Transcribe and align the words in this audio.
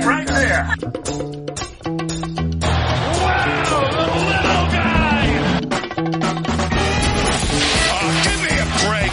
right 0.00 0.26
there. 0.26 0.74
Wow, 3.22 3.54
the 3.68 3.78
little 4.28 4.66
guy. 4.72 5.26
Oh, 7.92 8.10
give 8.24 8.40
me 8.42 8.52
a 8.56 8.66
break. 8.86 9.12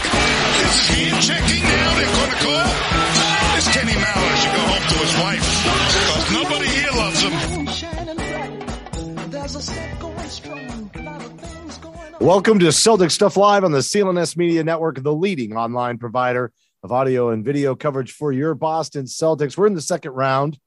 This 0.58 0.74
is 0.74 0.88
hand 0.90 1.20
checking 1.22 1.64
now. 1.64 1.90
They're 1.96 2.14
going 2.16 2.32
to 2.32 2.38
call. 2.44 2.68
This 3.56 3.68
Kenny 3.76 3.96
Mallett 3.96 4.38
should 4.40 4.56
go 4.56 4.64
home 4.66 4.86
to 4.88 4.98
his 5.04 5.14
wife 5.20 5.46
because 6.08 6.28
nobody 6.34 6.68
here 6.68 6.94
loves 6.94 7.22
him. 7.22 7.34
There's 9.30 9.56
a 9.56 9.62
set 9.62 10.00
going 10.00 10.30
strong. 10.30 10.92
A 10.96 11.02
lot 11.02 11.24
of 11.24 11.32
things 11.40 11.78
going 11.80 11.98
on. 11.98 12.16
Welcome 12.20 12.60
to 12.60 12.68
Celtics 12.68 13.12
Stuff 13.12 13.38
Live 13.38 13.64
on 13.64 13.72
the 13.72 13.80
CLNS 13.80 14.38
Media 14.38 14.64
Network, 14.64 15.02
the 15.04 15.14
leading 15.14 15.56
online 15.56 15.98
provider 15.98 16.52
of 16.82 16.94
audio 16.94 17.30
and 17.30 17.44
video 17.44 17.76
coverage 17.76 18.14
for 18.14 18.32
your 18.32 18.56
Boston 18.56 19.04
Celtics. 19.06 19.58
We're 19.58 19.68
in 19.68 19.74
the 19.74 19.82
second 19.82 20.14
round. 20.14 20.58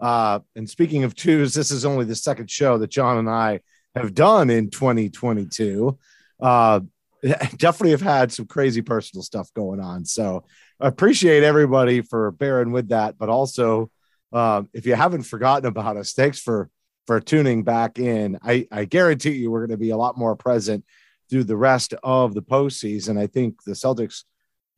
Uh, 0.00 0.40
and 0.54 0.68
speaking 0.68 1.04
of 1.04 1.14
twos, 1.14 1.54
this 1.54 1.70
is 1.70 1.84
only 1.84 2.04
the 2.04 2.14
second 2.14 2.50
show 2.50 2.78
that 2.78 2.90
Jon 2.90 3.18
and 3.18 3.30
I 3.30 3.60
have 3.94 4.14
done 4.14 4.50
in 4.50 4.70
2022. 4.70 5.98
Uh, 6.40 6.80
definitely 7.56 7.90
have 7.90 8.02
had 8.02 8.30
some 8.30 8.46
crazy 8.46 8.82
personal 8.82 9.22
stuff 9.22 9.52
going 9.54 9.80
on. 9.80 10.04
So 10.04 10.44
I 10.80 10.88
appreciate 10.88 11.42
everybody 11.42 12.02
for 12.02 12.30
bearing 12.32 12.72
with 12.72 12.88
that. 12.88 13.16
But 13.18 13.28
also, 13.28 13.90
uh, 14.32 14.62
if 14.72 14.86
you 14.86 14.94
haven't 14.94 15.22
forgotten 15.22 15.66
about 15.66 15.96
us, 15.96 16.12
thanks 16.12 16.38
for 16.38 16.70
for 17.06 17.20
tuning 17.20 17.62
back 17.62 17.98
in. 17.98 18.38
I, 18.42 18.66
I 18.72 18.84
guarantee 18.84 19.32
you 19.32 19.50
we're 19.50 19.60
going 19.60 19.70
to 19.70 19.76
be 19.76 19.90
a 19.90 19.96
lot 19.96 20.18
more 20.18 20.34
present 20.34 20.84
through 21.30 21.44
the 21.44 21.56
rest 21.56 21.94
of 22.02 22.34
the 22.34 22.42
postseason. 22.42 23.18
I 23.18 23.28
think 23.28 23.62
the 23.64 23.72
Celtics 23.72 24.24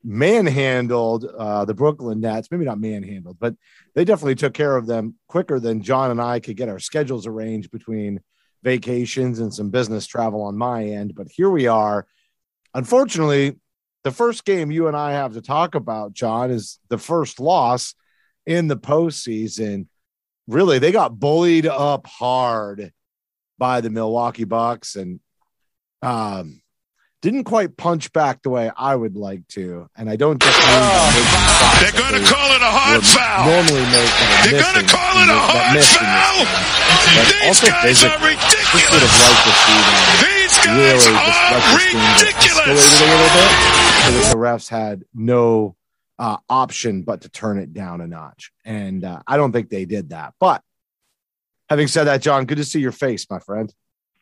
manhandled 0.04 1.24
uh, 1.24 1.64
the 1.64 1.74
Brooklyn 1.74 2.20
Nets, 2.20 2.50
maybe 2.50 2.64
not 2.64 2.80
manhandled, 2.80 3.38
but 3.40 3.54
they 3.94 4.04
definitely 4.04 4.36
took 4.36 4.54
care 4.54 4.76
of 4.76 4.86
them 4.86 5.14
quicker 5.26 5.58
than 5.58 5.82
Jon 5.82 6.10
and 6.10 6.20
I 6.20 6.40
could 6.40 6.56
get 6.56 6.68
our 6.68 6.78
schedules 6.78 7.26
arranged 7.26 7.70
between 7.70 8.20
vacations 8.62 9.38
and 9.38 9.52
some 9.52 9.70
business 9.70 10.06
travel 10.06 10.42
on 10.42 10.56
my 10.56 10.84
end. 10.84 11.14
But 11.14 11.28
here 11.28 11.50
we 11.50 11.66
are. 11.66 12.06
Unfortunately, 12.74 13.56
the 14.04 14.10
first 14.10 14.44
game 14.44 14.70
you 14.70 14.88
and 14.88 14.96
I 14.96 15.12
have 15.12 15.34
to 15.34 15.42
talk 15.42 15.74
about, 15.74 16.12
Jon, 16.12 16.50
is 16.50 16.78
the 16.88 16.98
first 16.98 17.40
loss 17.40 17.94
in 18.46 18.68
the 18.68 18.76
postseason. 18.76 19.86
Really, 20.46 20.78
they 20.78 20.92
got 20.92 21.18
bullied 21.18 21.66
up 21.66 22.06
hard 22.06 22.92
by 23.58 23.80
the 23.80 23.90
Milwaukee 23.90 24.44
Bucks 24.44 24.96
and 24.96 25.20
um, 26.02 26.62
didn't 27.20 27.44
quite 27.44 27.76
punch 27.76 28.12
back 28.12 28.42
the 28.42 28.50
way 28.50 28.70
I 28.76 28.94
would 28.94 29.16
like 29.16 29.46
to. 29.58 29.88
And 29.96 30.08
I 30.08 30.16
don't 30.16 30.40
just 30.40 30.54
mean 30.58 30.70
that 30.70 31.10
making 31.18 31.82
They're 31.82 31.98
going 31.98 32.16
to 32.22 32.24
call 32.30 32.48
it 32.54 32.62
a 32.62 32.70
hard 32.70 33.02
foul. 33.02 33.42
Normally 33.50 33.82
make 33.90 34.06
that 34.06 34.46
They're 34.46 34.62
going 34.62 34.78
to 34.78 34.86
call 34.86 35.14
it 35.18 35.28
a 35.28 35.38
hard 35.38 35.74
missed 35.74 35.98
in 35.98 36.06
this 36.06 36.14
foul. 36.14 36.46
These 37.42 37.60
guys 37.66 38.04
are 38.06 38.14
Just 38.22 38.70
would 38.92 39.02
have 39.02 39.10
ridiculous. 39.10 39.18
liked 39.18 39.42
to 39.42 39.52
see 39.58 39.78
them 39.82 39.98
These 40.38 40.56
guys 40.62 41.02
really 41.02 41.18
are 41.18 41.58
this 41.58 41.78
game 41.82 41.98
get 41.98 42.22
ridiculous. 42.22 42.86
a 42.86 43.06
little 43.08 43.32
bit 43.34 43.50
so 43.98 44.10
that 44.14 44.26
the 44.30 44.38
refs 44.38 44.68
had 44.68 45.04
no 45.14 45.74
uh, 46.18 46.36
option 46.48 47.02
but 47.02 47.22
to 47.22 47.28
turn 47.28 47.58
it 47.58 47.72
down 47.74 48.00
a 48.00 48.06
notch. 48.06 48.52
And 48.64 49.02
uh, 49.04 49.22
I 49.26 49.36
don't 49.36 49.50
think 49.52 49.70
they 49.70 49.84
did 49.86 50.10
that. 50.10 50.34
But 50.38 50.62
having 51.68 51.88
said 51.88 52.04
that, 52.04 52.22
Jon, 52.22 52.46
good 52.46 52.58
to 52.58 52.64
see 52.64 52.78
your 52.80 52.92
face, 52.92 53.26
my 53.28 53.38
friend. 53.40 53.72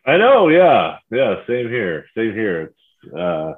I 0.06 0.16
know, 0.16 0.48
yeah, 0.48 0.98
yeah. 1.10 1.36
Same 1.46 1.68
here, 1.68 2.06
same 2.16 2.32
here. 2.32 2.62
It's 2.62 2.74
uh, 3.12 3.54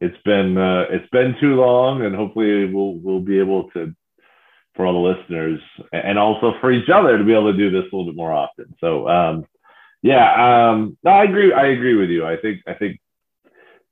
it's 0.00 0.16
been 0.24 0.58
uh, 0.58 0.84
it's 0.90 1.08
been 1.10 1.36
too 1.40 1.54
long, 1.54 2.02
and 2.02 2.14
hopefully 2.14 2.72
we'll 2.72 2.94
we'll 2.94 3.20
be 3.20 3.38
able 3.38 3.70
to, 3.70 3.94
for 4.74 4.86
all 4.86 5.02
the 5.02 5.08
listeners, 5.08 5.60
and 5.92 6.18
also 6.18 6.54
for 6.60 6.70
each 6.70 6.88
other 6.90 7.16
to 7.16 7.24
be 7.24 7.32
able 7.32 7.52
to 7.52 7.58
do 7.58 7.70
this 7.70 7.90
a 7.92 7.96
little 7.96 8.06
bit 8.06 8.16
more 8.16 8.32
often. 8.32 8.74
So, 8.80 9.08
um, 9.08 9.46
yeah, 10.02 10.70
um, 10.70 10.98
no, 11.02 11.10
I 11.10 11.24
agree. 11.24 11.52
I 11.52 11.68
agree 11.68 11.94
with 11.94 12.10
you. 12.10 12.26
I 12.26 12.36
think 12.36 12.60
I 12.66 12.74
think 12.74 13.00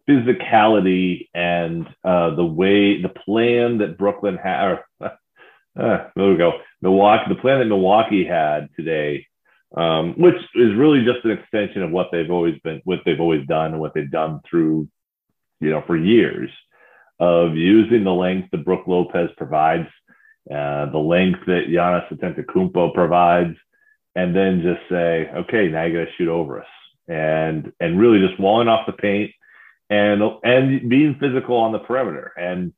physicality 0.09 1.29
and 1.35 1.87
uh, 2.05 2.35
the 2.35 2.45
way 2.45 3.01
the 3.01 3.09
plan 3.09 3.79
that 3.79 3.97
Brooklyn 3.99 4.37
had. 4.37 4.81
uh, 5.01 5.11
there 5.75 6.11
we 6.17 6.37
go. 6.37 6.53
Milwaukee. 6.83 7.35
The 7.35 7.41
plan 7.41 7.61
that 7.61 7.67
Milwaukee 7.67 8.27
had 8.27 8.69
today 8.77 9.27
um, 9.77 10.15
which 10.17 10.37
is 10.55 10.75
really 10.77 11.05
just 11.05 11.25
an 11.25 11.33
extension 11.33 11.83
of 11.83 11.91
what 11.91 12.09
they've 12.13 12.31
always 12.31 12.59
been, 12.61 12.81
what 12.85 13.01
they've 13.05 13.21
always 13.21 13.47
done, 13.47 13.73
and 13.73 13.81
what 13.81 13.93
they've 13.95 14.11
done 14.11 14.41
through, 14.49 14.89
you 15.61 15.71
know, 15.71 15.83
for 15.87 15.97
years 15.97 16.51
of 17.19 17.57
using 17.57 18.05
the 18.05 18.13
length 18.13 18.51
that 18.51 18.65
Brook 18.65 18.87
Lopez 18.87 19.31
provides, 19.37 19.89
uh, 20.51 20.87
the 20.87 20.99
length 20.99 21.41
that 21.47 21.69
Giannis 21.69 22.09
Antetokounmpo 22.13 22.95
provides, 22.95 23.57
and 24.15 24.35
then 24.35 24.63
just 24.63 24.89
say, 24.89 25.29
okay, 25.35 25.69
now 25.69 25.85
you 25.85 25.99
got 25.99 26.05
to 26.05 26.17
shoot 26.17 26.29
over 26.29 26.61
us, 26.61 26.69
and 27.09 27.73
and 27.81 27.99
really 27.99 28.25
just 28.25 28.39
walling 28.39 28.69
off 28.69 28.87
the 28.87 28.93
paint, 28.93 29.33
and 29.91 30.23
and 30.45 30.89
being 30.89 31.17
physical 31.19 31.57
on 31.57 31.73
the 31.73 31.79
perimeter, 31.81 32.33
and 32.37 32.73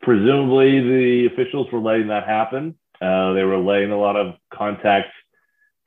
presumably 0.00 0.80
the 0.80 1.28
officials 1.32 1.70
were 1.70 1.80
letting 1.80 2.08
that 2.08 2.26
happen. 2.26 2.74
Uh, 3.00 3.32
they 3.34 3.44
were 3.44 3.58
letting 3.58 3.92
a 3.92 3.98
lot 3.98 4.16
of 4.16 4.34
contact 4.52 5.08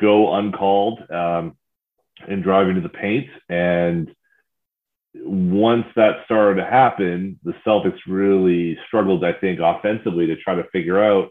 go 0.01 0.33
uncalled 0.33 0.99
um, 1.11 1.55
and 2.27 2.43
driving 2.43 2.75
to 2.75 2.81
the 2.81 2.89
paint. 2.89 3.29
And 3.49 4.13
once 5.15 5.85
that 5.95 6.25
started 6.25 6.61
to 6.61 6.69
happen, 6.69 7.39
the 7.43 7.53
Celtics 7.65 7.99
really 8.07 8.77
struggled, 8.87 9.23
I 9.23 9.33
think, 9.33 9.59
offensively 9.61 10.27
to 10.27 10.35
try 10.37 10.55
to 10.55 10.69
figure 10.71 11.03
out. 11.03 11.29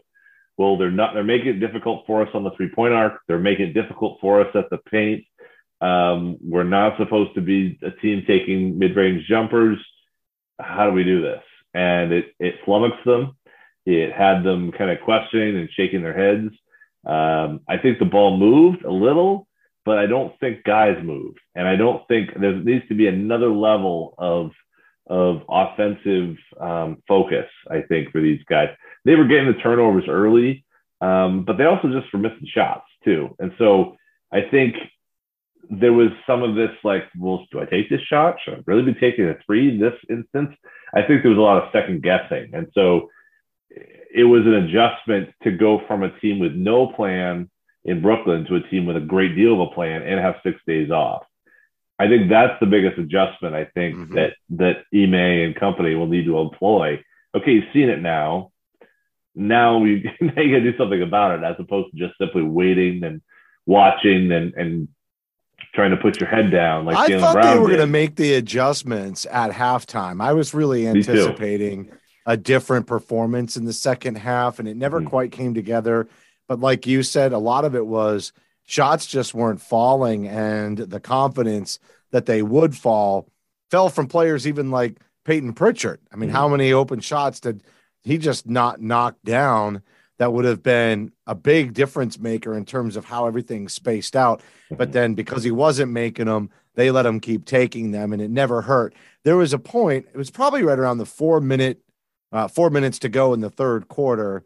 Well, 0.57 0.77
they're 0.77 0.91
not. 0.91 1.13
They're 1.13 1.23
making 1.23 1.47
it 1.47 1.59
difficult 1.59 2.03
for 2.05 2.21
us 2.21 2.29
on 2.33 2.43
the 2.43 2.51
three-point 2.51 2.93
arc. 2.93 3.21
They're 3.27 3.39
making 3.39 3.67
it 3.69 3.73
difficult 3.73 4.19
for 4.21 4.41
us 4.41 4.53
at 4.53 4.69
the 4.69 4.77
paint. 4.77 5.25
Um, 5.79 6.37
we're 6.43 6.63
not 6.63 6.97
supposed 6.97 7.33
to 7.35 7.41
be 7.41 7.79
a 7.81 7.89
team 7.89 8.23
taking 8.27 8.77
mid-range 8.77 9.25
jumpers. 9.27 9.79
How 10.59 10.85
do 10.85 10.91
we 10.91 11.03
do 11.03 11.21
this? 11.21 11.41
And 11.73 12.11
it 12.11 12.25
it 12.39 12.55
flummoxed 12.65 13.05
them. 13.05 13.35
It 13.85 14.11
had 14.13 14.43
them 14.43 14.71
kind 14.71 14.91
of 14.91 15.01
questioning 15.03 15.57
and 15.57 15.69
shaking 15.71 16.03
their 16.03 16.13
heads. 16.15 16.53
Um, 17.05 17.61
I 17.67 17.77
think 17.77 17.99
the 17.99 18.05
ball 18.05 18.37
moved 18.37 18.83
a 18.83 18.91
little, 18.91 19.47
but 19.85 19.97
I 19.97 20.05
don't 20.05 20.39
think 20.39 20.63
guys 20.63 20.97
moved, 21.03 21.39
and 21.55 21.67
I 21.67 21.75
don't 21.75 22.07
think 22.07 22.29
there 22.39 22.53
needs 22.53 22.87
to 22.89 22.95
be 22.95 23.07
another 23.07 23.49
level 23.49 24.13
of 24.17 24.51
of 25.07 25.41
offensive 25.49 26.37
um, 26.59 27.01
focus. 27.07 27.47
I 27.69 27.81
think 27.81 28.11
for 28.11 28.21
these 28.21 28.41
guys, 28.47 28.69
they 29.03 29.15
were 29.15 29.25
getting 29.25 29.47
the 29.47 29.59
turnovers 29.59 30.05
early, 30.07 30.63
um, 31.01 31.43
but 31.43 31.57
they 31.57 31.65
also 31.65 31.89
just 31.91 32.13
were 32.13 32.19
missing 32.19 32.47
shots 32.53 32.85
too, 33.03 33.35
and 33.39 33.51
so 33.57 33.97
I 34.31 34.41
think 34.41 34.75
there 35.69 35.93
was 35.93 36.09
some 36.27 36.43
of 36.43 36.55
this 36.55 36.71
like, 36.83 37.03
well, 37.17 37.45
do 37.51 37.61
I 37.61 37.65
take 37.65 37.89
this 37.89 38.01
shot? 38.01 38.35
Should 38.43 38.55
I 38.55 38.57
really 38.65 38.93
be 38.93 38.99
taking 38.99 39.25
a 39.25 39.35
three 39.45 39.69
in 39.69 39.79
this 39.79 39.93
instance? 40.09 40.55
I 40.93 41.01
think 41.01 41.23
there 41.23 41.31
was 41.31 41.37
a 41.37 41.41
lot 41.41 41.63
of 41.63 41.71
second 41.71 42.03
guessing, 42.03 42.51
and 42.53 42.67
so 42.75 43.09
it 44.13 44.23
was 44.25 44.45
an 44.45 44.53
adjustment 44.53 45.29
to 45.43 45.51
go 45.51 45.81
from 45.87 46.03
a 46.03 46.19
team 46.19 46.39
with 46.39 46.53
no 46.53 46.87
plan 46.87 47.49
in 47.85 48.01
Brooklyn 48.01 48.45
to 48.45 48.55
a 48.55 48.61
team 48.69 48.85
with 48.85 48.97
a 48.97 49.01
great 49.01 49.35
deal 49.35 49.53
of 49.53 49.71
a 49.71 49.73
plan 49.73 50.03
and 50.03 50.19
have 50.19 50.35
six 50.43 50.59
days 50.67 50.91
off. 50.91 51.23
I 51.97 52.07
think 52.07 52.29
that's 52.29 52.59
the 52.59 52.65
biggest 52.65 52.97
adjustment 52.97 53.53
I 53.55 53.65
think 53.65 53.95
Mhm. 53.95 54.13
that 54.15 54.33
that 54.51 54.83
Ime 54.93 55.13
and 55.45 55.55
company 55.55 55.95
will 55.95 56.07
need 56.07 56.25
to 56.25 56.39
employ. 56.39 57.03
Okay, 57.35 57.51
you've 57.53 57.71
seen 57.73 57.89
it 57.89 58.01
now. 58.01 58.51
Now 59.35 59.77
we 59.77 60.03
now 60.21 60.41
you 60.41 60.51
gotta 60.57 60.71
do 60.71 60.77
something 60.77 61.01
about 61.01 61.39
it 61.39 61.43
as 61.45 61.55
opposed 61.59 61.91
to 61.91 61.97
just 61.97 62.17
simply 62.17 62.43
waiting 62.43 63.03
and 63.03 63.21
watching 63.65 64.31
and 64.31 64.53
and 64.55 64.87
trying 65.73 65.91
to 65.91 65.97
put 65.97 66.19
your 66.19 66.27
head 66.27 66.51
down 66.51 66.83
like 66.85 66.97
I 66.97 67.07
Jaylen 67.07 67.19
thought 67.21 67.33
Brown 67.33 67.53
they 67.55 67.59
were 67.61 67.67
going 67.67 67.79
to 67.79 67.87
make 67.87 68.17
the 68.17 68.33
adjustments 68.33 69.25
at 69.31 69.51
halftime. 69.51 70.21
I 70.21 70.33
was 70.33 70.53
really 70.53 70.85
anticipating 70.85 71.89
a 72.25 72.37
different 72.37 72.87
performance 72.87 73.57
in 73.57 73.65
the 73.65 73.73
second 73.73 74.15
half, 74.15 74.59
and 74.59 74.67
it 74.67 74.77
never 74.77 75.01
Mhm. 75.01 75.07
quite 75.07 75.31
came 75.31 75.53
together. 75.53 76.07
But 76.47 76.59
like 76.59 76.85
you 76.85 77.03
said, 77.03 77.33
a 77.33 77.37
lot 77.39 77.65
of 77.65 77.75
it 77.75 77.85
was 77.87 78.31
shots 78.63 79.05
just 79.05 79.33
weren't 79.33 79.61
falling, 79.61 80.27
and 80.27 80.77
the 80.77 80.99
confidence 80.99 81.79
that 82.11 82.25
they 82.25 82.41
would 82.41 82.75
fall 82.75 83.27
fell 83.69 83.89
from 83.89 84.07
players 84.07 84.47
even 84.47 84.69
like 84.69 84.99
Payton 85.25 85.53
Pritchard. 85.53 85.99
I 86.11 86.15
mean, 86.15 86.29
Mhm. 86.29 86.33
how 86.33 86.47
many 86.47 86.73
open 86.73 86.99
shots 86.99 87.39
did 87.39 87.63
he 88.03 88.17
just 88.17 88.47
not 88.47 88.81
knock 88.81 89.15
down? 89.23 89.81
That 90.17 90.33
would 90.33 90.45
have 90.45 90.61
been 90.61 91.11
a 91.25 91.33
big 91.33 91.73
difference 91.73 92.19
maker 92.19 92.55
in 92.55 92.65
terms 92.65 92.95
of 92.95 93.05
how 93.05 93.25
everything's 93.25 93.73
spaced 93.73 94.15
out. 94.15 94.41
But 94.69 94.89
Mhm. 94.89 94.93
then 94.93 95.13
because 95.15 95.43
he 95.43 95.51
wasn't 95.51 95.91
making 95.91 96.25
them, 96.25 96.49
they 96.75 96.91
let 96.91 97.05
him 97.05 97.19
keep 97.19 97.45
taking 97.45 97.91
them, 97.91 98.13
and 98.13 98.21
it 98.21 98.29
never 98.29 98.61
hurt. 98.61 98.93
There 99.23 99.37
was 99.37 99.53
a 99.53 99.59
point; 99.59 100.05
it 100.13 100.17
was 100.17 100.29
probably 100.31 100.63
right 100.63 100.77
around 100.79 100.97
the 100.99 101.05
four 101.05 101.39
minute, 101.41 101.81
uh, 102.31 102.47
four 102.47 102.69
minutes 102.69 102.99
to 102.99 103.09
go 103.09 103.33
in 103.33 103.41
the 103.41 103.49
third 103.49 103.87
quarter, 103.87 104.43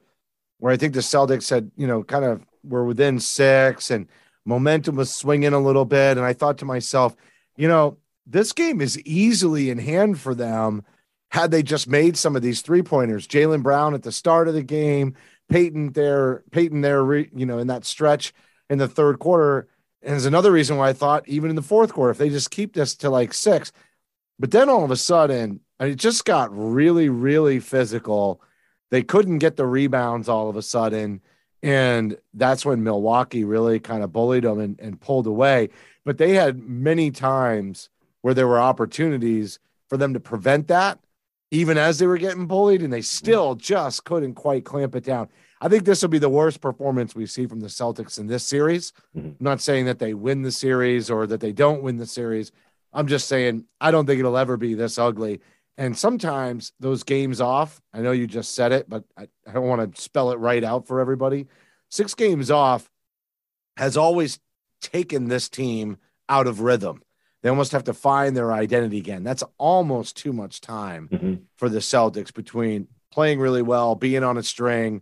where 0.59 0.73
I 0.73 0.77
think 0.77 0.93
the 0.93 1.01
Celtics 1.01 1.49
had, 1.49 1.71
you 1.75 1.87
know, 1.87 2.03
kind 2.03 2.25
of 2.25 2.45
were 2.63 2.85
within 2.85 3.19
six, 3.19 3.91
and 3.91 4.07
momentum 4.45 4.95
was 4.95 5.13
swinging 5.13 5.53
a 5.53 5.59
little 5.59 5.85
bit. 5.85 6.17
And 6.17 6.25
I 6.25 6.33
thought 6.33 6.57
to 6.59 6.65
myself, 6.65 7.15
you 7.57 7.67
know, 7.67 7.97
this 8.25 8.53
game 8.53 8.81
is 8.81 8.99
easily 9.01 9.69
in 9.69 9.77
hand 9.77 10.19
for 10.19 10.33
them 10.33 10.83
had 11.29 11.51
they 11.51 11.63
just 11.63 11.87
made 11.87 12.17
some 12.17 12.35
of 12.35 12.41
these 12.41 12.61
three 12.61 12.81
pointers. 12.81 13.27
Jaylen 13.27 13.61
Brown 13.63 13.93
at 13.93 14.03
the 14.03 14.11
start 14.11 14.47
of 14.47 14.53
the 14.53 14.63
game, 14.63 15.15
Payton 15.49 15.91
there, 15.91 16.43
Payton 16.51 16.81
there, 16.81 17.13
you 17.15 17.45
know, 17.45 17.59
in 17.59 17.67
that 17.67 17.85
stretch 17.85 18.33
in 18.69 18.77
the 18.77 18.87
third 18.87 19.19
quarter. 19.19 19.67
And 20.01 20.13
there's 20.13 20.25
another 20.25 20.51
reason 20.51 20.77
why 20.77 20.89
I 20.89 20.93
thought 20.93 21.27
even 21.27 21.49
in 21.49 21.55
the 21.55 21.61
fourth 21.61 21.93
quarter, 21.93 22.11
if 22.11 22.17
they 22.17 22.29
just 22.29 22.51
keep 22.51 22.73
this 22.73 22.95
to 22.97 23.09
like 23.09 23.33
six, 23.33 23.71
but 24.39 24.51
then 24.51 24.69
all 24.69 24.83
of 24.83 24.91
a 24.91 24.95
sudden, 24.95 25.59
Mean, 25.79 25.91
it 25.91 25.95
just 25.95 26.25
got 26.25 26.49
really, 26.55 27.09
really 27.09 27.59
physical. 27.59 28.41
They 28.91 29.03
couldn't 29.03 29.39
get 29.39 29.57
the 29.57 29.65
rebounds 29.65 30.29
all 30.29 30.49
of 30.49 30.55
a 30.55 30.61
sudden. 30.61 31.21
And 31.63 32.17
that's 32.33 32.65
when 32.65 32.83
Milwaukee 32.83 33.43
really 33.43 33.79
kind 33.79 34.03
of 34.03 34.13
bullied 34.13 34.43
them 34.43 34.59
and, 34.59 34.79
and 34.79 35.01
pulled 35.01 35.25
away. 35.27 35.69
But 36.05 36.17
they 36.17 36.33
had 36.33 36.59
many 36.59 37.09
times 37.11 37.89
where 38.21 38.33
there 38.33 38.47
were 38.47 38.59
opportunities 38.59 39.59
for 39.89 39.97
them 39.97 40.13
to 40.13 40.19
prevent 40.19 40.67
that, 40.67 40.99
even 41.51 41.77
as 41.77 41.97
they 41.97 42.07
were 42.07 42.17
getting 42.17 42.45
bullied, 42.45 42.81
and 42.83 42.93
they 42.93 43.01
still 43.01 43.55
just 43.55 44.03
couldn't 44.03 44.35
quite 44.35 44.65
clamp 44.65 44.95
it 44.95 45.03
down. 45.03 45.27
I 45.61 45.67
think 45.67 45.85
this 45.85 46.01
will 46.01 46.09
be 46.09 46.19
the 46.19 46.29
worst 46.29 46.61
performance 46.61 47.15
we 47.15 47.25
see 47.25 47.47
from 47.47 47.61
the 47.61 47.67
Celtics 47.67 48.19
in 48.19 48.27
this 48.27 48.43
series. 48.43 48.93
Mhm. 49.17 49.25
I'm 49.25 49.37
not 49.39 49.61
saying 49.61 49.85
that 49.85 49.99
they 49.99 50.13
win 50.13 50.43
the 50.43 50.51
series 50.51 51.09
or 51.09 51.25
that 51.27 51.39
they 51.39 51.51
don't 51.51 51.81
win 51.81 51.97
the 51.97 52.05
series. 52.05 52.51
I'm 52.93 53.07
just 53.07 53.27
saying 53.27 53.65
I 53.81 53.89
don't 53.91 54.05
think 54.05 54.19
it'll 54.19 54.37
ever 54.37 54.57
be 54.57 54.73
this 54.75 54.99
ugly. 54.99 55.41
And 55.77 55.97
sometimes 55.97 56.71
those 56.79 57.03
games 57.03 57.41
off, 57.41 57.81
I 57.93 57.99
know 58.01 58.11
you 58.13 58.27
just 58.27 58.55
said 58.55 58.71
it, 58.71 58.89
but 58.89 59.03
I, 59.17 59.27
I 59.47 59.51
don't 59.51 59.67
want 59.67 59.93
to 59.95 60.01
spell 60.01 60.31
it 60.31 60.39
right 60.39 60.63
out 60.63 60.87
for 60.87 60.99
everybody. 61.01 61.47
Six 61.89 62.13
games 62.15 62.49
off 62.49 62.89
has 63.77 63.97
always 63.97 64.39
taken 64.81 65.27
this 65.27 65.49
team 65.49 65.97
out 66.29 66.47
of 66.47 66.61
rhythm. 66.61 67.01
They 67.43 67.49
almost 67.49 67.73
have 67.73 67.83
to 67.85 67.93
find 67.93 68.35
their 68.35 68.53
identity 68.53 68.97
again. 68.97 69.23
That's 69.23 69.43
almost 69.57 70.15
too 70.17 70.33
much 70.33 70.61
time 70.61 71.09
Mhm. 71.11 71.41
for 71.57 71.69
the 71.69 71.79
Celtics 71.79 72.33
between 72.33 72.87
playing 73.11 73.39
really 73.39 73.61
well, 73.61 73.95
being 73.95 74.23
on 74.23 74.37
a 74.37 74.43
string, 74.43 75.01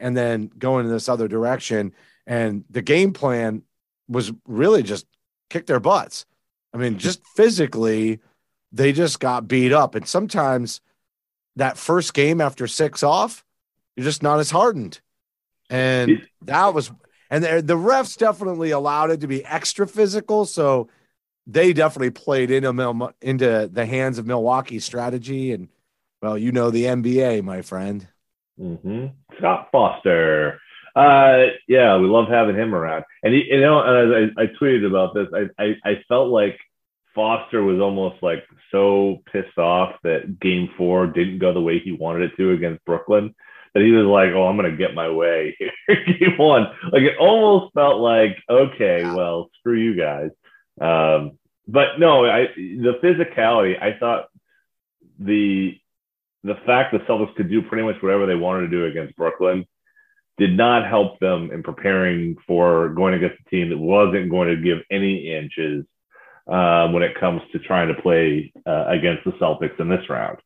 and 0.00 0.16
then 0.16 0.50
going 0.58 0.86
in 0.86 0.92
this 0.92 1.08
other 1.08 1.28
direction. 1.28 1.92
And 2.26 2.64
the 2.70 2.82
game 2.82 3.12
plan 3.12 3.62
was 4.08 4.32
really 4.46 4.82
just 4.82 5.06
kick 5.50 5.66
their 5.66 5.80
butts. 5.80 6.24
I 6.72 6.78
mean, 6.78 6.96
just 6.98 7.20
physically, 7.36 8.20
they 8.72 8.92
just 8.92 9.20
got 9.20 9.48
beat 9.48 9.72
up. 9.72 9.94
And 9.94 10.06
sometimes 10.06 10.80
that 11.56 11.76
first 11.78 12.14
game 12.14 12.40
after 12.40 12.66
six 12.66 13.02
off, 13.02 13.44
you're 13.96 14.04
just 14.04 14.22
not 14.22 14.40
as 14.40 14.50
hardened. 14.50 15.00
And 15.70 16.18
that 16.42 16.74
was, 16.74 16.92
and 17.30 17.44
the, 17.44 17.62
the 17.62 17.76
refs 17.76 18.16
definitely 18.18 18.70
allowed 18.70 19.10
it 19.10 19.20
to 19.20 19.26
be 19.26 19.44
extra 19.44 19.86
physical. 19.86 20.44
So 20.44 20.88
they 21.46 21.72
definitely 21.72 22.10
played 22.10 22.50
into, 22.50 23.14
into 23.20 23.68
the 23.72 23.86
hands 23.86 24.18
of 24.18 24.26
Milwaukee's 24.26 24.84
strategy. 24.84 25.52
And 25.52 25.68
well, 26.22 26.38
you 26.38 26.52
know, 26.52 26.70
the 26.70 26.86
NBA, 26.86 27.42
my 27.42 27.62
friend. 27.62 28.06
hmm 28.58 29.06
Scott 29.38 29.68
Foster. 29.72 30.60
Uh, 30.94 31.46
yeah, 31.68 31.96
we 31.96 32.06
love 32.06 32.28
having 32.28 32.54
him 32.54 32.74
around. 32.74 33.04
And 33.22 33.32
he, 33.32 33.44
you 33.50 33.60
know, 33.60 33.80
and 33.80 34.32
I, 34.38 34.42
I 34.42 34.46
tweeted 34.46 34.86
about 34.86 35.14
this. 35.14 35.26
I, 35.34 35.62
I, 35.62 35.76
I 35.84 36.04
felt 36.06 36.28
like 36.28 36.58
Foster 37.14 37.62
was 37.62 37.80
almost 37.80 38.22
like 38.22 38.44
so 38.70 39.22
pissed 39.32 39.58
off 39.58 39.96
that 40.02 40.40
Game 40.40 40.70
Four 40.76 41.06
didn't 41.06 41.38
go 41.38 41.52
the 41.52 41.60
way 41.60 41.78
he 41.78 41.92
wanted 41.92 42.30
it 42.30 42.36
to 42.36 42.52
against 42.52 42.84
Brooklyn 42.84 43.34
that 43.74 43.82
he 43.82 43.90
was 43.90 44.06
like, 44.06 44.30
"Oh, 44.34 44.46
I'm 44.46 44.56
gonna 44.56 44.76
get 44.76 44.94
my 44.94 45.10
way 45.10 45.56
here." 45.88 46.04
Game 46.18 46.38
One, 46.38 46.66
like 46.92 47.02
it 47.02 47.18
almost 47.18 47.74
felt 47.74 48.00
like, 48.00 48.36
okay, 48.48 49.04
well, 49.04 49.50
screw 49.58 49.78
you 49.78 49.96
guys. 49.96 50.30
Um, 50.80 51.38
but 51.68 51.98
no, 51.98 52.24
I 52.26 52.48
the 52.56 52.98
physicality. 53.02 53.80
I 53.80 53.98
thought 53.98 54.26
the 55.18 55.78
the 56.44 56.56
fact 56.66 56.92
that 56.92 57.06
Celtics 57.06 57.34
could 57.36 57.48
do 57.48 57.62
pretty 57.62 57.84
much 57.84 58.02
whatever 58.02 58.26
they 58.26 58.34
wanted 58.34 58.62
to 58.62 58.68
do 58.68 58.86
against 58.86 59.16
Brooklyn 59.16 59.64
did 60.38 60.56
not 60.56 60.88
help 60.88 61.20
them 61.20 61.50
in 61.52 61.62
preparing 61.62 62.36
for 62.46 62.88
going 62.90 63.14
against 63.14 63.40
a 63.46 63.50
team 63.50 63.68
that 63.68 63.78
wasn't 63.78 64.30
going 64.30 64.48
to 64.48 64.56
give 64.56 64.78
any 64.90 65.32
inches 65.32 65.84
um, 66.48 66.92
when 66.92 67.02
it 67.02 67.18
comes 67.18 67.42
to 67.52 67.58
trying 67.58 67.88
to 67.88 68.00
play 68.02 68.52
uh, 68.66 68.86
against 68.88 69.24
the 69.24 69.32
Celtics 69.32 69.78
in 69.80 69.88
this 69.88 70.08
round. 70.08 70.38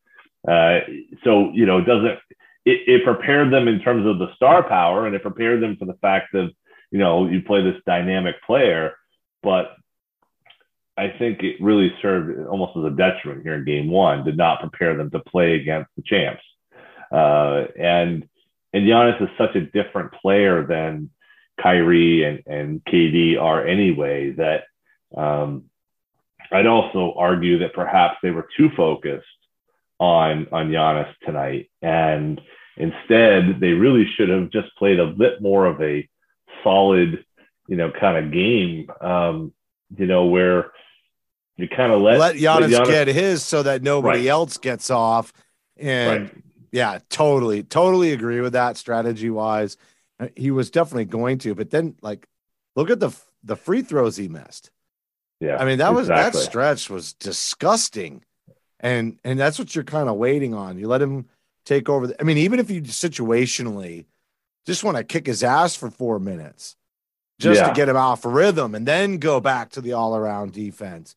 Uh, 0.47 0.81
so 1.25 1.51
you 1.53 1.67
know, 1.67 1.79
it 1.79 1.85
doesn't 1.85 2.19
it, 2.65 2.81
it 2.87 3.05
prepared 3.05 3.53
them 3.53 3.69
in 3.69 3.81
terms 3.81 4.07
of 4.07 4.19
the 4.19 4.35
star 4.35 4.67
power, 4.69 5.07
and 5.07 5.15
it 5.15 5.23
prepared 5.23 5.63
them 5.63 5.77
for 5.77 5.87
the 5.87 5.99
fact 6.03 6.29
that 6.33 6.51
you 6.91 6.99
know 6.99 7.27
you 7.27 7.43
play 7.43 7.63
this 7.63 7.81
dynamic 7.87 8.37
player, 8.47 8.95
but 9.43 9.77
I 10.97 11.15
think 11.19 11.43
it 11.43 11.57
really 11.61 11.93
served 12.01 12.47
almost 12.49 12.77
as 12.77 12.85
a 12.85 12.97
detriment 12.97 13.43
here 13.43 13.55
in 13.55 13.65
game 13.65 13.91
one, 13.91 14.25
did 14.25 14.37
not 14.37 14.61
prepare 14.61 14.97
them 14.97 15.11
to 15.11 15.21
play 15.21 15.55
against 15.55 15.91
the 15.97 16.03
champs. 16.03 16.43
Uh, 17.13 17.67
and 17.79 18.29
and 18.73 18.87
Giannis 18.87 19.23
is 19.23 19.29
such 19.39 19.55
a 19.55 19.61
different 19.61 20.13
player 20.13 20.67
than 20.67 21.11
Kyrie 21.63 22.25
and, 22.25 22.43
and 22.47 22.85
KD 22.85 23.41
are 23.41 23.65
anyway 23.65 24.33
that 24.33 24.65
um, 25.17 25.65
I'd 26.53 26.67
also 26.67 27.15
argue 27.17 27.59
that 27.59 27.75
perhaps 27.75 28.17
they 28.23 28.31
were 28.31 28.49
too 28.57 28.71
focused 28.77 29.27
on 29.99 30.47
on 30.53 30.71
Giannis 30.71 31.13
tonight. 31.25 31.71
And 31.83 32.41
instead 32.77 33.61
they 33.61 33.73
really 33.73 34.07
should 34.17 34.29
have 34.29 34.51
just 34.51 34.75
played 34.77 35.01
a 35.01 35.07
bit 35.07 35.41
more 35.41 35.67
of 35.67 35.81
a 35.83 36.09
solid, 36.63 37.25
you 37.69 37.77
know, 37.77 37.91
kind 37.91 38.25
of 38.25 38.33
game. 38.33 38.91
Um, 39.01 39.53
you 39.97 40.07
know, 40.07 40.27
where 40.27 40.73
you 41.57 41.69
kind 41.69 41.93
of 41.93 42.01
let, 42.03 42.19
Let 42.19 42.37
Giannis, 42.37 42.69
Giannis- 42.77 42.87
get 42.87 43.09
his 43.09 43.43
so 43.43 43.63
that 43.63 43.83
nobody 43.83 44.19
Right. 44.21 44.27
else 44.29 44.59
gets 44.59 44.91
off. 44.91 45.33
And 45.79 46.23
Right. 46.23 46.35
yeah, 46.73 46.99
totally, 47.09 47.63
totally 47.63 48.13
agree 48.13 48.41
with 48.41 48.53
that 48.55 48.77
strategy 48.77 49.31
wise. 49.31 49.77
He 50.35 50.51
was 50.51 50.71
definitely 50.71 51.05
going 51.07 51.39
to, 51.39 51.55
but 51.55 51.71
then 51.71 51.95
like, 52.03 52.27
look 52.75 52.91
at 52.91 53.01
the 53.01 53.11
the 53.45 53.57
free 53.57 53.81
throws 53.81 54.17
he 54.17 54.27
missed. 54.29 54.71
Yeah. 55.41 55.57
I 55.59 55.65
mean, 55.65 55.79
that 55.79 55.93
was 55.95 56.09
that 56.09 56.35
stretch 56.35 56.89
was 56.89 57.13
disgusting, 57.15 58.23
and 58.81 59.19
and 59.25 59.39
that's 59.39 59.59
what 59.59 59.75
you're 59.75 59.85
kind 59.85 60.09
of 60.09 60.17
waiting 60.17 60.55
on. 60.55 60.79
You 60.79 60.89
let 60.89 61.03
him 61.03 61.27
take 61.65 61.89
over. 61.89 62.07
The, 62.09 62.21
I 62.21 62.25
mean, 62.25 62.39
even 62.39 62.59
if 62.61 62.71
you 62.71 62.83
situationally 62.83 64.07
just 64.67 64.83
want 64.85 64.97
to 64.97 65.05
kick 65.05 65.27
his 65.27 65.43
ass 65.45 65.77
for 65.77 65.91
four 65.91 66.19
minutes, 66.19 66.77
just 67.39 67.61
Yeah. 67.61 67.69
to 67.69 67.75
get 67.75 67.89
him 67.89 67.97
off 67.97 68.25
rhythm, 68.25 68.75
and 68.75 68.87
then 68.87 69.19
go 69.19 69.41
back 69.41 69.71
to 69.73 69.81
the 69.81 69.93
all 69.93 70.17
around 70.17 70.53
defense. 70.53 71.15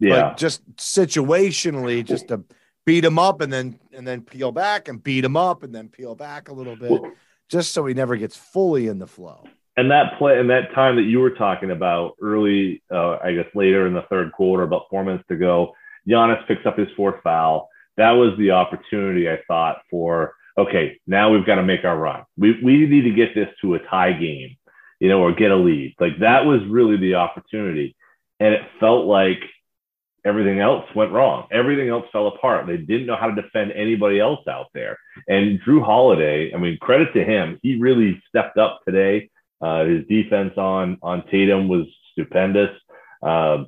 Yeah. 0.00 0.30
But 0.30 0.36
just 0.38 0.64
situationally, 0.76 2.04
just 2.04 2.28
to 2.28 2.44
beat 2.86 3.04
him 3.04 3.18
up 3.18 3.40
and 3.42 3.52
then 3.52 3.78
and 3.92 4.06
then 4.06 4.22
peel 4.22 4.50
back 4.52 4.88
and 4.88 5.02
beat 5.02 5.24
him 5.24 5.36
up 5.36 5.62
and 5.62 5.74
then 5.74 5.88
peel 5.88 6.14
back 6.14 6.48
a 6.48 6.52
little 6.54 6.76
bit, 6.76 6.90
Well- 6.90 7.12
just 7.50 7.72
so 7.72 7.84
he 7.86 7.94
never 7.94 8.16
gets 8.16 8.36
fully 8.36 8.88
in 8.88 8.98
the 8.98 9.06
flow. 9.06 9.44
And 9.78 9.92
that 9.92 10.18
play 10.18 10.40
and 10.40 10.50
that 10.50 10.74
time 10.74 10.96
that 10.96 11.02
you 11.02 11.20
were 11.20 11.30
talking 11.30 11.70
about 11.70 12.16
early, 12.20 12.82
uh, 12.92 13.18
I 13.22 13.32
guess 13.32 13.46
later 13.54 13.86
in 13.86 13.94
the 13.94 14.02
third 14.10 14.32
quarter, 14.32 14.64
about 14.64 14.86
four 14.90 15.04
minutes 15.04 15.22
to 15.28 15.36
go, 15.36 15.72
Giannis 16.08 16.46
picks 16.48 16.66
up 16.66 16.76
his 16.76 16.88
fourth 16.96 17.22
foul. 17.22 17.68
That 17.96 18.10
was 18.10 18.36
the 18.38 18.50
opportunity 18.50 19.30
I 19.30 19.38
thought 19.46 19.82
for 19.88 20.34
okay, 20.58 20.98
now 21.06 21.30
we've 21.32 21.46
got 21.46 21.54
to 21.54 21.62
make 21.62 21.84
our 21.84 21.96
run. 21.96 22.24
We 22.36 22.60
we 22.60 22.86
need 22.86 23.02
to 23.02 23.14
get 23.14 23.36
this 23.36 23.48
to 23.62 23.76
a 23.76 23.78
tie 23.78 24.12
game, 24.12 24.56
you 24.98 25.08
know, 25.08 25.22
or 25.22 25.32
get 25.32 25.52
a 25.52 25.56
lead. 25.56 25.94
Like 26.00 26.18
that 26.18 26.44
was 26.44 26.60
really 26.68 26.96
the 26.96 27.14
opportunity, 27.14 27.94
and 28.40 28.52
it 28.52 28.62
felt 28.80 29.06
like 29.06 29.38
everything 30.24 30.58
else 30.58 30.84
went 30.96 31.12
wrong. 31.12 31.46
Everything 31.52 31.88
else 31.88 32.04
fell 32.10 32.26
apart. 32.26 32.66
They 32.66 32.78
didn't 32.78 33.06
know 33.06 33.16
how 33.16 33.30
to 33.30 33.40
defend 33.40 33.70
anybody 33.72 34.18
else 34.18 34.40
out 34.48 34.66
there. 34.74 34.98
And 35.28 35.60
Jrue 35.62 35.84
Holiday, 35.84 36.52
I 36.52 36.58
mean, 36.58 36.76
credit 36.80 37.12
to 37.14 37.24
him, 37.24 37.60
he 37.62 37.78
really 37.78 38.20
stepped 38.28 38.58
up 38.58 38.80
today. 38.84 39.30
Uh, 39.60 39.84
his 39.84 40.06
defense 40.06 40.54
on 40.56 40.98
on 41.02 41.24
Tatum 41.30 41.68
was 41.68 41.86
stupendous. 42.12 42.70
Uh, 43.22 43.64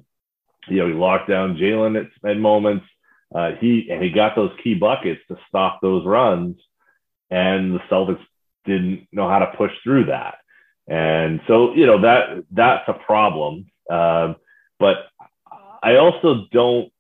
you 0.68 0.78
know, 0.78 0.87
he 0.87 0.92
locked 0.92 1.28
down 1.28 1.56
Jaylen 1.56 1.99
at, 1.99 2.28
at 2.28 2.37
moments. 2.37 2.87
Uh, 3.35 3.52
he 3.61 3.88
and 3.90 4.02
he 4.02 4.11
got 4.11 4.35
those 4.35 4.52
key 4.62 4.75
buckets 4.75 5.20
to 5.28 5.37
stop 5.49 5.80
those 5.80 6.04
runs, 6.06 6.56
and 7.30 7.75
the 7.75 7.80
Celtics 7.90 8.25
didn't 8.64 9.06
know 9.12 9.28
how 9.28 9.38
to 9.38 9.52
push 9.56 9.73
through 9.82 10.06
that. 10.06 10.37
And 10.88 11.40
so, 11.47 11.75
you 11.75 11.87
know 11.87 12.02
that 12.02 12.44
that's 12.50 12.88
a 12.88 12.94
problem. 12.94 13.70
Um, 13.88 14.37
but 14.78 14.97
I 15.82 15.97
also 15.97 16.47
don't. 16.52 16.92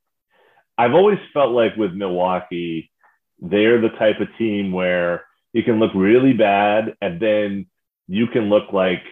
I've 0.78 0.94
always 0.94 1.18
felt 1.34 1.52
like 1.52 1.76
with 1.76 1.92
Milwaukee, 1.92 2.90
they're 3.40 3.80
the 3.80 3.90
type 3.90 4.20
of 4.20 4.28
team 4.38 4.72
where 4.72 5.24
you 5.52 5.62
can 5.62 5.78
look 5.78 5.90
really 5.94 6.32
bad 6.32 6.94
and 7.00 7.20
then 7.20 7.66
you 8.10 8.26
can 8.26 8.50
look 8.50 8.72
like 8.72 9.02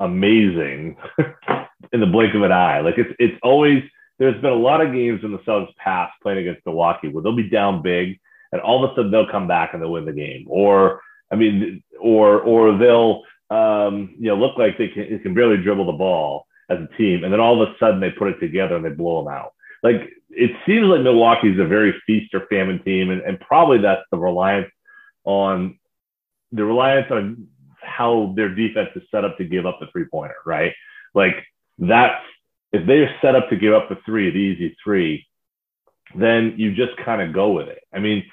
amazing 0.00 0.96
in 1.92 2.00
the 2.00 2.06
blink 2.06 2.34
of 2.34 2.42
an 2.42 2.52
eye. 2.52 2.80
Like 2.80 2.98
it's 2.98 3.14
it's 3.18 3.38
always 3.42 3.82
there's 4.18 4.40
been 4.42 4.52
a 4.52 4.56
lot 4.56 4.80
of 4.80 4.92
games 4.92 5.20
in 5.22 5.30
the 5.30 5.38
Celtics 5.38 5.74
past 5.76 6.12
playing 6.22 6.38
against 6.38 6.66
Milwaukee 6.66 7.08
where 7.08 7.22
they'll 7.22 7.36
be 7.36 7.48
down 7.48 7.82
big 7.82 8.18
and 8.50 8.60
all 8.60 8.84
of 8.84 8.90
a 8.90 8.94
sudden 8.94 9.12
they'll 9.12 9.30
come 9.30 9.46
back 9.46 9.70
and 9.72 9.82
they'll 9.82 9.92
win 9.92 10.04
the 10.04 10.12
game. 10.12 10.46
Or 10.48 11.00
I 11.30 11.36
mean, 11.36 11.82
or 12.00 12.40
or 12.40 12.76
they'll 12.76 13.22
um, 13.50 14.14
you 14.18 14.28
know 14.28 14.36
look 14.36 14.58
like 14.58 14.76
they 14.76 14.88
can, 14.88 15.18
can 15.20 15.34
barely 15.34 15.62
dribble 15.62 15.86
the 15.86 15.92
ball 15.92 16.46
as 16.68 16.78
a 16.78 16.96
team, 16.96 17.22
and 17.24 17.32
then 17.32 17.40
all 17.40 17.62
of 17.62 17.68
a 17.68 17.72
sudden 17.78 18.00
they 18.00 18.10
put 18.10 18.28
it 18.28 18.40
together 18.40 18.76
and 18.76 18.84
they 18.84 18.90
blow 18.90 19.22
them 19.22 19.32
out. 19.32 19.54
Like 19.84 20.10
it 20.30 20.50
seems 20.66 20.86
like 20.86 21.02
Milwaukee's 21.02 21.60
a 21.60 21.64
very 21.64 21.94
feast 22.06 22.34
or 22.34 22.46
famine 22.50 22.82
team, 22.82 23.10
and, 23.10 23.22
and 23.22 23.38
probably 23.38 23.78
that's 23.78 24.02
the 24.10 24.18
reliance 24.18 24.70
on 25.24 25.78
the 26.52 26.64
reliance 26.64 27.06
on 27.10 27.46
how 27.98 28.32
their 28.36 28.48
defense 28.54 28.90
is 28.94 29.02
set 29.10 29.24
up 29.24 29.36
to 29.38 29.44
give 29.44 29.66
up 29.66 29.78
the 29.80 29.86
three 29.90 30.04
pointer, 30.04 30.36
right? 30.46 30.72
Like 31.14 31.34
that's 31.78 32.22
if 32.72 32.86
they're 32.86 33.12
set 33.20 33.34
up 33.34 33.48
to 33.50 33.56
give 33.56 33.74
up 33.74 33.88
the 33.88 33.96
three, 34.06 34.30
the 34.30 34.36
easy 34.38 34.76
three, 34.84 35.26
then 36.14 36.54
you 36.56 36.74
just 36.74 36.96
kind 37.04 37.20
of 37.20 37.34
go 37.34 37.50
with 37.52 37.66
it. 37.68 37.80
I 37.92 37.98
mean, 37.98 38.24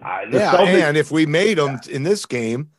I- 0.00 0.24
Yeah, 0.30 0.52
Celtics- 0.52 0.82
and 0.88 0.96
if 0.96 1.10
we 1.10 1.26
made 1.26 1.58
them 1.58 1.80
in 1.90 2.04
this 2.04 2.24
game, 2.24 2.70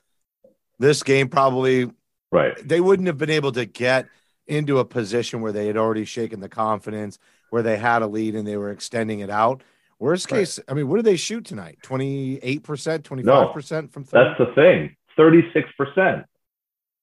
this 0.79 1.03
game 1.03 1.27
probably 1.27 1.91
right, 2.31 2.55
they 2.65 2.79
wouldn't 2.79 3.07
have 3.07 3.17
been 3.17 3.29
able 3.29 3.51
to 3.53 3.65
get 3.65 4.07
into 4.48 4.79
a 4.79 4.86
position 4.86 5.41
where 5.41 5.51
they 5.51 5.67
had 5.67 5.75
already 5.75 6.05
shaken 6.05 6.39
the 6.39 6.50
confidence, 6.50 7.19
where 7.50 7.62
they 7.63 7.77
had 7.77 8.01
a 8.03 8.07
lead 8.07 8.36
and 8.36 8.48
they 8.48 8.55
were 8.57 8.69
extending 8.72 9.19
it 9.19 9.29
out. 9.29 9.63
Worst 10.00 10.31
Right. 10.31 10.39
case, 10.39 10.60
I 10.69 10.74
mean, 10.75 10.88
what 10.88 10.98
did 10.98 11.05
they 11.05 11.15
shoot 11.15 11.45
tonight? 11.45 11.79
28%, 11.81 13.03
25% 13.03 13.91
from 13.91 14.03
three? 14.03 14.19
that's 14.24 14.38
the 14.38 14.53
thing. 14.53 14.95
Thirty-six 15.17 15.69
percent. 15.77 16.25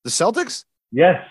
the 0.04 0.10
Celtics? 0.10 0.64
Yes. 0.90 1.24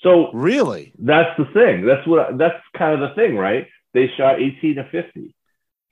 So 0.00 0.30
Really? 0.32 0.92
that's 0.98 1.36
the 1.38 1.44
thing. 1.46 1.84
That's 1.84 2.06
what. 2.06 2.38
That's 2.38 2.56
kind 2.76 3.00
of 3.00 3.08
the 3.08 3.14
thing, 3.14 3.36
right? 3.36 3.66
They 3.92 4.08
shot 4.16 4.40
eighteen 4.40 4.76
to 4.76 4.88
fifty. 4.90 5.34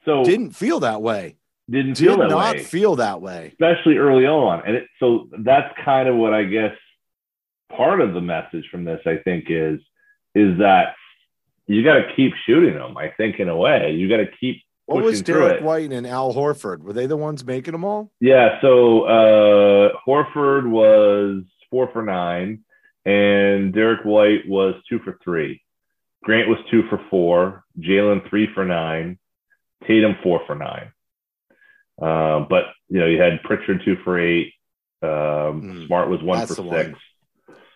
So 0.04 0.24
Didn't 0.24 0.52
feel 0.52 0.80
that 0.80 1.02
way. 1.02 1.36
didn't 1.68 1.94
Did 1.98 2.06
feel 2.06 2.16
that 2.18 2.30
not 2.30 2.54
way. 2.56 2.62
feel 2.62 2.96
that 2.96 3.20
way. 3.20 3.48
especially 3.52 3.96
early 3.98 4.26
on. 4.26 4.62
And 4.66 4.76
it, 4.76 4.88
so 5.00 5.28
that's 5.40 5.74
kind 5.84 6.08
of 6.08 6.16
what 6.16 6.32
I 6.32 6.44
guess 6.44 6.72
part 7.76 8.00
of 8.00 8.14
the 8.14 8.20
message 8.22 8.66
from 8.70 8.84
this, 8.84 9.00
I 9.04 9.16
think, 9.18 9.46
is 9.50 9.80
is 10.34 10.58
that 10.58 10.94
you 11.66 11.84
got 11.84 11.94
to 11.94 12.12
keep 12.16 12.32
shooting 12.46 12.74
them. 12.74 12.96
I 12.96 13.10
think 13.16 13.38
in 13.40 13.48
a 13.50 13.56
way, 13.56 13.92
you 13.92 14.08
got 14.08 14.18
to 14.18 14.28
keep. 14.40 14.62
What 14.88 15.04
was 15.04 15.21
Derrick. 15.23 15.62
White 15.62 15.92
and 15.92 16.07
Al 16.07 16.33
Horford? 16.33 16.80
Were 16.80 16.95
they 16.95 17.07
the 17.07 17.16
ones 17.16 17.45
making 17.45 17.73
them 17.73 17.85
all? 17.85 18.11
Yeah. 18.21 18.59
So 18.62 19.02
uh, 19.04 19.90
Horford 20.07 20.68
was 20.68 21.42
four 21.71 21.90
for 21.92 22.02
nine, 22.02 22.61
and 23.04 23.73
Derrick 23.75 24.04
White 24.04 24.49
was 24.49 24.75
two 24.88 24.99
for 25.00 25.18
three. 25.23 25.61
Grant 26.25 26.49
was 26.49 26.59
two 26.71 26.85
for 26.88 27.00
four. 27.11 27.64
Jaylen 27.78 28.28
three 28.30 28.49
for 28.54 28.64
nine. 28.64 29.18
Tatum 29.87 30.16
four 30.23 30.40
for 30.47 30.54
nine. 30.54 30.90
Uh, 32.00 32.47
but 32.49 32.64
you 32.88 32.99
know 33.00 33.07
you 33.07 33.21
had 33.21 33.42
Pritchard 33.42 33.83
two 33.85 33.97
for 34.04 34.18
eight. 34.18 34.52
Um, 35.02 35.61
Hmm. 35.61 35.87
Smart 35.87 36.09
was 36.09 36.23
one 36.23 36.47
for 36.47 36.54
six. 36.54 36.64
one. 36.66 36.97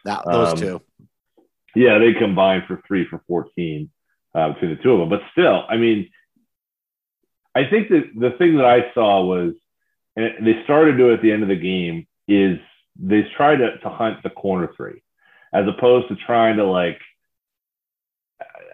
That, 0.04 0.24
those 0.24 0.52
Um, 0.54 0.58
two. 0.58 0.82
Yeah, 1.76 1.98
they 1.98 2.14
combined 2.14 2.64
for 2.66 2.82
three 2.86 3.06
for 3.08 3.22
14 3.28 3.88
uh, 4.34 4.52
between 4.52 4.76
the 4.76 4.82
two 4.82 4.92
of 4.92 4.98
them. 4.98 5.08
But 5.08 5.20
still, 5.30 5.64
I 5.68 5.76
mean, 5.76 6.10
I 7.54 7.64
think 7.68 7.88
that 7.88 8.10
the 8.14 8.30
thing 8.38 8.56
that 8.56 8.64
I 8.64 8.92
saw 8.94 9.24
was, 9.24 9.54
and 10.16 10.46
they 10.46 10.62
started 10.64 10.96
to 10.96 11.12
at 11.12 11.22
the 11.22 11.32
end 11.32 11.42
of 11.42 11.48
the 11.48 11.56
game, 11.56 12.06
is 12.28 12.58
they 12.98 13.22
tried 13.36 13.56
to, 13.56 13.78
to 13.78 13.88
hunt 13.88 14.22
the 14.22 14.30
corner 14.30 14.70
three 14.76 15.02
as 15.52 15.66
opposed 15.68 16.08
to 16.08 16.16
trying 16.16 16.56
to 16.56 16.64
like, 16.64 16.98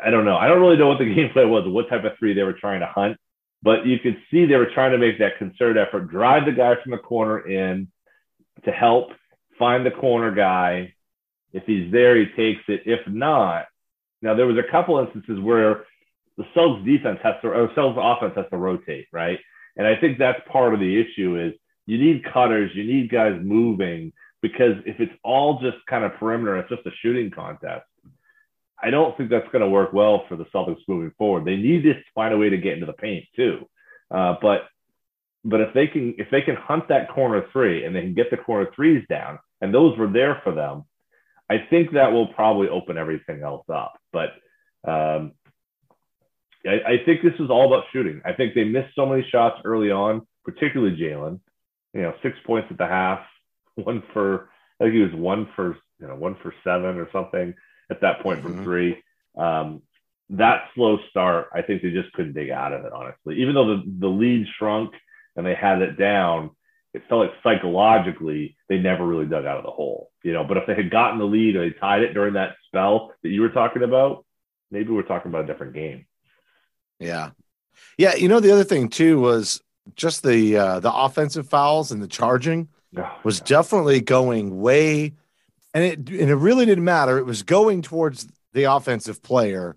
I 0.05 0.11
don't 0.11 0.25
know. 0.25 0.37
I 0.37 0.47
don't 0.47 0.61
really 0.61 0.77
know 0.77 0.89
what 0.89 0.99
the 0.99 1.15
game 1.15 1.31
plan 1.33 1.51
was, 1.51 1.65
what 1.67 1.89
type 1.89 2.05
of 2.05 2.13
three 2.19 2.35
they 2.35 2.43
were 2.43 2.53
trying 2.53 2.81
to 2.81 2.87
hunt, 2.87 3.17
but 3.63 3.87
you 3.87 3.99
could 3.99 4.17
see 4.31 4.47
they 4.47 4.57
were 4.57 4.71
trying 4.73 4.93
to 4.93 4.99
make 4.99 5.19
that 5.19 5.39
concerted 5.39 5.77
effort, 5.77 6.11
drive 6.11 6.45
the 6.45 6.53
guy 6.53 6.75
from 6.83 6.93
the 6.93 6.99
corner 6.99 7.41
in 7.41 7.89
to 8.65 8.71
help 8.71 9.11
find 9.59 9.85
the 9.85 9.91
corner 9.91 10.33
guy. 10.33 10.95
If 11.53 11.65
he's 11.65 11.91
there, 11.91 12.17
he 12.17 12.27
takes 12.37 12.63
it. 12.69 12.83
If 12.85 13.07
not, 13.09 13.67
now 14.23 14.35
there 14.35 14.47
was 14.47 14.59
a 14.59 14.71
couple 14.71 14.99
instances 14.99 15.41
where 15.41 15.85
the 16.39 16.45
Celtics 16.57 16.85
defense 16.87 17.19
has 17.23 17.35
to, 17.43 17.49
or 17.49 17.69
Celtics 17.77 18.17
offense 18.17 18.33
has 18.37 18.47
to 18.51 18.57
rotate, 18.57 19.07
right? 19.13 19.39
And 19.77 19.87
I 19.87 19.97
think 20.01 20.19
that's 20.19 20.41
part 20.51 20.73
of 20.73 20.81
the 20.81 21.01
issue 21.01 21.39
is 21.39 21.53
you 21.87 21.99
need 21.99 22.25
cutters, 22.33 22.71
you 22.75 22.85
need 22.85 23.11
guys 23.11 23.39
moving 23.43 24.13
because 24.41 24.77
if 24.87 25.01
it's 25.01 25.13
all 25.25 25.61
just 25.61 25.77
kind 25.91 26.05
of 26.05 26.15
perimeter, 26.15 26.57
it's 26.57 26.69
just 26.69 26.87
a 26.87 26.91
shooting 27.03 27.31
contest. 27.31 27.85
I 28.81 28.91
don't 28.91 29.17
think 29.17 29.31
that's 29.31 29.49
going 29.51 29.63
to 29.63 29.69
work 29.69 29.93
well 29.93 30.25
for 30.29 30.37
the 30.37 30.45
Celtics 30.55 30.87
moving 30.87 31.13
forward. 31.19 31.45
They 31.45 31.57
need 31.57 31.83
to 31.83 31.95
find 32.15 32.33
a 32.33 32.39
way 32.39 32.49
to 32.49 32.57
get 32.57 32.75
into 32.75 32.87
the 32.87 32.93
paint 32.93 33.25
too. 33.35 33.69
Uh, 34.11 34.37
but 34.41 34.63
but 35.45 35.61
if 35.61 35.75
they 35.75 35.87
can 35.89 36.15
if 36.19 36.29
they 36.31 36.43
can 36.43 36.57
hunt 36.57 36.89
that 36.89 37.11
corner 37.11 37.47
three 37.53 37.85
and 37.85 37.95
they 37.95 38.03
can 38.03 38.15
get 38.15 38.31
the 38.31 38.37
corner 38.37 38.69
threes 38.75 39.05
down, 39.09 39.41
and 39.61 39.75
those 39.75 39.99
were 39.99 40.07
there 40.07 40.41
for 40.45 40.55
them, 40.55 40.85
I 41.51 41.57
think 41.71 41.93
that 41.93 42.13
will 42.13 42.29
probably 42.29 42.69
open 42.69 42.97
everything 42.97 43.43
else 43.43 43.65
up. 43.69 43.99
But 44.13 44.31
um, 44.89 45.33
I, 46.69 46.93
I 46.93 47.05
think 47.05 47.23
this 47.23 47.39
is 47.39 47.51
all 47.51 47.67
about 47.73 47.85
shooting. 47.93 48.21
I 48.25 48.33
think 48.33 48.55
they 48.55 48.65
missed 48.65 48.95
so 48.95 49.07
many 49.07 49.27
shots 49.31 49.61
early 49.65 49.91
on, 49.91 50.27
particularly 50.45 50.97
Jaylen. 50.97 51.41
You 51.95 52.03
know, 52.03 52.15
six 52.23 52.37
points 52.47 52.69
at 52.71 52.79
the 52.79 52.87
half, 52.87 53.21
one 53.75 54.03
for 54.13 54.51
I 54.81 54.85
think 54.85 54.95
he 54.95 55.01
was 55.01 55.15
one 55.15 55.49
for 55.57 55.77
you 56.01 56.07
know 56.07 56.15
one 56.17 56.37
for 56.43 56.55
seven 56.65 56.99
or 56.99 57.09
something 57.13 57.55
at 57.91 58.01
that 58.03 58.21
point 58.21 58.41
Mhm. 58.41 58.43
from 58.43 58.65
three. 58.65 59.03
Um, 59.37 59.83
that 60.31 60.65
slow 60.75 60.99
start, 61.11 61.49
I 61.55 61.63
think 61.63 61.81
they 61.81 61.91
just 61.91 62.13
couldn't 62.13 62.35
dig 62.35 62.51
out 62.51 62.73
of 62.75 62.85
it. 62.85 62.93
Honestly, 62.93 63.41
even 63.41 63.55
though 63.55 63.77
the 63.77 63.83
the 64.01 64.09
lead 64.09 64.47
shrunk 64.59 64.95
and 65.37 65.47
they 65.47 65.55
had 65.55 65.81
it 65.83 65.97
down, 65.99 66.51
it 66.93 67.03
felt 67.09 67.23
like 67.23 67.33
psychologically 67.43 68.57
they 68.69 68.79
never 68.79 69.07
really 69.07 69.27
dug 69.27 69.47
out 69.47 69.59
of 69.59 69.65
the 69.65 69.71
hole. 69.71 70.11
You 70.23 70.33
know, 70.33 70.45
but 70.45 70.57
if 70.59 70.67
they 70.67 70.75
had 70.75 70.91
gotten 70.91 71.19
the 71.19 71.25
lead 71.25 71.57
or 71.57 71.61
they 71.69 71.75
tied 71.79 72.03
it 72.03 72.13
during 72.13 72.35
that 72.35 72.57
spell 72.67 73.13
that 73.23 73.31
you 73.31 73.41
were 73.41 73.49
talking 73.49 73.83
about, 73.83 74.25
maybe 74.71 74.91
we're 74.91 75.03
talking 75.03 75.31
about 75.31 75.45
a 75.45 75.47
different 75.47 75.75
game. 75.75 76.07
Yeah. 76.99 77.31
Yeah. 77.97 78.15
You 78.15 78.29
know, 78.29 78.41
the 78.41 78.53
other 78.53 78.65
thing 78.65 78.89
too 78.89 79.21
was 79.21 79.63
just 79.95 80.23
the 80.23 80.57
uh 80.57 80.81
the 80.81 80.93
offensive 80.93 81.49
fouls 81.49 81.91
and 81.93 82.03
the 82.03 82.09
charging 82.09 82.69
Oh, 82.97 83.07
was 83.23 83.41
definitely 83.41 84.01
going 84.01 84.61
way 84.61 85.13
and 85.75 85.85
it 85.85 85.99
and 85.99 86.31
it 86.31 86.37
really 86.37 86.65
didn't 86.65 86.85
matter. 86.85 87.19
It 87.19 87.27
was 87.27 87.43
going 87.43 87.83
towards 87.83 88.27
the 88.55 88.65
offensive 88.65 89.23
player 89.23 89.77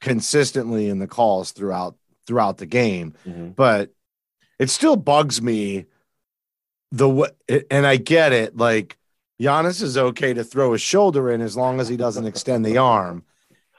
consistently 0.00 0.88
in 0.88 0.98
the 0.98 1.06
calls 1.06 1.50
throughout 1.50 1.96
throughout 2.26 2.58
the 2.58 2.66
game. 2.66 3.14
Mhm. 3.26 3.54
But 3.56 3.90
it 4.58 4.70
still 4.70 4.96
bugs 4.96 5.42
me 5.42 5.86
the 6.92 7.08
way 7.08 7.28
and 7.70 7.86
I 7.86 7.96
get 7.96 8.32
it, 8.32 8.56
like 8.56 8.98
Giannis 9.40 9.82
is 9.82 9.98
okay 9.98 10.32
to 10.32 10.44
throw 10.44 10.72
his 10.72 10.80
shoulder 10.80 11.30
in 11.32 11.40
as 11.40 11.56
long 11.56 11.80
as 11.80 11.88
he 11.88 11.96
doesn't 11.96 12.26
extend 12.26 12.64
the 12.64 12.78
arm. 12.78 13.24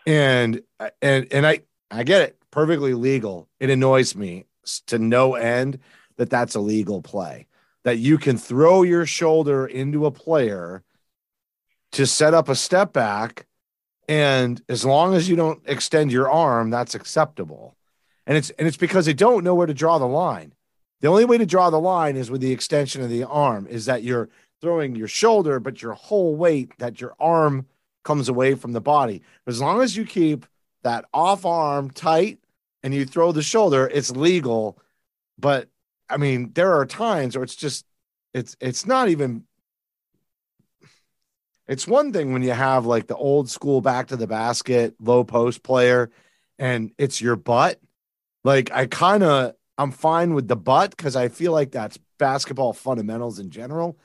And 0.05 0.61
and 1.01 1.27
and 1.31 1.47
I 1.47 1.61
I 1.89 2.03
get 2.03 2.21
it, 2.23 2.37
perfectly 2.55 2.93
legal. 2.93 3.49
It 3.59 3.69
annoys 3.69 4.15
me 4.15 4.45
to 4.87 4.97
no 4.97 5.35
end 5.35 5.77
that 6.15 6.29
that's 6.29 6.55
a 6.55 6.61
legal 6.61 7.01
play. 7.01 7.47
That 7.83 7.97
you 7.97 8.17
can 8.17 8.37
throw 8.37 8.81
your 8.81 9.05
shoulder 9.05 9.67
into 9.67 10.05
a 10.05 10.11
player 10.11 10.81
to 11.91 12.07
set 12.07 12.33
up 12.33 12.47
a 12.47 12.55
step 12.55 12.93
back 12.93 13.45
and 14.07 14.61
as 14.69 14.85
long 14.85 15.15
as 15.15 15.27
you 15.27 15.35
don't 15.35 15.61
extend 15.65 16.11
your 16.11 16.29
arm, 16.29 16.69
that's 16.69 16.95
acceptable. 16.95 17.75
And 18.25 18.37
it's 18.37 18.51
and 18.51 18.67
it's 18.67 18.77
because 18.77 19.05
they 19.05 19.13
don't 19.13 19.43
know 19.43 19.55
where 19.55 19.67
to 19.67 19.73
draw 19.73 19.97
the 19.97 20.07
line. 20.07 20.53
The 21.01 21.07
only 21.07 21.25
way 21.25 21.37
to 21.37 21.45
draw 21.45 21.69
the 21.69 21.79
line 21.79 22.15
is 22.15 22.31
with 22.31 22.41
the 22.41 22.51
extension 22.51 23.01
of 23.01 23.09
the 23.09 23.23
arm, 23.23 23.67
is 23.67 23.85
that 23.85 24.03
you're 24.03 24.29
throwing 24.61 24.95
your 24.95 25.07
shoulder, 25.07 25.59
but 25.59 25.81
your 25.81 25.93
whole 25.93 26.35
weight, 26.35 26.71
that 26.77 27.01
your 27.01 27.15
arm 27.19 27.65
comes 28.03 28.29
away 28.29 28.55
from 28.55 28.71
the 28.71 28.81
body. 28.81 29.21
As 29.45 29.59
long 29.59 29.81
as 29.81 29.97
you 29.97 30.05
keep 30.05 30.45
that 30.83 31.05
off 31.13 31.45
arm 31.45 31.89
tight 31.89 32.39
and 32.85 32.93
you 32.93 33.03
throw 33.03 33.31
the 33.31 33.41
shoulder, 33.41 33.89
it's 33.91 34.11
legal. 34.11 34.77
But 35.39 35.69
I 36.07 36.17
mean, 36.17 36.51
there 36.53 36.75
are 36.75 36.85
times 36.85 37.35
where 37.35 37.43
it's 37.43 37.55
just 37.55 37.83
it's 38.31 38.55
it's 38.61 38.85
not 38.85 39.09
even 39.09 39.43
it's 41.67 41.87
one 41.87 42.13
thing 42.13 42.31
when 42.31 42.43
you 42.43 42.51
have 42.51 42.85
like 42.85 43.07
the 43.07 43.15
old 43.15 43.49
school 43.49 43.81
back 43.81 44.09
to 44.09 44.15
the 44.15 44.27
basket 44.27 44.93
low 44.99 45.23
post 45.23 45.63
player 45.63 46.11
and 46.59 46.91
it's 46.99 47.19
your 47.19 47.35
butt. 47.35 47.79
Like 48.43 48.71
I 48.71 48.85
kind 48.85 49.23
of 49.23 49.55
I'm 49.79 49.91
fine 49.91 50.35
with 50.35 50.47
the 50.47 50.55
butt 50.55 50.95
because 50.95 51.15
I 51.15 51.29
feel 51.29 51.53
like 51.53 51.71
that's 51.71 51.97
basketball 52.19 52.73
fundamentals 52.73 53.39
in 53.39 53.49
general. 53.49 53.97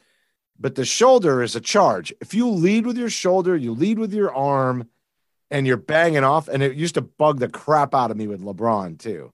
But 0.59 0.75
the 0.75 0.87
shoulder 0.87 1.43
is 1.43 1.55
a 1.55 1.61
charge. 1.61 2.15
If 2.23 2.33
you 2.33 2.49
lead 2.49 2.87
with 2.87 2.97
your 2.97 3.11
shoulder, 3.11 3.55
you 3.55 3.75
lead 3.75 3.99
with 3.99 4.15
your 4.15 4.35
arm, 4.35 4.89
and 5.51 5.67
you're 5.67 5.77
banging 5.77 6.25
off. 6.25 6.49
And 6.49 6.63
it 6.63 6.77
used 6.77 6.95
to 6.95 7.03
bug 7.03 7.39
the 7.39 7.49
crap 7.49 7.95
out 7.95 8.11
of 8.11 8.17
me 8.17 8.27
with 8.27 8.43
LeBron 8.43 8.99
too. 8.99 9.33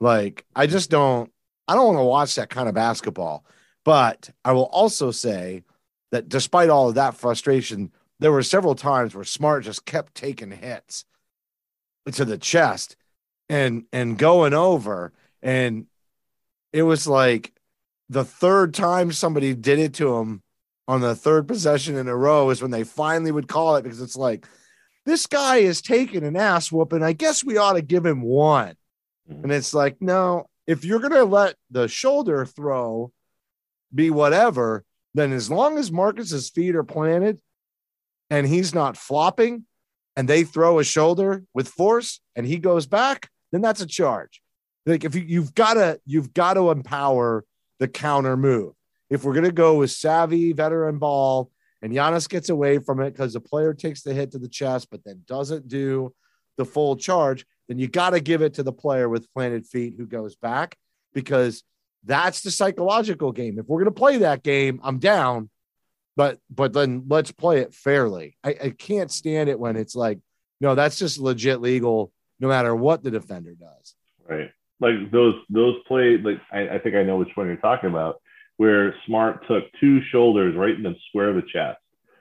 Like 0.00 0.44
I 0.54 0.66
just 0.66 0.90
don't. 0.90 1.30
I 1.66 1.74
don't 1.74 1.94
want 1.94 1.98
to 1.98 2.04
watch 2.04 2.34
that 2.34 2.50
kind 2.50 2.68
of 2.68 2.74
basketball. 2.74 3.44
But 3.84 4.30
I 4.44 4.52
will 4.52 4.64
also 4.66 5.10
say 5.10 5.62
that 6.10 6.28
despite 6.28 6.70
all 6.70 6.88
of 6.88 6.94
that 6.96 7.14
frustration, 7.14 7.90
there 8.20 8.32
were 8.32 8.42
several 8.42 8.74
times 8.74 9.14
where 9.14 9.24
Smart 9.24 9.64
just 9.64 9.84
kept 9.84 10.14
taking 10.14 10.50
hits 10.50 11.04
to 12.12 12.24
the 12.24 12.38
chest 12.38 12.96
and 13.48 13.84
and 13.92 14.18
going 14.18 14.54
over 14.54 15.12
and 15.42 15.86
it 16.72 16.82
was 16.82 17.06
like 17.06 17.52
the 18.08 18.24
third 18.24 18.74
time 18.74 19.12
somebody 19.12 19.54
did 19.54 19.78
it 19.78 19.94
to 19.94 20.16
him 20.16 20.42
on 20.86 21.00
the 21.00 21.14
third 21.14 21.48
possession 21.48 21.96
in 21.96 22.08
a 22.08 22.16
row 22.16 22.50
is 22.50 22.60
when 22.60 22.70
they 22.70 22.84
finally 22.84 23.32
would 23.32 23.48
call 23.48 23.76
it 23.76 23.82
because 23.82 24.00
it's 24.00 24.16
like 24.16 24.46
this 25.06 25.26
guy 25.26 25.56
is 25.56 25.82
taking 25.82 26.24
an 26.24 26.36
ass 26.36 26.72
whooping. 26.72 27.02
I 27.02 27.12
guess 27.12 27.44
we 27.44 27.56
ought 27.56 27.74
to 27.74 27.82
give 27.82 28.06
him 28.06 28.22
one. 28.22 28.74
Mm-hmm. 29.30 29.44
And 29.44 29.52
it's 29.52 29.74
like, 29.74 30.00
no, 30.00 30.48
if 30.66 30.84
you're 30.84 31.00
gonna 31.00 31.24
let 31.24 31.56
the 31.70 31.88
shoulder 31.88 32.44
throw 32.46 33.12
be 33.94 34.10
whatever, 34.10 34.84
then 35.14 35.32
as 35.32 35.50
long 35.50 35.78
as 35.78 35.92
Marcus's 35.92 36.50
feet 36.50 36.74
are 36.74 36.84
planted 36.84 37.40
and 38.30 38.46
he's 38.46 38.74
not 38.74 38.96
flopping 38.96 39.64
and 40.16 40.28
they 40.28 40.44
throw 40.44 40.78
a 40.78 40.84
shoulder 40.84 41.44
with 41.54 41.68
force 41.68 42.20
and 42.34 42.46
he 42.46 42.58
goes 42.58 42.86
back, 42.86 43.28
then 43.52 43.60
that's 43.60 43.80
a 43.80 43.86
charge. 43.86 44.40
Like 44.86 45.04
if 45.04 45.14
you, 45.14 45.22
you've 45.26 45.54
got 45.54 45.74
to 45.74 46.00
you've 46.04 46.34
got 46.34 46.54
to 46.54 46.70
empower 46.70 47.44
the 47.78 47.88
counter 47.88 48.36
move. 48.36 48.74
If 49.10 49.22
we're 49.24 49.34
gonna 49.34 49.52
go 49.52 49.78
with 49.78 49.90
savvy 49.90 50.52
veteran 50.52 50.98
ball 50.98 51.50
and 51.84 51.92
Giannis 51.92 52.30
gets 52.30 52.48
away 52.48 52.78
from 52.78 53.00
it 53.00 53.10
because 53.10 53.34
the 53.34 53.40
player 53.40 53.74
takes 53.74 54.00
the 54.00 54.14
hit 54.14 54.30
to 54.30 54.38
the 54.38 54.48
chest, 54.48 54.88
but 54.90 55.04
then 55.04 55.22
doesn't 55.26 55.68
do 55.68 56.14
the 56.56 56.64
full 56.64 56.96
charge, 56.96 57.44
then 57.68 57.78
you 57.78 57.88
got 57.88 58.10
to 58.10 58.20
give 58.20 58.40
it 58.40 58.54
to 58.54 58.62
the 58.62 58.72
player 58.72 59.06
with 59.06 59.30
planted 59.34 59.66
feet 59.66 59.92
who 59.98 60.06
goes 60.06 60.34
back 60.34 60.78
because 61.12 61.62
that's 62.02 62.40
the 62.40 62.50
psychological 62.50 63.32
game. 63.32 63.58
If 63.58 63.66
we're 63.66 63.80
going 63.80 63.94
to 63.94 64.00
play 64.00 64.16
that 64.18 64.42
game, 64.42 64.80
I'm 64.82 64.98
down, 64.98 65.50
but 66.16 66.38
but 66.48 66.72
then 66.72 67.04
let's 67.06 67.32
play 67.32 67.60
it 67.60 67.74
fairly. 67.74 68.38
I, 68.42 68.56
I 68.64 68.70
can't 68.70 69.10
stand 69.10 69.50
it 69.50 69.60
when 69.60 69.76
it's 69.76 69.94
like, 69.94 70.20
no, 70.62 70.74
that's 70.74 70.98
just 70.98 71.18
legit 71.18 71.60
legal, 71.60 72.12
no 72.40 72.48
matter 72.48 72.74
what 72.74 73.02
the 73.02 73.10
defender 73.10 73.52
does. 73.52 73.94
Right. 74.26 74.50
Like 74.80 75.10
those 75.10 75.34
those 75.50 75.74
play 75.86 76.16
like 76.16 76.40
I, 76.50 76.76
I 76.76 76.78
think 76.78 76.94
I 76.94 77.02
know 77.02 77.18
which 77.18 77.36
one 77.36 77.46
you're 77.46 77.56
talking 77.56 77.90
about, 77.90 78.22
where 78.56 78.94
Smart 79.06 79.46
took 79.46 79.64
two 79.80 80.00
shoulders 80.10 80.54
right 80.56 80.74
in 80.74 80.82
the 80.82 80.94
square 81.08 81.30
of 81.30 81.36
the 81.36 81.42
chest 81.42 81.78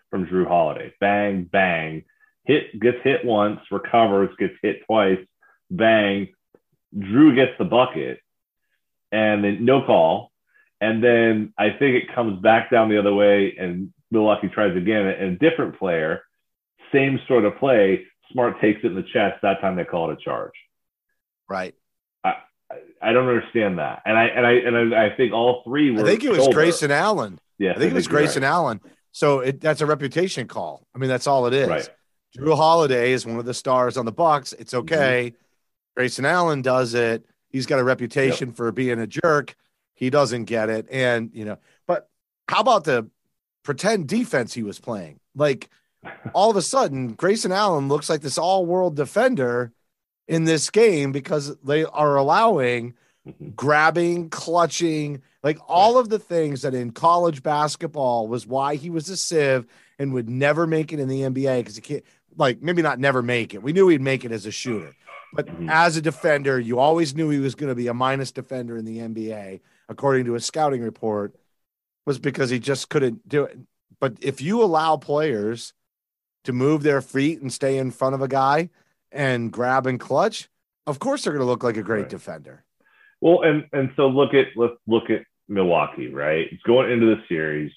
from 0.10 0.26
Jrue 0.26 0.48
Holiday. 0.48 0.94
Bang, 1.00 1.44
bang. 1.44 2.04
Hit 2.46 2.80
gets 2.80 2.98
hit 3.04 3.24
once, 3.24 3.60
recovers, 3.72 4.30
gets 4.38 4.56
hit 4.62 4.86
twice, 4.86 5.20
bang. 5.72 6.28
Jrue 6.96 7.36
gets 7.36 7.58
the 7.58 7.66
bucket 7.66 8.20
and 9.12 9.44
then 9.44 9.64
no 9.64 9.86
call. 9.86 10.32
And 10.82 11.02
then 11.02 11.54
I 11.58 11.70
think 11.70 11.96
it 11.96 12.14
comes 12.14 12.42
back 12.42 12.70
down 12.70 12.90
the 12.90 13.00
other 13.00 13.14
way, 13.14 13.56
and 13.58 13.94
Milwaukee 14.12 14.50
tries 14.50 14.76
again. 14.76 15.06
And 15.06 15.36
a 15.36 15.50
different 15.50 15.80
player, 15.80 16.24
same 16.92 17.20
sort 17.28 17.46
of 17.46 17.58
play. 17.58 18.06
Smart 18.34 18.60
takes 18.60 18.82
it 18.84 18.88
in 18.88 18.96
the 18.96 19.04
chest. 19.04 19.38
That 19.42 19.62
time 19.62 19.78
they 19.78 19.86
call 19.86 20.10
it 20.10 20.18
a 20.20 20.24
charge. 20.24 20.52
Right. 21.48 21.74
I, 23.10 23.12
don't 23.14 23.28
understand 23.28 23.80
that, 23.80 24.02
and 24.06 24.18
I 24.18 24.24
and 24.26 24.46
I 24.46 24.52
and 24.54 24.94
I, 24.96 25.06
I 25.08 25.16
think 25.16 25.34
all 25.34 25.62
three 25.64 25.92
were. 25.92 26.02
I 26.02 26.04
think 26.04 26.24
it 26.24 26.30
was 26.30 26.40
shoulder. 26.40 26.54
Grayson 26.54 26.92
Allen. 26.92 27.40
Yeah, 27.60 27.72
I 27.72 27.76
think 27.76 27.92
it 27.92 27.94
was 27.94 28.06
you're 28.08 28.16
right. 28.16 28.22
Grayson 28.24 28.44
Allen. 28.44 28.82
So 29.12 29.40
it, 29.42 29.62
that's 29.62 29.82
a 29.82 29.86
reputation 29.86 30.48
call. 30.48 30.88
I 30.96 30.98
mean, 30.98 31.10
that's 31.10 31.28
all 31.28 31.46
it 31.46 31.54
is. 31.54 31.68
Right. 31.68 31.90
Jrue 32.38 32.56
Holiday 32.56 33.12
is 33.12 33.26
one 33.26 33.38
of 33.38 33.46
the 33.46 33.54
stars 33.54 33.96
on 33.98 34.06
the 34.06 34.12
Bucks. 34.12 34.54
It's 34.54 34.74
Mm-hmm. 34.74 34.80
okay. 34.94 35.34
Grayson 35.96 36.26
Allen 36.26 36.64
does 36.64 36.96
it. 36.96 37.24
He's 37.50 37.68
got 37.68 37.78
a 37.80 37.84
reputation 37.84 38.52
for 38.52 38.72
being 38.72 39.00
a 39.00 39.06
jerk. 39.06 39.56
He 39.94 40.10
doesn't 40.10 40.46
get 40.46 40.70
it. 40.70 40.88
And, 40.90 41.30
you 41.34 41.46
know, 41.46 41.60
but 41.86 42.10
how 42.50 42.62
about 42.62 42.86
the 42.86 43.08
pretend 43.62 44.08
defense 44.08 44.56
he 44.56 44.64
was 44.64 44.80
playing? 44.80 45.20
Like 45.36 45.70
all 46.34 46.50
of 46.50 46.58
a 46.58 46.64
sudden, 46.64 47.10
Grayson 47.14 47.52
Allen 47.52 47.88
looks 47.90 48.10
like 48.10 48.22
this 48.22 48.40
all 48.40 48.66
world 48.66 48.96
defender 48.96 49.72
in 50.28 50.46
this 50.46 50.70
game 50.70 51.12
because 51.12 51.56
they 51.58 51.84
are 51.84 52.16
allowing 52.16 52.94
Mhm. 53.26 53.56
grabbing, 53.56 54.30
clutching, 54.30 55.22
like 55.44 55.58
all 55.68 55.98
of 55.98 56.10
the 56.10 56.20
things 56.20 56.62
that 56.62 56.74
in 56.74 56.92
college 56.92 57.42
basketball 57.42 58.28
was 58.28 58.46
why 58.46 58.76
he 58.76 58.90
was 58.90 59.08
a 59.10 59.16
sieve 59.16 59.66
and 59.98 60.14
would 60.14 60.30
never 60.30 60.68
make 60.68 60.92
it 60.92 61.00
in 61.00 61.08
the 61.08 61.22
NBA 61.24 61.62
because 61.62 61.76
he 61.78 61.82
can't, 61.82 62.04
like, 62.38 62.62
maybe 62.62 62.82
not 62.82 63.00
never 63.00 63.22
make 63.22 63.54
it. 63.54 63.64
We 63.64 63.72
knew 63.72 63.88
he'd 63.88 64.02
make 64.02 64.26
it 64.26 64.32
as 64.34 64.46
a 64.46 64.52
shooter, 64.52 64.94
but 65.34 65.48
Mhm. 65.48 65.70
as 65.70 65.96
a 65.96 66.02
defender, 66.02 66.60
you 66.60 66.80
always 66.80 67.16
knew 67.16 67.30
he 67.30 67.40
was 67.40 67.56
going 67.56 67.70
to 67.70 67.76
be 67.76 67.88
a 67.88 67.94
minus 67.94 68.32
defender 68.32 68.76
in 68.76 68.84
the 68.84 69.00
NBA, 69.00 69.62
according 69.88 70.26
to 70.26 70.36
a 70.36 70.42
scouting 70.42 70.82
report, 70.82 71.34
was 72.06 72.20
because 72.20 72.50
he 72.50 72.60
just 72.60 72.90
couldn't 72.90 73.28
do 73.30 73.44
it. 73.46 73.58
But 74.02 74.18
if 74.20 74.42
you 74.42 74.62
allow 74.62 74.98
players 74.98 75.74
to 76.44 76.52
move 76.52 76.84
their 76.84 77.02
feet 77.02 77.42
and 77.42 77.54
stay 77.54 77.78
in 77.78 77.92
front 77.92 78.16
of 78.16 78.22
a 78.22 78.28
guy 78.28 78.70
and 79.14 79.52
grab 79.52 79.88
and 79.88 80.00
clutch, 80.00 80.50
of 80.88 81.00
course 81.00 81.24
they're 81.24 81.34
going 81.34 81.46
to 81.46 81.50
look 81.50 81.64
like 81.64 81.78
a 81.78 81.84
great 81.84 82.02
Right. 82.02 82.10
defender. 82.10 82.66
Well, 83.22 83.44
and 83.44 83.66
and 83.72 83.92
so 83.96 84.08
look 84.08 84.34
at 84.34 84.48
let's 84.58 84.74
look 84.88 85.10
at 85.10 85.24
Milwaukee, 85.48 86.08
right? 86.14 86.48
It's 86.52 86.64
going 86.64 86.92
into 86.92 87.06
the 87.06 87.22
series. 87.30 87.72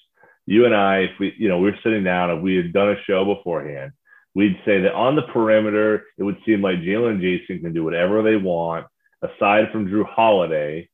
You 0.45 0.65
and 0.65 0.75
I, 0.75 0.99
if 0.99 1.11
we, 1.19 1.33
you 1.37 1.47
know, 1.49 1.59
we 1.59 1.69
are 1.69 1.79
sitting 1.83 2.03
down 2.03 2.29
and 2.31 2.41
we 2.41 2.55
had 2.55 2.73
done 2.73 2.89
a 2.89 3.01
show 3.05 3.23
beforehand, 3.25 3.91
we'd 4.33 4.57
say 4.65 4.81
that 4.81 4.93
on 4.93 5.15
the 5.15 5.21
perimeter, 5.23 6.05
it 6.17 6.23
would 6.23 6.37
seem 6.45 6.61
like 6.61 6.77
Jaylen 6.79 7.11
and 7.11 7.21
Jayson 7.21 7.59
can 7.61 7.73
do 7.73 7.83
whatever 7.83 8.21
they 8.23 8.37
want, 8.37 8.87
aside 9.21 9.71
from 9.71 9.87
Jrue 9.87 10.05
Holiday. 10.05 10.89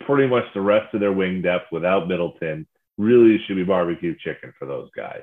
Pretty 0.00 0.26
much 0.28 0.42
the 0.54 0.60
rest 0.60 0.92
of 0.92 0.98
their 1.00 1.12
wing 1.12 1.40
depth 1.42 1.66
without 1.70 2.08
Middleton 2.08 2.66
really 2.96 3.38
should 3.46 3.54
be 3.56 3.62
barbecue 3.64 4.16
chicken 4.18 4.52
for 4.58 4.66
those 4.66 4.90
guys. 4.96 5.22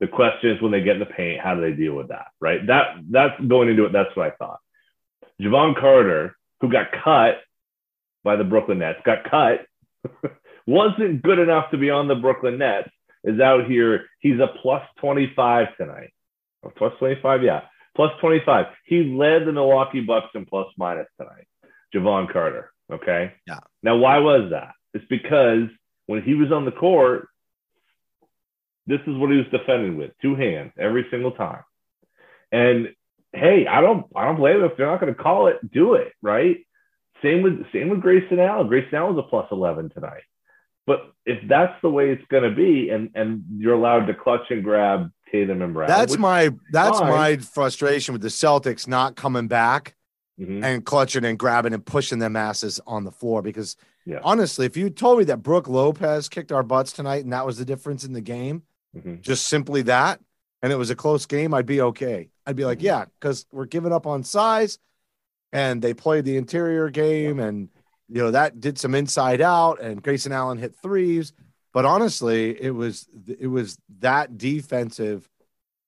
The 0.00 0.08
question 0.08 0.50
is 0.50 0.62
when 0.62 0.72
they 0.72 0.80
get 0.80 0.94
in 0.94 1.00
the 1.00 1.06
paint, 1.06 1.40
how 1.40 1.54
do 1.54 1.60
they 1.60 1.72
deal 1.72 1.94
with 1.94 2.08
that? 2.08 2.28
Right? 2.40 2.66
That 2.66 2.96
that's 3.10 3.38
going 3.46 3.68
into 3.68 3.84
it. 3.84 3.92
That's 3.92 4.14
what 4.16 4.26
I 4.26 4.30
thought. 4.36 4.60
Jevon 5.40 5.78
Carter, 5.78 6.36
who 6.60 6.70
got 6.70 6.86
cut 7.04 7.40
by 8.24 8.36
the 8.36 8.44
Brooklyn 8.44 8.78
Nets, 8.78 9.00
got 9.04 9.30
cut, 9.30 9.66
wasn't 10.66 11.22
good 11.22 11.38
enough 11.38 11.70
to 11.70 11.78
be 11.78 11.90
on 11.90 12.08
the 12.08 12.14
Brooklyn 12.14 12.58
Nets, 12.58 12.90
is 13.24 13.40
out 13.40 13.66
here. 13.66 14.06
He's 14.20 14.40
a 14.40 14.48
plus 14.62 14.82
25 15.00 15.76
tonight. 15.76 16.12
Or 16.62 16.70
plus 16.70 16.92
25, 16.98 17.42
yeah. 17.42 17.62
Plus 17.96 18.10
25. 18.20 18.66
He 18.84 19.04
led 19.04 19.46
the 19.46 19.52
Milwaukee 19.52 20.00
Bucks 20.00 20.28
in 20.34 20.46
plus 20.46 20.68
minus 20.76 21.08
tonight. 21.18 21.46
Jevon 21.94 22.30
Carter. 22.32 22.72
Okay. 22.92 23.32
Yeah. 23.46 23.60
Now, 23.82 23.96
why 23.96 24.18
was 24.18 24.50
that? 24.50 24.72
It's 24.94 25.04
because 25.08 25.68
when 26.06 26.22
he 26.22 26.34
was 26.34 26.52
on 26.52 26.64
the 26.64 26.72
court, 26.72 27.28
this 28.86 29.00
is 29.06 29.16
what 29.16 29.30
he 29.30 29.36
was 29.36 29.46
defending 29.50 29.96
with 29.96 30.12
two 30.22 30.34
hands 30.34 30.72
every 30.78 31.06
single 31.10 31.32
time. 31.32 31.62
And 32.52 32.94
hey, 33.32 33.66
I 33.66 33.80
don't 33.80 34.06
I 34.16 34.24
don't 34.24 34.36
blame 34.36 34.56
him 34.56 34.64
if 34.64 34.76
they're 34.76 34.86
not 34.90 35.00
going 35.00 35.14
to 35.14 35.20
call 35.22 35.46
it, 35.48 35.58
do 35.72 35.94
it, 35.94 36.12
right? 36.22 36.58
Same 37.22 37.42
with 37.42 37.64
same 37.72 37.88
with 37.90 38.00
Grayson 38.00 38.40
Allen. 38.40 38.66
Grayson 38.68 38.94
Allen 38.94 39.14
was 39.16 39.24
a 39.24 39.28
plus 39.28 39.46
eleven 39.52 39.90
tonight. 39.90 40.22
But 40.86 41.12
if 41.26 41.38
that's 41.48 41.74
the 41.82 41.90
way 41.90 42.10
it's 42.10 42.24
going 42.28 42.42
to 42.42 42.50
be, 42.54 42.88
and 42.90 43.10
and 43.14 43.44
you're 43.58 43.74
allowed 43.74 44.06
to 44.06 44.14
clutch 44.14 44.50
and 44.50 44.64
grab 44.64 45.10
Tatum 45.30 45.62
and 45.62 45.74
Brown, 45.74 45.88
That's 45.88 46.18
my 46.18 46.50
that's 46.72 46.98
fine. 46.98 47.08
my 47.08 47.36
frustration 47.36 48.12
with 48.14 48.22
the 48.22 48.28
Celtics 48.28 48.88
not 48.88 49.14
coming 49.14 49.46
back 49.46 49.94
Mhm. 50.40 50.64
and 50.64 50.84
clutching 50.84 51.24
and 51.26 51.38
grabbing 51.38 51.74
and 51.74 51.84
pushing 51.84 52.18
their 52.18 52.34
asses 52.36 52.80
on 52.86 53.04
the 53.04 53.12
floor. 53.12 53.42
Because 53.42 53.76
Yeah. 54.06 54.20
honestly, 54.24 54.64
if 54.64 54.74
you 54.76 54.88
told 54.88 55.18
me 55.18 55.24
that 55.24 55.42
Brook 55.42 55.68
Lopez 55.68 56.28
kicked 56.30 56.50
our 56.50 56.62
butts 56.62 56.92
tonight 56.94 57.22
and 57.22 57.32
that 57.34 57.44
was 57.44 57.58
the 57.58 57.64
difference 57.66 58.02
in 58.04 58.14
the 58.14 58.22
game, 58.22 58.62
Mhm. 58.96 59.20
just 59.20 59.46
simply 59.46 59.82
that, 59.82 60.20
and 60.62 60.72
it 60.72 60.76
was 60.76 60.90
a 60.90 60.96
close 60.96 61.26
game, 61.26 61.54
I'd 61.54 61.66
be 61.66 61.80
okay. 61.80 62.30
I'd 62.46 62.56
be 62.56 62.64
like, 62.64 62.80
Mhm. 62.80 62.82
yeah, 62.82 63.04
because 63.18 63.46
we're 63.52 63.66
giving 63.66 63.92
up 63.92 64.06
on 64.06 64.24
size, 64.24 64.78
and 65.52 65.80
they 65.82 65.94
played 65.94 66.24
the 66.24 66.36
interior 66.36 66.90
game, 66.90 67.38
and 67.38 67.68
you 68.08 68.20
know 68.22 68.30
that 68.32 68.60
did 68.60 68.78
some 68.78 68.94
inside 68.94 69.40
out, 69.40 69.80
and 69.80 70.02
Grayson 70.02 70.32
Allen 70.32 70.58
hit 70.58 70.74
threes. 70.74 71.32
But 71.72 71.84
honestly, 71.84 72.60
it 72.60 72.70
was 72.70 73.08
it 73.26 73.46
was 73.46 73.78
that 74.00 74.36
defensive 74.36 75.28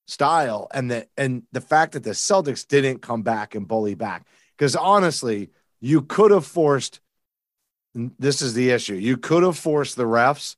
style, 0.06 0.68
and 0.72 0.90
the 0.90 1.08
and 1.16 1.42
the 1.50 1.60
fact 1.60 1.92
that 1.92 2.04
the 2.04 2.10
Celtics 2.10 2.66
didn't 2.66 3.00
come 3.02 3.22
back 3.22 3.54
and 3.56 3.66
bully 3.66 3.94
back, 3.94 4.26
because 4.56 4.76
honestly, 4.76 5.50
you 5.80 6.02
could 6.02 6.30
have 6.30 6.46
forced. 6.46 7.00
This 7.94 8.40
is 8.40 8.54
the 8.54 8.70
issue. 8.70 8.94
You 8.94 9.16
could 9.16 9.42
have 9.42 9.58
forced 9.58 9.96
the 9.96 10.04
refs 10.04 10.56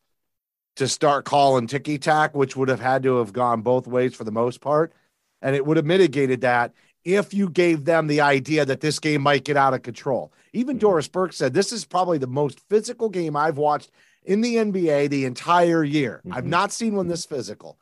to 0.76 0.88
start 0.88 1.24
calling 1.24 1.66
ticky 1.66 1.98
tack, 1.98 2.34
which 2.34 2.56
would 2.56 2.68
have 2.68 2.80
had 2.80 3.02
to 3.04 3.18
have 3.18 3.32
gone 3.32 3.62
both 3.62 3.86
ways 3.86 4.14
for 4.14 4.24
the 4.24 4.32
most 4.32 4.60
part. 4.60 4.92
And 5.40 5.54
it 5.54 5.66
would 5.66 5.76
have 5.76 5.86
mitigated 5.86 6.40
that 6.40 6.72
if 7.04 7.34
you 7.34 7.50
gave 7.50 7.84
them 7.84 8.06
the 8.06 8.20
idea 8.20 8.64
that 8.64 8.80
this 8.80 8.98
game 8.98 9.22
might 9.22 9.44
get 9.44 9.56
out 9.56 9.74
of 9.74 9.82
control. 9.82 10.32
Even 10.52 10.76
Mhm. 10.76 10.80
Doris 10.80 11.08
Burke 11.08 11.32
said 11.32 11.52
this 11.52 11.70
is 11.70 11.84
probably 11.84 12.18
the 12.18 12.26
most 12.26 12.60
physical 12.68 13.08
game 13.08 13.36
I've 13.36 13.58
watched 13.58 13.90
in 14.24 14.40
the 14.40 14.58
NBA 14.58 15.06
the 15.06 15.26
entire 15.26 15.84
year. 15.84 16.22
I've 16.30 16.44
Mhm. 16.44 16.48
not 16.48 16.72
seen 16.72 16.94
one 16.94 17.08
this 17.08 17.26
physical. 17.26 17.78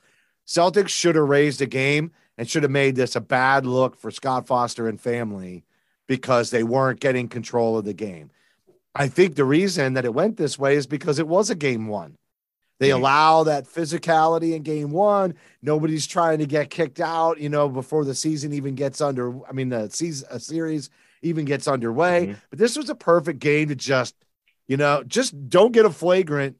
Celtics 0.47 0.89
should 0.89 1.15
have 1.15 1.29
raised 1.29 1.63
a 1.63 1.67
game 1.67 2.11
and 2.37 2.49
should 2.49 2.65
have 2.65 2.73
made 2.73 2.97
this 2.97 3.15
a 3.15 3.21
bad 3.21 3.65
look 3.65 3.97
for 3.97 4.11
Scott 4.11 4.47
Foster 4.47 4.89
and 4.89 5.01
family 5.01 5.65
because 6.09 6.51
they 6.51 6.65
weren't 6.65 6.99
getting 6.99 7.29
control 7.29 7.79
of 7.79 7.85
the 7.85 7.95
game. 7.95 8.31
I 8.95 9.07
think 9.07 9.37
the 9.37 9.45
reason 9.45 9.95
that 9.95 10.05
it 10.05 10.15
went 10.15 10.37
this 10.37 10.59
way 10.59 10.75
is 10.75 10.87
because 10.87 11.19
it 11.21 11.29
was 11.29 11.49
a 11.49 11.55
game 11.55 11.87
one. 11.87 12.17
They 12.83 12.91
allow 12.91 13.45
that 13.45 13.65
physicality 13.67 14.55
in 14.55 14.63
game 14.63 14.91
one. 14.91 15.35
Nobody's 15.63 16.07
trying 16.07 16.39
to 16.41 16.47
get 16.47 16.69
kicked 16.71 17.01
out, 17.01 17.39
you 17.41 17.49
know, 17.49 17.69
before 17.69 18.05
the 18.05 18.15
season 18.15 18.53
even 18.53 18.75
gets 18.75 19.01
under. 19.01 19.33
I 19.49 19.53
mean, 19.53 19.69
the 19.69 19.89
season, 19.89 20.27
a 20.31 20.41
series 20.41 20.91
even 21.23 21.45
gets 21.45 21.69
underway. 21.69 22.27
Mhm. 22.27 22.37
But 22.51 22.59
this 22.59 22.77
was 22.77 22.91
a 22.91 22.95
perfect 22.97 23.39
game 23.39 23.69
to 23.69 23.77
just, 23.77 24.17
you 24.67 24.77
know, 24.77 25.05
just 25.07 25.49
don't 25.49 25.73
get 25.73 25.85
a 25.87 25.91
flagrant 25.91 26.57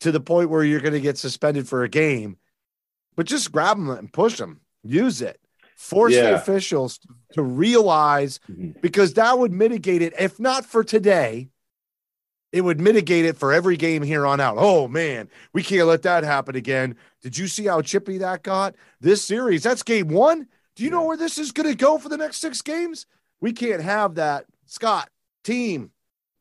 to 0.00 0.12
the 0.12 0.20
point 0.20 0.50
where 0.50 0.62
you're 0.62 0.80
going 0.80 0.92
to 0.92 1.00
get 1.00 1.18
suspended 1.18 1.66
for 1.66 1.82
a 1.82 1.88
game, 1.88 2.36
but 3.16 3.26
just 3.26 3.50
grab 3.50 3.76
them 3.76 3.90
and 3.90 4.12
push 4.12 4.38
them, 4.38 4.60
use 4.84 5.20
it, 5.20 5.40
force 5.74 6.12
the 6.14 6.34
officials 6.36 7.00
to 7.32 7.42
realize 7.42 8.38
Mhm. 8.48 8.80
because 8.80 9.14
that 9.14 9.38
would 9.38 9.52
mitigate 9.52 10.02
it, 10.02 10.12
if 10.18 10.38
not 10.38 10.64
for 10.64 10.84
today, 10.84 11.48
it 12.56 12.62
would 12.62 12.80
mitigate 12.80 13.24
it 13.26 13.36
for 13.36 13.52
every 13.52 13.76
game 13.76 14.02
here 14.02 14.26
on 14.26 14.40
out. 14.40 14.56
Oh 14.58 14.88
man, 14.88 15.28
we 15.52 15.62
can't 15.62 15.86
let 15.86 16.02
that 16.02 16.24
happen 16.24 16.56
again. 16.56 16.96
Did 17.22 17.36
you 17.36 17.46
see 17.48 17.66
how 17.66 17.82
chippy 17.82 18.18
that 18.18 18.42
got? 18.42 18.74
This 19.00 19.22
series, 19.22 19.62
that's 19.62 19.82
game 19.82 20.08
one. 20.08 20.46
Do 20.74 20.84
you 20.84 20.90
know 20.90 21.04
where 21.04 21.16
this 21.16 21.38
is 21.38 21.52
going 21.52 21.68
to 21.68 21.74
go 21.74 21.98
for 21.98 22.08
the 22.08 22.16
next 22.16 22.38
six 22.38 22.62
games? 22.62 23.06
We 23.40 23.52
can't 23.52 23.82
have 23.82 24.14
that. 24.16 24.46
Scott, 24.66 25.10
team, 25.44 25.90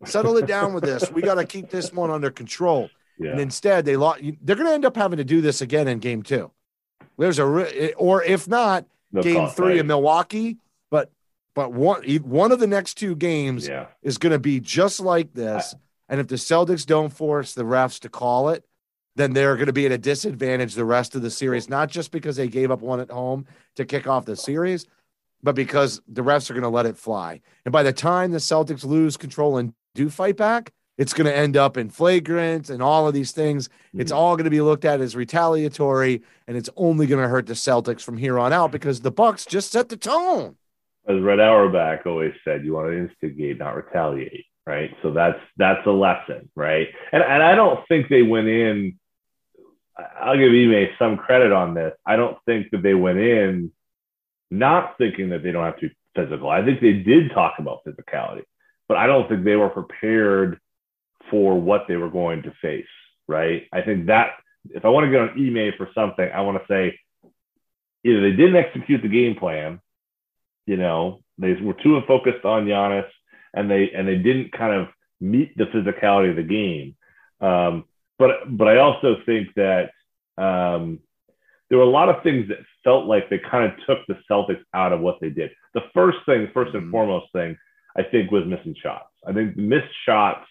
settle 0.06 0.38
it 0.38 0.46
down 0.48 0.74
with 0.74 0.84
this. 0.84 1.12
We 1.12 1.22
got 1.22 1.36
to 1.36 1.46
keep 1.56 1.70
this 1.70 1.92
one 1.92 2.10
under 2.12 2.32
control. 2.32 2.90
Yeah. 3.20 3.32
And 3.32 3.40
instead, 3.40 3.86
they 3.86 3.96
lost. 3.96 4.22
They're 4.42 4.56
going 4.56 4.68
to 4.68 4.74
end 4.74 4.86
up 4.86 4.96
having 4.96 5.18
to 5.18 5.24
do 5.24 5.42
this 5.42 5.62
again 5.62 5.88
in 5.88 6.00
game 6.00 6.24
two. 6.24 6.52
There's 7.18 7.40
a, 7.40 7.46
re- 7.46 7.94
or 7.98 8.24
if 8.24 8.48
not, 8.48 8.86
No 9.12 9.22
game 9.22 9.48
three 9.50 9.68
right? 9.68 9.78
in 9.78 9.88
Milwaukee. 9.88 10.58
But 10.92 11.12
but 11.54 11.72
one 11.72 12.04
one 12.24 12.52
of 12.52 12.60
the 12.60 12.68
next 12.68 12.96
two 12.96 13.16
games 13.16 13.68
Yeah. 13.68 13.88
is 14.02 14.18
going 14.18 14.34
to 14.34 14.40
be 14.40 14.60
just 14.60 15.00
like 15.00 15.34
this. 15.34 15.76
And 16.10 16.20
if 16.20 16.28
the 16.28 16.36
Celtics 16.36 16.86
don't 16.86 17.10
force 17.14 17.54
the 17.54 17.64
refs 17.64 18.00
to 18.02 18.10
call 18.10 18.50
it, 18.50 18.64
then 19.16 19.34
they're 19.34 19.56
going 19.56 19.68
to 19.68 19.74
be 19.74 19.86
at 19.86 19.92
a 19.92 19.98
disadvantage 19.98 20.74
the 20.76 20.86
rest 20.86 21.16
of 21.16 21.22
the 21.22 21.30
series, 21.32 21.70
not 21.70 21.90
just 21.90 22.12
because 22.12 22.36
they 22.36 22.48
gave 22.48 22.70
up 22.70 22.82
one 22.82 23.00
at 23.00 23.10
home 23.10 23.46
to 23.76 23.86
kick 23.86 24.08
off 24.08 24.26
the 24.26 24.36
series, 24.36 24.86
but 25.42 25.56
because 25.56 26.02
the 26.08 26.22
refs 26.24 26.50
are 26.50 26.54
going 26.54 26.64
to 26.64 26.70
let 26.70 26.86
it 26.86 26.98
fly. 26.98 27.40
And 27.66 27.72
by 27.72 27.84
the 27.84 27.94
time 27.94 28.32
the 28.32 28.40
Celtics 28.40 28.84
lose 28.84 29.16
control 29.18 29.58
and 29.58 29.74
do 29.94 30.10
fight 30.10 30.36
back, 30.38 30.72
it's 30.98 31.14
going 31.14 31.26
to 31.26 31.36
end 31.36 31.58
up 31.58 31.76
in 31.78 31.90
flagrant 31.90 32.70
and 32.70 32.82
all 32.82 33.08
of 33.08 33.14
these 33.14 33.32
things. 33.32 33.70
It's 33.94 34.12
Mhm. 34.12 34.16
all 34.16 34.36
going 34.36 34.46
to 34.46 34.50
be 34.50 34.62
looked 34.62 34.86
at 34.86 35.02
as 35.02 35.16
retaliatory, 35.16 36.22
and 36.48 36.56
it's 36.56 36.70
only 36.78 37.06
going 37.06 37.22
to 37.22 37.28
hurt 37.30 37.48
the 37.48 37.54
Celtics 37.54 38.02
from 38.02 38.18
here 38.18 38.38
on 38.40 38.54
out 38.54 38.72
because 38.72 39.02
the 39.02 39.12
Bucks 39.12 39.46
just 39.46 39.72
set 39.72 39.90
the 39.90 39.98
tone. 39.98 40.58
as 41.08 41.22
Red 41.22 41.40
Auerbach 41.40 42.06
always 42.08 42.34
said, 42.44 42.66
you 42.66 42.74
want 42.74 42.88
to 42.88 42.98
instigate, 42.98 43.60
not 43.60 43.76
retaliate, 43.76 44.46
right? 44.66 44.96
So 45.02 45.12
that's 45.12 45.40
that's 45.58 45.86
a 45.86 45.92
lesson, 45.92 46.50
right? 46.56 46.88
And 47.12 47.24
and 47.24 47.44
I 47.44 47.56
don't 47.56 47.86
think 47.88 48.10
they 48.10 48.22
went 48.22 48.48
in. 48.48 49.00
I'll 49.98 50.38
give 50.38 50.52
Ime 50.52 50.90
some 51.00 51.18
credit 51.18 51.52
on 51.52 51.74
this. 51.74 51.94
I 52.06 52.16
don't 52.16 52.38
think 52.46 52.72
that 52.72 52.84
they 52.84 52.94
went 52.94 53.20
in 53.20 53.72
not 54.52 54.98
thinking 54.98 55.30
that 55.30 55.42
they 55.42 55.52
don't 55.52 55.64
have 55.64 55.80
to 55.80 55.90
be 55.90 55.96
physical. 56.16 56.50
I 56.50 56.64
think 56.64 56.82
they 56.82 56.94
did 56.94 57.32
talk 57.32 57.56
about 57.60 57.86
physicality, 57.86 58.44
but 58.88 58.98
I 58.98 59.08
don't 59.08 59.28
think 59.30 59.44
they 59.44 59.56
were 59.56 59.70
prepared 59.70 60.60
for 61.32 61.60
what 61.60 61.86
they 61.88 61.96
were 61.96 62.10
going 62.10 62.44
to 62.44 62.54
face, 62.62 62.86
right? 63.28 63.64
I 63.74 63.82
think 63.82 64.08
that 64.08 64.32
if 64.70 64.86
I 64.86 64.90
want 64.90 65.06
to 65.06 65.12
get 65.12 65.22
on 65.22 65.30
Ime 65.30 65.74
for 65.78 65.90
something, 65.96 66.30
I 66.34 66.42
want 66.42 66.58
to 66.58 66.68
say 66.68 67.00
either 68.04 68.22
they 68.22 68.36
didn't 68.36 68.58
execute 68.58 69.02
the 69.02 69.08
game 69.08 69.36
plan 69.36 69.80
you 70.66 70.78
know, 70.78 71.22
they 71.38 71.54
were 71.54 71.74
too 71.74 72.02
focused 72.08 72.46
on 72.46 72.66
Giannis 72.66 73.08
and 73.56 73.70
they 73.70 73.92
and 73.92 74.08
they 74.08 74.18
didn't 74.18 74.52
kind 74.52 74.74
of 74.74 74.88
meet 75.20 75.58
the 75.58 75.66
physicality 75.66 76.30
of 76.30 76.36
the 76.36 76.44
game. 76.44 76.96
Um, 77.42 77.86
but 78.20 78.32
but 78.48 78.68
I 78.68 78.78
also 78.78 79.18
think 79.26 79.50
that 79.56 79.92
um, 80.38 81.00
there 81.70 81.78
were 81.78 81.86
a 81.86 81.90
lot 81.90 82.10
of 82.10 82.22
things 82.24 82.48
that 82.50 82.60
felt 82.84 83.06
like 83.06 83.30
they 83.30 83.40
kind 83.40 83.72
of 83.72 83.78
took 83.88 84.06
the 84.08 84.20
Celtics 84.30 84.64
out 84.74 84.94
of 84.94 85.00
what 85.00 85.20
they 85.20 85.30
did. 85.30 85.52
The 85.74 85.82
first 85.94 86.20
thing, 86.26 86.48
1st 86.54 86.76
and 86.76 86.84
Mhm. 86.84 86.92
foremost 86.92 87.32
thing, 87.34 87.58
I 87.98 88.04
think 88.04 88.32
was 88.32 88.46
missing 88.46 88.76
shots. 88.76 89.10
I 89.26 89.34
think 89.34 89.58
missed 89.58 89.94
shots 90.06 90.48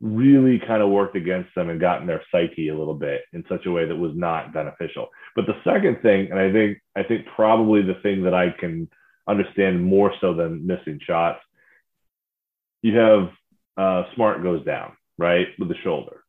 really 0.00 0.58
kind 0.58 0.82
of 0.82 0.90
worked 0.90 1.16
against 1.16 1.54
them 1.54 1.70
and 1.70 1.80
got 1.80 2.00
in 2.00 2.08
their 2.08 2.22
psyche 2.32 2.68
a 2.68 2.76
little 2.76 2.94
bit 2.94 3.22
in 3.32 3.44
such 3.48 3.66
a 3.66 3.70
way 3.70 3.84
that 3.86 3.96
was 3.96 4.14
not 4.16 4.52
beneficial. 4.52 5.08
But 5.36 5.46
the 5.46 5.56
second 5.62 6.02
thing, 6.02 6.30
and 6.30 6.40
I 6.40 6.52
think 6.52 6.78
I 6.96 7.04
think 7.04 7.26
probably 7.26 7.82
the 7.82 8.00
thing 8.02 8.24
that 8.24 8.34
I 8.34 8.50
can 8.50 8.88
understand 9.28 9.82
more 9.82 10.12
so 10.20 10.34
than 10.34 10.66
missing 10.66 10.98
shots, 11.00 11.40
you 12.82 12.96
have 12.96 13.30
uh, 13.76 14.04
Smart 14.14 14.42
goes 14.42 14.64
down 14.64 14.92
right 15.18 15.48
with 15.58 15.68
the 15.68 15.76
shoulder. 15.82 16.22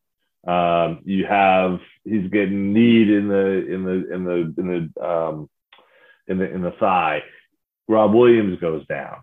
Um, 0.48 1.02
you 1.06 1.26
have 1.26 1.80
he's 2.04 2.30
getting 2.30 2.74
kneed 2.74 3.10
in 3.10 3.28
the 3.28 3.74
in 3.74 3.84
the 3.84 4.14
in 4.14 4.24
the 4.24 4.54
in 4.58 4.92
the 4.98 5.06
um, 5.06 5.50
in 6.28 6.38
the 6.38 6.54
in 6.54 6.62
the 6.62 6.72
thigh. 6.80 7.24
Rob 7.88 8.14
Williams 8.14 8.60
goes 8.60 8.86
down. 8.88 9.18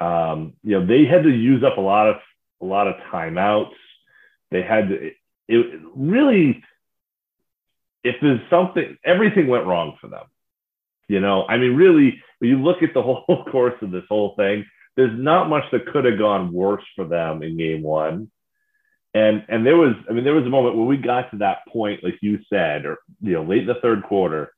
Um, 0.00 0.54
you 0.62 0.78
know 0.78 0.86
they 0.86 1.04
had 1.04 1.24
to 1.24 1.30
use 1.30 1.62
up 1.62 1.78
a 1.78 1.80
lot 1.80 2.08
of 2.08 2.16
a 2.60 2.64
lot 2.64 2.88
of 2.88 2.94
timeouts. 3.12 3.74
They 4.50 4.62
had 4.62 4.88
to. 4.88 4.94
It, 4.94 5.14
it 5.48 5.80
really, 5.94 6.62
if 8.04 8.16
there's 8.22 8.40
something, 8.48 8.96
everything 9.04 9.48
went 9.48 9.66
wrong 9.66 9.96
for 10.00 10.08
them. 10.08 10.24
You 11.08 11.20
know, 11.20 11.44
I 11.46 11.56
mean, 11.56 11.74
really, 11.74 12.22
when 12.38 12.50
you 12.50 12.62
look 12.62 12.82
at 12.82 12.94
the 12.94 13.02
whole 13.02 13.44
course 13.50 13.74
of 13.82 13.90
this 13.90 14.04
whole 14.08 14.34
thing, 14.36 14.64
there's 14.96 15.18
not 15.18 15.48
much 15.48 15.64
that 15.72 15.86
could 15.86 16.04
have 16.04 16.18
gone 16.18 16.52
worse 16.52 16.84
for 16.96 17.04
them 17.04 17.42
in 17.42 17.56
game 17.56 17.82
one. 17.82 18.30
And 19.14 19.44
and 19.48 19.66
there 19.66 19.76
was, 19.76 19.94
I 20.08 20.12
mean, 20.12 20.24
there 20.24 20.34
was 20.34 20.46
a 20.46 20.50
moment 20.50 20.76
when 20.76 20.86
we 20.86 20.96
got 20.96 21.30
to 21.30 21.38
that 21.38 21.58
point, 21.68 22.02
like 22.02 22.18
you 22.22 22.38
said, 22.50 22.86
or 22.86 22.98
you 23.20 23.32
know, 23.34 23.42
late 23.44 23.62
in 23.62 23.66
the 23.66 23.74
third 23.82 24.02
quarter, 24.04 24.52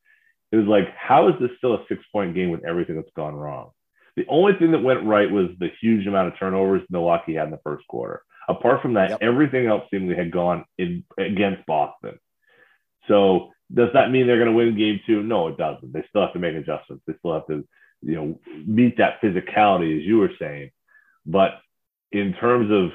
it 0.53 0.57
was 0.57 0.67
like, 0.67 0.95
how 0.97 1.29
is 1.29 1.35
this 1.41 1.51
still 1.59 1.75
a 1.75 1.85
six 1.89 2.03
point 2.13 2.35
game 2.35 2.51
with 2.51 2.65
everything 2.65 2.97
that's 2.97 3.11
gone 3.17 3.35
wrong? 3.35 3.71
The 4.17 4.27
only 4.29 4.53
thing 4.55 4.71
that 4.71 4.83
went 4.83 5.05
right 5.05 5.29
was 5.29 5.49
the 5.59 5.71
huge 5.81 6.07
amount 6.07 6.29
of 6.29 6.39
turnovers 6.39 6.83
Milwaukee 6.89 7.35
had 7.35 7.47
in 7.47 7.51
the 7.51 7.59
first 7.65 7.85
quarter. 7.89 8.23
Apart 8.49 8.81
from 8.83 8.95
that, 8.95 9.11
Yep. 9.11 9.19
everything 9.23 9.67
else 9.67 9.85
seemingly 9.91 10.15
had 10.15 10.31
gone 10.31 10.65
in 10.79 11.03
against 11.19 11.67
Boston. 11.67 12.19
So 13.09 13.51
does 13.73 13.89
that 13.95 14.11
mean 14.11 14.27
they're 14.27 14.39
going 14.39 14.51
to 14.51 14.57
win 14.57 14.77
game 14.77 15.01
two? 15.07 15.23
No, 15.23 15.49
it 15.49 15.57
doesn't. 15.57 15.93
They 15.93 16.05
still 16.09 16.23
have 16.23 16.33
to 16.35 16.39
make 16.39 16.55
adjustments. 16.55 17.03
They 17.07 17.15
still 17.19 17.35
have 17.35 17.47
to, 17.49 17.67
you 18.05 18.15
know, 18.15 18.39
meet 18.67 18.99
that 18.99 19.21
physicality, 19.23 19.99
as 19.99 20.05
you 20.05 20.19
were 20.19 20.33
saying. 20.39 20.71
But 21.27 21.53
in 22.13 22.35
terms 22.35 22.71
of, 22.71 22.91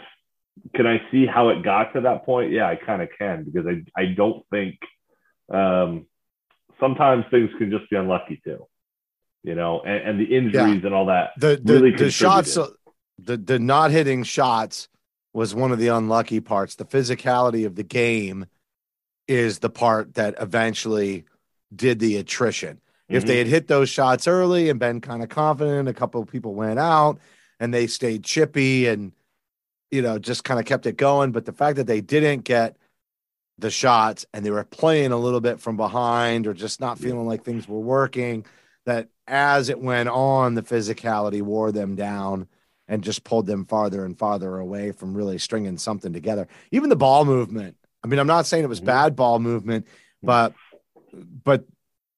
can 0.75 0.85
I 0.85 1.01
see 1.11 1.25
how 1.25 1.49
it 1.49 1.63
got 1.63 1.93
to 1.93 2.01
that 2.01 2.25
point? 2.25 2.51
Yeah, 2.51 2.67
I 2.67 2.75
kind 2.75 3.01
of 3.01 3.09
can 3.17 3.43
because 3.43 3.65
I, 3.67 3.83
I 3.99 4.05
don't 4.07 4.45
think 4.51 4.77
um, 5.51 6.05
sometimes 6.79 7.25
things 7.31 7.49
can 7.57 7.71
just 7.71 7.89
be 7.89 7.95
unlucky 7.95 8.41
too, 8.43 8.67
you 9.43 9.55
know, 9.55 9.81
and, 9.81 10.09
and 10.09 10.19
the 10.19 10.35
injuries 10.35 10.83
and 10.83 10.93
all 10.93 11.07
that. 11.07 11.31
The 11.37 11.59
the, 11.63 11.73
Really 11.73 11.95
the 11.95 12.11
shots, 12.11 12.57
the 13.17 13.37
the 13.37 13.59
not 13.59 13.91
hitting 13.91 14.23
shots 14.23 14.89
was 15.33 15.55
one 15.55 15.71
of 15.71 15.79
the 15.79 15.87
unlucky 15.87 16.39
parts. 16.39 16.75
The 16.75 16.85
physicality 16.85 17.65
of 17.65 17.75
the 17.75 17.83
game 17.83 18.45
is 19.27 19.59
the 19.59 19.69
part 19.69 20.15
that 20.15 20.35
eventually 20.39 21.25
did 21.73 21.99
the 21.99 22.17
attrition. 22.17 22.81
If 23.09 23.25
they 23.25 23.37
had 23.39 23.47
hit 23.47 23.67
those 23.67 23.89
shots 23.89 24.27
early 24.27 24.69
and 24.69 24.79
been 24.79 25.01
kind 25.01 25.23
of 25.23 25.29
confident, 25.29 25.89
a 25.89 25.93
couple 25.93 26.21
of 26.21 26.27
people 26.27 26.53
went 26.53 26.79
out 26.79 27.19
and 27.59 27.73
they 27.73 27.87
stayed 27.87 28.23
chippy 28.23 28.87
and 28.87 29.11
you 29.91 30.01
know 30.01 30.19
just 30.19 30.43
kind 30.43 30.59
of 30.59 30.65
kept 30.65 30.85
it 30.85 30.95
going. 30.97 31.31
But 31.31 31.45
the 31.45 31.53
fact 31.53 31.77
that 31.77 31.87
they 31.87 32.01
didn't 32.01 32.43
get 32.43 32.77
the 33.57 33.71
shots 33.71 34.25
and 34.33 34.45
they 34.45 34.51
were 34.51 34.63
playing 34.63 35.11
a 35.11 35.17
little 35.17 35.41
bit 35.41 35.59
from 35.59 35.75
behind 35.75 36.47
or 36.47 36.53
just 36.53 36.79
not 36.79 36.97
feeling 36.97 37.27
like 37.27 37.43
things 37.43 37.67
were 37.67 37.79
working, 37.79 38.45
that 38.85 39.09
as 39.27 39.69
it 39.69 39.79
went 39.79 40.07
on, 40.07 40.53
the 40.53 40.61
physicality 40.61 41.41
wore 41.41 41.71
them 41.71 41.95
down 41.95 42.47
and 42.87 43.03
just 43.03 43.23
pulled 43.23 43.45
them 43.45 43.65
farther 43.65 44.05
and 44.05 44.17
farther 44.17 44.57
away 44.57 44.91
from 44.91 45.13
really 45.13 45.37
stringing 45.37 45.77
something 45.77 46.13
together. 46.13 46.47
Even 46.71 46.89
the 46.89 46.95
ball 46.95 47.25
movement. 47.25 47.75
I 48.03 48.07
mean, 48.07 48.19
I'm 48.19 48.27
not 48.27 48.45
saying 48.45 48.63
it 48.63 48.67
was 48.67 48.81
Mhm. 48.81 48.85
bad 48.85 49.15
ball 49.15 49.39
movement, 49.39 49.87
but 50.23 50.53
but 51.43 51.65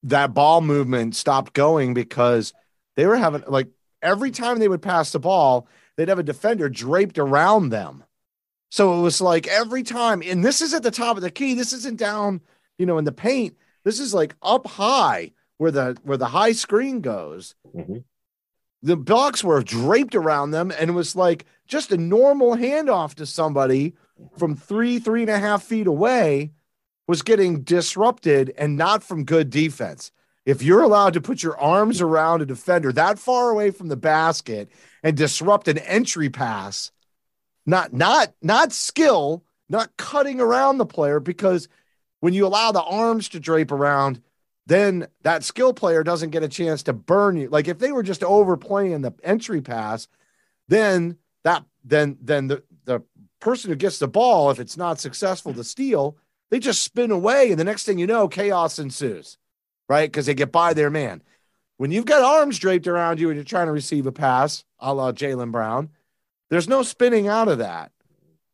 that 0.04 0.34
ball 0.34 0.62
movement 0.62 1.16
stopped 1.16 1.54
going 1.54 1.94
because 1.94 2.54
they 2.96 3.06
were 3.06 3.18
having 3.18 3.44
like 3.48 3.68
every 4.02 4.32
time 4.32 4.60
they 4.60 4.68
would 4.68 4.82
pass 4.82 5.12
the 5.12 5.20
ball, 5.20 5.68
they'd 5.96 6.10
have 6.10 6.20
a 6.20 6.24
defender 6.24 6.70
draped 6.70 7.20
around 7.20 7.70
them. 7.70 8.04
So 8.70 8.98
it 8.98 9.02
was 9.02 9.22
like 9.22 9.48
every 9.48 9.84
time, 9.84 10.22
and 10.26 10.44
this 10.44 10.62
is 10.62 10.74
at 10.74 10.84
the 10.84 10.92
top 10.92 11.18
of 11.18 11.22
the 11.24 11.30
key. 11.30 11.54
This 11.54 11.74
isn't 11.74 12.00
down, 12.00 12.42
you 12.78 12.86
know, 12.86 12.98
in 12.98 13.06
the 13.06 13.12
paint. 13.12 13.56
This 13.84 14.00
is 14.00 14.14
like 14.14 14.36
up 14.42 14.66
high 14.66 15.34
where 15.58 15.72
the 15.72 15.98
where 16.04 16.18
the 16.18 16.28
high 16.28 16.54
screen 16.54 17.02
goes. 17.02 17.56
Mhm. 17.76 18.04
The 18.82 18.98
blocks 18.98 19.44
were 19.44 19.62
draped 19.62 20.16
around 20.16 20.52
them, 20.52 20.72
and 20.72 20.90
it 20.90 20.94
was 20.94 21.16
like 21.16 21.46
just 21.68 21.92
a 21.92 21.98
normal 21.98 22.56
handoff 22.56 23.14
to 23.16 23.26
somebody 23.26 23.94
from 24.38 24.56
three, 24.56 25.00
three 25.00 25.22
and 25.22 25.30
a 25.30 25.38
half 25.38 25.64
feet 25.64 25.88
away 25.88 26.52
was 27.12 27.24
getting 27.24 27.62
disrupted 27.64 28.54
and 28.58 28.78
not 28.78 29.04
from 29.04 29.26
good 29.26 29.50
defense. 29.50 30.14
If 30.46 30.64
you're 30.64 30.82
allowed 30.82 31.12
to 31.16 31.20
put 31.20 31.44
your 31.44 31.60
arms 31.60 32.00
around 32.00 32.42
a 32.42 32.46
defender 32.46 32.94
that 32.94 33.20
far 33.20 33.50
away 33.50 33.72
from 33.72 33.90
the 33.90 33.98
basket 33.98 34.72
and 35.04 35.18
disrupt 35.18 35.68
an 35.68 35.78
entry 35.80 36.30
pass, 36.30 36.90
not 37.66 37.92
not 37.92 38.34
not 38.42 38.72
skill, 38.72 39.44
not 39.68 39.98
cutting 39.98 40.40
around 40.40 40.78
the 40.78 40.86
player, 40.86 41.20
because 41.20 41.68
when 42.22 42.34
you 42.34 42.48
allow 42.48 42.72
the 42.72 42.82
arms 42.82 43.28
to 43.28 43.42
drape 43.42 43.74
around, 43.74 44.22
then 44.68 45.06
that 45.24 45.44
skill 45.44 45.74
player 45.74 46.06
doesn't 46.06 46.30
get 46.30 46.44
a 46.44 46.48
chance 46.48 46.82
to 46.84 46.94
burn 46.94 47.36
you. 47.36 47.50
Like 47.50 47.68
if 47.68 47.78
they 47.78 47.92
were 47.92 48.04
just 48.04 48.24
overplaying 48.24 49.02
the 49.02 49.12
entry 49.22 49.60
pass, 49.60 50.08
then 50.70 51.18
that 51.44 51.66
then 51.84 52.18
then 52.22 52.48
the 52.48 52.64
the 52.86 53.02
person 53.42 53.70
who 53.70 53.76
gets 53.76 54.00
the 54.00 54.08
ball, 54.08 54.50
if 54.50 54.62
it's 54.62 54.78
not 54.78 55.02
successful 55.02 55.54
to 55.54 55.64
steal, 55.66 56.16
they 56.52 56.60
just 56.60 56.84
spin 56.84 57.10
away, 57.10 57.50
and 57.50 57.60
the 57.60 57.64
next 57.64 57.86
thing 57.86 57.98
you 57.98 58.06
know, 58.06 58.28
chaos 58.28 58.78
ensues, 58.78 59.38
right? 59.90 60.12
Because 60.12 60.28
they 60.28 60.34
get 60.36 60.52
by 60.52 60.74
their 60.74 60.90
man. 60.90 61.24
When 61.78 61.92
you've 61.92 62.06
got 62.06 62.22
arms 62.22 62.60
draped 62.60 62.86
around 62.86 63.20
you 63.20 63.30
and 63.30 63.38
you're 63.38 63.44
trying 63.44 63.66
to 63.66 63.72
receive 63.72 64.06
a 64.06 64.12
pass, 64.12 64.64
a 64.80 64.94
la 64.94 65.12
Jaylen 65.14 65.52
Brown, 65.52 65.90
there's 66.52 66.68
no 66.68 66.84
spinning 66.84 67.28
out 67.28 67.48
of 67.48 67.58
that. 67.58 67.92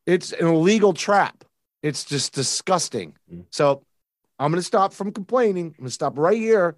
It's 0.05 0.31
an 0.31 0.47
illegal 0.47 0.93
trap. 0.93 1.43
It's 1.83 2.05
just 2.05 2.33
disgusting. 2.33 3.15
Mm. 3.33 3.45
So 3.49 3.83
I'm 4.39 4.51
going 4.51 4.61
to 4.61 4.65
stop 4.65 4.93
from 4.93 5.11
complaining. 5.11 5.65
I'm 5.65 5.71
going 5.71 5.87
to 5.87 5.91
stop 5.91 6.17
right 6.17 6.37
here. 6.37 6.77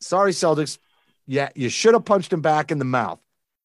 Sorry, 0.00 0.32
Celtics. 0.32 0.78
Yeah, 1.26 1.50
you 1.54 1.68
should 1.68 1.94
have 1.94 2.04
punched 2.04 2.32
him 2.32 2.40
back 2.40 2.70
in 2.70 2.78
the 2.78 2.84
mouth, 2.84 3.18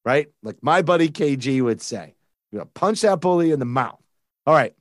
right? 0.04 0.28
Like 0.44 0.58
my 0.62 0.82
buddy 0.82 1.10
KG 1.10 1.62
would 1.62 1.82
say. 1.82 2.16
You 2.52 2.60
know, 2.60 2.66
punch 2.66 3.02
that 3.02 3.22
bully 3.22 3.52
in 3.52 3.60
the 3.60 3.66
mouth. 3.66 4.02
All 4.46 4.54
right. 4.54 4.74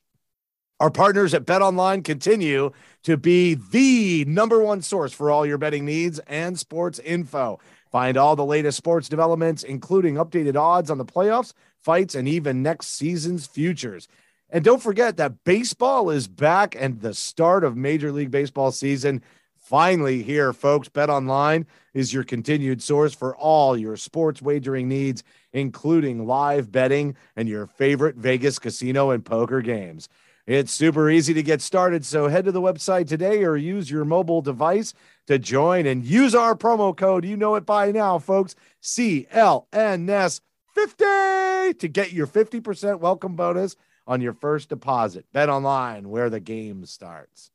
Our 0.79 0.89
partners 0.89 1.33
at 1.33 1.45
Bet 1.45 1.61
Online 1.61 2.01
continue 2.01 2.71
to 3.03 3.17
be 3.17 3.55
the 3.55 4.23
number 4.23 4.63
one 4.63 4.81
source 4.81 5.11
for 5.11 5.29
all 5.29 5.45
your 5.45 5.57
betting 5.57 5.83
needs 5.83 6.19
and 6.19 6.57
sports 6.57 6.99
info. 6.99 7.59
Find 7.91 8.15
all 8.15 8.37
the 8.37 8.45
latest 8.45 8.77
sports 8.77 9.09
developments, 9.09 9.63
including 9.63 10.15
updated 10.15 10.55
odds 10.55 10.89
on 10.89 10.97
the 10.97 11.03
playoffs, 11.03 11.53
fights, 11.81 12.15
and 12.15 12.29
even 12.29 12.63
next 12.63 12.95
season's 12.95 13.45
futures. 13.45 14.07
And 14.49 14.63
don't 14.63 14.81
forget 14.81 15.17
that 15.17 15.43
baseball 15.43 16.09
is 16.09 16.29
back 16.29 16.75
and 16.79 17.01
the 17.01 17.13
start 17.13 17.65
of 17.65 17.75
Major 17.75 18.13
League 18.13 18.31
Baseball 18.31 18.71
season 18.71 19.21
finally 19.57 20.23
here, 20.23 20.53
folks. 20.53 20.87
Bet 20.87 21.09
Online 21.09 21.67
is 21.93 22.13
your 22.13 22.23
continued 22.23 22.81
source 22.81 23.13
for 23.13 23.35
all 23.35 23.77
your 23.77 23.97
sports 23.97 24.41
wagering 24.41 24.87
needs, 24.87 25.23
including 25.51 26.25
live 26.25 26.71
betting 26.71 27.17
and 27.35 27.49
your 27.49 27.67
favorite 27.67 28.15
Vegas 28.15 28.59
casino 28.59 29.11
and 29.11 29.25
poker 29.25 29.61
games. 29.61 30.07
It's 30.49 30.73
super 30.73 31.09
easy 31.11 31.35
to 31.35 31.43
get 31.43 31.61
started, 31.61 32.03
so 32.03 32.27
head 32.27 32.45
to 32.45 32.51
the 32.51 32.59
website 32.59 33.07
today 33.07 33.43
or 33.43 33.55
use 33.55 33.91
your 33.91 34.03
mobile 34.03 34.41
device 34.41 34.95
to 35.27 35.37
join 35.37 35.85
and 35.85 36.03
use 36.03 36.33
our 36.33 36.55
promo 36.55 36.97
code. 36.97 37.23
You 37.23 37.37
know 37.37 37.53
it 37.53 37.67
by 37.67 37.91
now, 37.91 38.17
folks. 38.17 38.55
CLNS50 38.81 41.77
to 41.77 41.87
get 41.87 42.13
your 42.13 42.25
50% 42.25 42.99
welcome 42.99 43.35
bonus 43.35 43.75
on 44.07 44.21
your 44.21 44.33
first 44.33 44.69
deposit. 44.69 45.27
Bet 45.31 45.49
online 45.49 46.09
where 46.09 46.31
the 46.31 46.39
game 46.39 46.83
starts. 46.87 47.51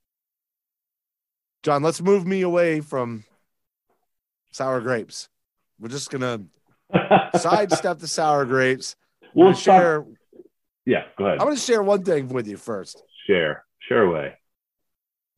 Jon, 1.64 1.82
let's 1.82 2.00
move 2.00 2.24
me 2.24 2.42
away 2.42 2.80
from 2.80 3.24
sour 4.52 4.80
grapes. 4.80 5.28
We're 5.80 5.88
just 5.88 6.10
gonna 6.10 6.42
sidestep 7.40 7.98
the 7.98 8.06
sour 8.06 8.44
grapes. 8.44 8.94
We'll 9.34 9.54
share. 9.54 10.06
Yeah, 10.86 11.04
go 11.16 11.26
ahead. 11.26 11.38
I'm 11.40 11.46
gonna 11.46 11.56
share 11.56 11.82
one 11.82 12.04
thing 12.04 12.28
with 12.28 12.46
you 12.46 12.56
first. 12.56 13.02
share, 13.26 13.64
share 13.88 14.02
away. 14.02 14.34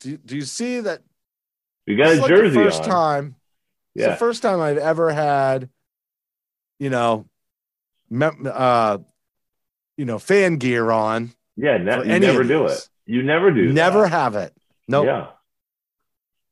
Do 0.01 0.11
you, 0.11 0.17
do 0.19 0.35
you 0.37 0.43
see 0.43 0.81
that? 0.81 1.03
You 1.87 1.97
got 1.97 2.15
a 2.15 2.21
like 2.21 2.29
jersey 2.29 2.49
the 2.57 2.65
first 2.65 2.83
on. 2.83 2.89
time. 2.89 3.37
It's 3.95 4.03
Yeah. 4.05 4.11
the 4.11 4.17
first 4.17 4.43
time 4.43 4.61
I've 4.61 4.77
ever 4.79 5.13
had, 5.13 5.69
you 6.81 6.91
know, 6.91 7.27
uh, 8.21 8.99
you 9.97 10.05
know, 10.05 10.19
fan 10.19 10.57
gear 10.57 10.91
on. 10.91 11.33
yeah, 11.57 11.79
ne- 11.79 12.13
you 12.13 12.19
never 12.21 12.43
do 12.45 12.67
it. 12.67 12.89
You 13.07 13.23
never 13.23 13.51
do. 13.53 13.73
Never 13.73 14.03
that. 14.03 14.11
have 14.11 14.35
it. 14.35 14.53
Nope. 14.89 15.07
Yeah. 15.07 15.27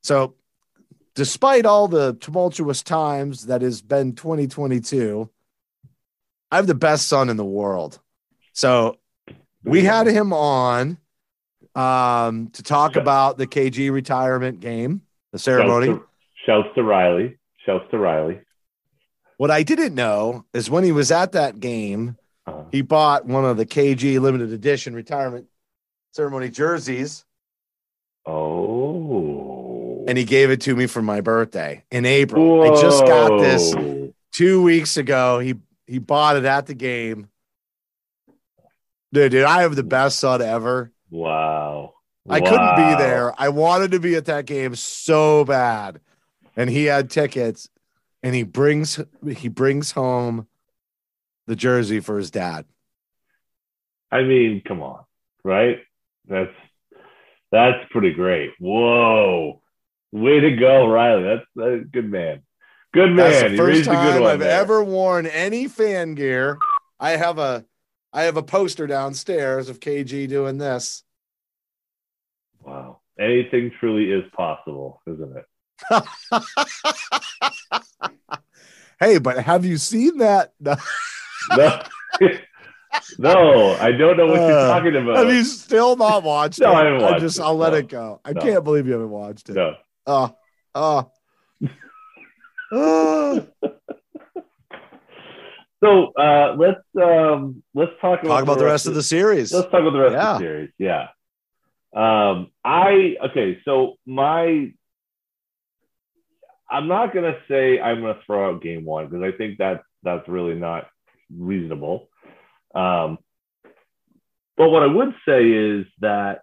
So, 0.03 0.37
despite 1.15 1.67
all 1.67 1.89
the 1.89 2.15
tumultuous 2.15 2.83
times 2.83 3.47
that 3.47 3.61
has 3.63 3.83
been 3.83 4.15
2022, 4.15 5.29
I 6.51 6.57
have 6.57 6.67
the 6.69 6.75
best 6.75 7.09
son 7.09 7.29
in 7.29 7.37
the 7.37 7.45
world. 7.45 8.01
So, 8.55 8.97
we 9.63 9.85
had 9.85 10.07
him 10.07 10.33
on 10.33 10.99
um, 11.75 12.49
to 12.51 12.63
talk 12.63 12.97
about 12.97 13.37
the 13.37 13.47
KG 13.47 13.91
retirement 13.93 14.61
game, 14.61 15.03
the 15.33 15.39
ceremony. 15.39 15.87
Shouts 15.87 16.01
to, 16.01 16.07
shouts 16.47 16.69
to 16.77 16.83
Riley. 16.83 17.39
Shouts 17.67 17.85
to 17.91 17.99
Riley. 17.99 18.41
What 19.37 19.51
I 19.51 19.63
didn't 19.63 19.95
know 19.95 20.45
is 20.55 20.71
when 20.71 20.85
he 20.85 20.93
was 20.93 21.11
at 21.11 21.33
that 21.33 21.61
game, 21.61 22.17
Uh, 22.47 22.65
he 22.71 22.83
bought 22.83 23.25
one 23.25 23.45
of 23.45 23.57
the 23.57 23.65
KG 23.67 24.21
limited 24.21 24.53
edition 24.53 24.95
retirement 24.95 25.47
ceremony 26.13 26.51
jerseys 26.51 27.25
oh. 28.27 30.05
and 30.07 30.19
he 30.19 30.25
gave 30.25 30.51
it 30.51 30.61
to 30.61 30.77
me 30.77 30.87
for 30.87 31.03
my 31.03 31.21
birthday 31.21 31.83
in 31.91 32.05
April. 32.05 32.63
I 32.63 32.81
just 32.81 33.05
got 33.07 33.41
this 33.41 33.75
two 34.33 34.63
weeks 34.63 34.97
ago. 34.97 35.39
He 35.39 35.55
he 35.87 35.99
bought 35.99 36.37
it 36.37 36.45
at 36.45 36.67
the 36.67 36.75
game. 36.75 37.29
Dude, 39.15 39.31
dude, 39.31 39.45
I 39.45 39.63
have 39.63 39.77
the 39.77 39.85
best 39.85 40.19
son 40.19 40.43
ever. 40.43 40.91
Wow. 41.09 41.95
I 42.29 42.41
couldn't 42.41 42.75
be 42.75 42.97
there. 42.97 43.33
I 43.41 43.49
wanted 43.49 43.93
to 43.93 44.01
be 44.01 44.17
at 44.17 44.25
that 44.25 44.45
game 44.45 44.75
so 44.75 45.45
bad. 45.45 46.01
And 46.57 46.69
he 46.69 46.87
had 46.87 47.11
tickets 47.11 47.69
and 48.25 48.35
he 48.35 48.43
brings 48.43 48.99
he 49.37 49.49
brings 49.49 49.93
home 49.93 50.49
the 51.47 51.55
jersey 51.55 52.01
for 52.01 52.19
his 52.19 52.33
dad. 52.33 52.65
I 54.11 54.23
mean, 54.23 54.63
come 54.67 54.83
on, 54.83 55.05
right? 55.45 55.79
That's 56.27 56.51
that's 57.53 57.89
pretty 57.93 58.15
great. 58.15 58.51
Whoa, 58.59 59.63
way 60.11 60.41
to 60.41 60.57
go, 60.57 60.89
Riley. 60.89 61.23
That's 61.23 61.47
a 61.57 61.85
good 61.85 62.11
man. 62.11 62.43
Good 62.93 63.11
man. 63.11 63.31
That's 63.31 63.51
the 63.53 63.57
first 63.57 63.85
time 63.85 64.25
I've 64.25 64.41
there. 64.41 64.61
ever 64.61 64.83
worn 64.83 65.27
any 65.27 65.69
fan 65.69 66.17
gear. 66.17 66.59
I 66.99 67.11
have 67.13 67.39
a 67.39 67.65
I 68.15 68.23
have 68.23 68.37
a 68.37 68.43
poster 68.43 68.87
downstairs 68.87 69.69
of 69.69 69.81
KG 69.81 70.29
doing 70.29 70.57
this. 70.57 71.03
Wow. 72.63 73.01
Anything 73.19 73.73
truly 73.81 74.11
is 74.11 74.25
possible, 74.37 75.03
isn't 75.07 75.37
it? 75.37 75.45
hey, 79.01 79.19
but 79.19 79.39
have 79.39 79.65
you 79.65 79.77
seen 79.77 80.19
that? 80.19 80.53
No, 81.59 81.83
no 83.19 83.77
I 83.79 83.93
don't 83.93 84.17
know 84.17 84.25
what 84.29 84.37
you're 84.37 84.51
Uh, 84.59 84.69
talking 84.81 84.97
about. 84.97 85.19
Have 85.19 85.29
you 85.29 85.45
still 85.45 85.95
not 85.95 86.23
watched 86.23 86.59
No, 86.59 86.71
it? 86.71 86.75
I 86.75 86.85
haven't 86.87 87.03
watched 87.03 87.21
just 87.21 87.39
it. 87.39 87.43
I'll 87.43 87.55
let 87.57 87.73
No. 87.73 87.79
it 87.81 87.89
go. 87.89 88.21
I 88.25 88.33
No. 88.33 88.41
can't 88.41 88.65
believe 88.65 88.87
you 88.87 88.95
haven't 88.95 89.11
watched 89.11 89.51
it. 89.51 89.57
no. 89.57 89.75
Oh, 90.07 90.35
oh. 90.75 91.11
Oh. 92.73 93.47
So 95.85 96.13
uh, 96.15 96.57
let's 96.59 96.81
um, 97.01 97.63
let's 97.75 97.93
talk 98.01 98.21
about 98.21 98.29
Talk 98.29 98.43
about 98.43 98.59
the 98.59 98.65
rest 98.65 98.87
of 98.87 98.95
the 98.95 99.03
series. 99.03 99.53
Let's 99.53 99.71
talk 99.71 99.83
about 99.83 99.93
the 99.93 100.01
rest 100.01 100.13
Yeah. 100.15 100.33
of 100.35 100.39
the 100.39 100.45
series. 100.45 100.71
Yeah. 100.79 101.09
Um, 101.95 102.51
I 102.65 103.17
okay. 103.31 103.59
So 103.65 103.97
my, 104.07 104.73
I'm 106.71 106.89
not 106.89 107.15
gonna 107.15 107.37
say 107.49 107.79
I'm 107.81 108.01
gonna 108.01 108.19
throw 108.27 108.55
out 108.55 108.63
game 108.63 108.85
one 108.87 109.09
because 109.09 109.23
I 109.23 109.37
think 109.37 109.59
that 109.59 109.83
that's 110.03 110.27
really 110.27 110.55
not 110.55 110.89
reasonable. 111.37 112.09
Um, 112.75 113.19
but 114.57 114.71
what 114.71 114.83
I 114.83 114.87
would 114.87 115.15
say 115.29 115.51
is 115.51 115.87
that 116.01 116.41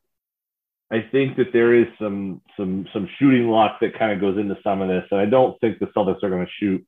I 0.92 1.02
think 1.12 1.38
that 1.38 1.52
there 1.52 1.74
is 1.74 1.88
some 2.00 2.42
some 2.58 2.86
some 2.94 3.10
shooting 3.18 3.48
luck 3.48 3.80
that 3.82 3.98
kind 3.98 4.12
of 4.12 4.22
goes 4.22 4.38
into 4.38 4.58
some 4.64 4.82
of 4.82 4.88
this, 4.88 5.06
and 5.10 5.20
I 5.20 5.26
don't 5.26 5.60
think 5.62 5.80
the 5.80 5.88
Celtics 5.88 6.22
are 6.22 6.30
going 6.30 6.46
to 6.46 6.52
shoot 6.60 6.86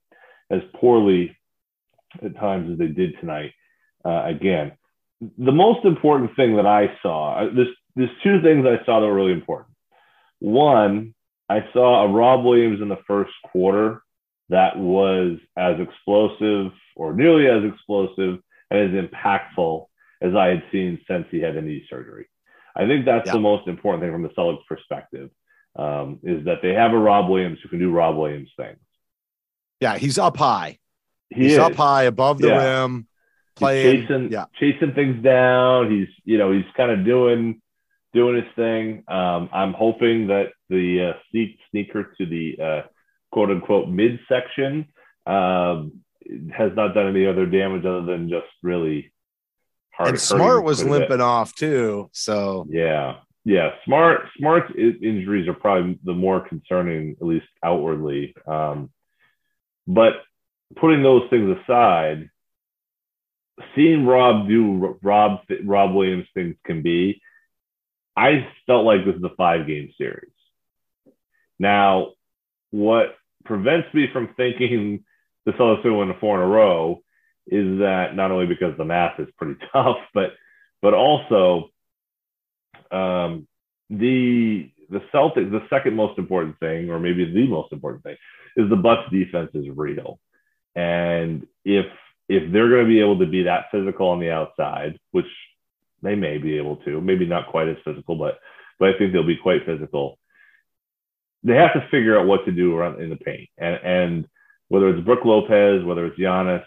as 0.52 0.62
poorly 0.76 1.36
at 2.22 2.36
times 2.38 2.72
as 2.72 2.78
they 2.78 2.88
did 2.88 3.16
tonight. 3.20 3.52
Uh, 4.06 4.24
again, 4.26 4.74
the 5.38 5.52
most 5.52 5.86
important 5.86 6.36
thing 6.36 6.56
that 6.58 6.66
I 6.66 6.94
saw, 7.02 7.36
uh, 7.40 7.50
there's, 7.56 7.76
there's 7.96 8.10
two 8.24 8.42
things 8.42 8.66
I 8.66 8.84
saw 8.86 9.00
that 9.00 9.06
were 9.08 9.14
really 9.14 9.32
important. 9.32 9.76
One, 10.40 11.16
I 11.50 11.66
saw 11.74 12.04
a 12.04 12.12
Rob 12.12 12.44
Williams 12.44 12.82
in 12.82 12.90
the 12.90 13.00
first 13.08 13.32
quarter 13.52 14.02
that 14.50 14.78
was 14.78 15.38
as 15.58 15.80
explosive 15.80 16.72
or 16.96 17.14
nearly 17.14 17.48
as 17.48 17.64
explosive 17.72 18.40
and 18.70 18.80
as 18.98 19.04
impactful 19.06 19.86
as 20.22 20.36
I 20.36 20.48
had 20.48 20.64
seen 20.72 21.00
since 21.08 21.26
he 21.32 21.40
had 21.40 21.56
a 21.56 21.62
knee 21.62 21.86
surgery. 21.90 22.28
I 22.76 22.88
think 22.88 23.06
that's 23.06 23.28
Yeah. 23.28 23.34
the 23.34 23.40
most 23.40 23.68
important 23.68 24.04
thing 24.04 24.12
from 24.12 24.24
the 24.24 24.30
Celtics 24.30 24.66
perspective 24.68 25.30
um, 25.78 26.20
is 26.24 26.46
that 26.46 26.62
they 26.62 26.74
have 26.74 26.92
a 26.92 26.98
Rob 26.98 27.30
Williams 27.30 27.60
who 27.62 27.70
can 27.70 27.80
do 27.80 27.92
Rob 27.92 28.16
Williams 28.18 28.50
things. 28.58 28.80
yeah, 29.80 29.98
he's 29.98 30.18
up 30.18 30.38
high. 30.38 30.78
He 31.36 31.44
he's 31.44 31.52
is. 31.54 31.58
up 31.60 31.74
high 31.76 32.04
above 32.04 32.40
the 32.40 32.48
Yeah. 32.50 32.82
rim, 32.82 33.08
He's 33.60 33.68
chasing, 33.68 34.32
yeah, 34.32 34.46
chasing 34.60 34.94
things 34.94 35.24
down. 35.24 35.92
He's, 35.92 36.08
you 36.26 36.38
know, 36.40 36.52
he's 36.52 36.66
kind 36.76 36.92
of 36.92 37.06
doing, 37.06 37.62
doing 38.14 38.36
his 38.44 38.52
thing. 38.56 39.04
Um, 39.08 39.50
I'm 39.54 39.74
hoping 39.74 40.28
that 40.28 40.54
the 40.70 41.12
uh, 41.14 41.20
sneak 41.30 41.58
sneaker 41.70 42.14
to 42.18 42.26
the 42.26 42.58
uh, 42.64 42.82
quote 43.32 43.52
unquote 43.52 43.90
midsection 43.90 44.88
um, 45.28 46.00
has 46.56 46.72
not 46.76 46.94
done 46.96 47.08
any 47.08 47.28
other 47.28 47.46
damage 47.46 47.86
other 47.86 48.02
than 48.04 48.28
just 48.30 48.48
really 48.64 49.12
hard. 49.92 50.10
and 50.10 50.20
Smart 50.20 50.64
was 50.64 50.84
limping 50.84 51.22
off 51.22 51.54
too. 51.54 52.10
So 52.12 52.66
Yeah, 52.70 53.18
yeah. 53.46 53.72
Smart, 53.86 54.22
Smart's 54.38 54.74
i- 54.76 54.98
injuries 55.06 55.48
are 55.48 55.54
probably 55.54 56.00
the 56.04 56.14
more 56.14 56.42
concerning, 56.48 57.18
at 57.22 57.28
least 57.28 57.46
outwardly. 57.64 58.34
Um, 58.48 58.90
but 59.88 60.14
putting 60.76 61.04
those 61.04 61.30
things 61.30 61.58
aside, 61.64 62.30
seeing 63.76 64.06
Rob 64.06 64.48
do 64.48 64.98
Rob 65.02 65.40
Rob 65.64 65.94
Williams 65.94 66.28
things 66.34 66.56
can 66.66 66.82
be, 66.82 67.22
I 68.16 68.48
felt 68.68 68.86
like 68.86 69.06
this 69.06 69.16
is 69.16 69.24
a 69.24 69.36
five 69.36 69.68
game 69.68 69.92
series. 69.98 70.32
Now, 71.60 72.14
what 72.72 73.16
prevents 73.46 73.94
me 73.94 74.08
from 74.12 74.34
thinking 74.36 75.04
the 75.46 75.52
Celtics 75.54 75.84
will 75.84 76.00
win 76.00 76.14
four 76.20 76.38
in 76.38 76.44
a 76.44 76.48
row 76.48 77.02
is 77.48 77.80
that 77.80 78.16
not 78.16 78.32
only 78.32 78.46
because 78.46 78.78
the 78.78 78.86
math 78.86 79.20
is 79.20 79.28
pretty 79.38 79.60
tough, 79.74 79.98
but 80.14 80.32
but 80.82 80.94
also 80.94 81.70
um, 82.92 83.48
the 83.90 84.70
the 84.90 85.02
Celtics. 85.14 85.52
The 85.52 85.66
second 85.70 85.96
most 85.96 86.18
important 86.18 86.60
thing, 86.60 86.90
or 86.90 87.00
maybe 87.00 87.26
the 87.26 87.48
most 87.48 87.74
important 87.74 88.04
thing, 88.04 88.16
is 88.56 88.70
the 88.70 88.76
Bucks 88.76 89.10
defense 89.12 89.52
is 89.54 89.66
real, 89.70 90.20
and 90.76 91.48
if 91.64 91.86
if 92.30 92.52
they're 92.52 92.70
going 92.70 92.86
to 92.86 92.88
be 92.88 93.02
able 93.02 93.20
to 93.20 93.26
be 93.26 93.44
that 93.44 93.66
physical 93.72 94.08
on 94.10 94.20
the 94.20 94.32
outside, 94.32 94.98
which 95.12 95.26
they 96.02 96.16
may 96.16 96.38
be 96.38 96.58
able 96.58 96.78
to, 96.78 97.02
maybe 97.02 97.26
not 97.26 97.50
quite 97.50 97.68
as 97.68 97.78
physical, 97.84 98.16
but 98.16 98.40
but 98.80 98.90
I 98.90 98.98
think 98.98 99.14
they'll 99.14 99.26
be 99.26 99.38
quite 99.38 99.66
physical. 99.66 100.18
They 101.44 101.56
have 101.56 101.74
to 101.74 101.88
figure 101.92 102.18
out 102.18 102.28
what 102.28 102.46
to 102.46 102.52
do 102.52 102.76
around 102.76 103.02
in 103.02 103.10
the 103.10 103.16
paint, 103.16 103.50
and 103.58 103.76
and 103.84 104.28
whether 104.70 104.90
it's 104.90 105.06
Brook 105.06 105.26
Lopez, 105.26 105.84
whether 105.84 106.06
it's 106.06 106.20
Giannis, 106.20 106.66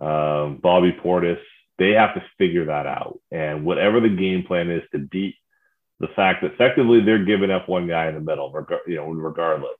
um, 0.00 0.58
Bobby 0.62 0.92
Portis, 0.92 1.40
they 1.78 1.90
have 1.90 2.14
to 2.14 2.22
figure 2.38 2.66
that 2.66 2.86
out. 2.86 3.18
And 3.30 3.64
whatever 3.64 4.00
the 4.00 4.08
game 4.08 4.44
plan 4.44 4.70
is 4.70 4.82
to 4.92 4.98
beat 4.98 5.34
the 6.00 6.08
fact 6.16 6.42
that 6.42 6.52
effectively 6.52 7.00
they're 7.00 7.24
giving 7.24 7.50
up 7.50 7.68
one 7.68 7.86
guy 7.86 8.08
in 8.08 8.14
the 8.14 8.20
middle, 8.20 8.52
you 8.86 8.96
know, 8.96 9.10
regardless. 9.10 9.76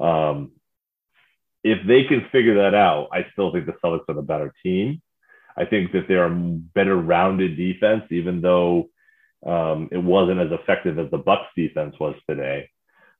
Um, 0.00 0.52
if 1.66 1.84
they 1.84 2.04
can 2.04 2.28
figure 2.30 2.54
that 2.62 2.76
out, 2.76 3.08
I 3.12 3.26
still 3.32 3.50
think 3.52 3.66
the 3.66 3.72
Celtics 3.84 4.08
are 4.08 4.14
the 4.14 4.22
better 4.22 4.54
team. 4.62 5.02
I 5.56 5.64
think 5.64 5.90
that 5.92 6.04
they're 6.06 6.26
a 6.26 6.30
better 6.30 6.96
rounded 6.96 7.56
defense, 7.56 8.04
even 8.10 8.40
though 8.40 8.88
um, 9.44 9.88
it 9.90 9.98
wasn't 9.98 10.38
as 10.38 10.52
effective 10.52 10.96
as 11.00 11.10
the 11.10 11.18
Bucks 11.18 11.48
defense 11.56 11.96
was 11.98 12.14
today. 12.30 12.70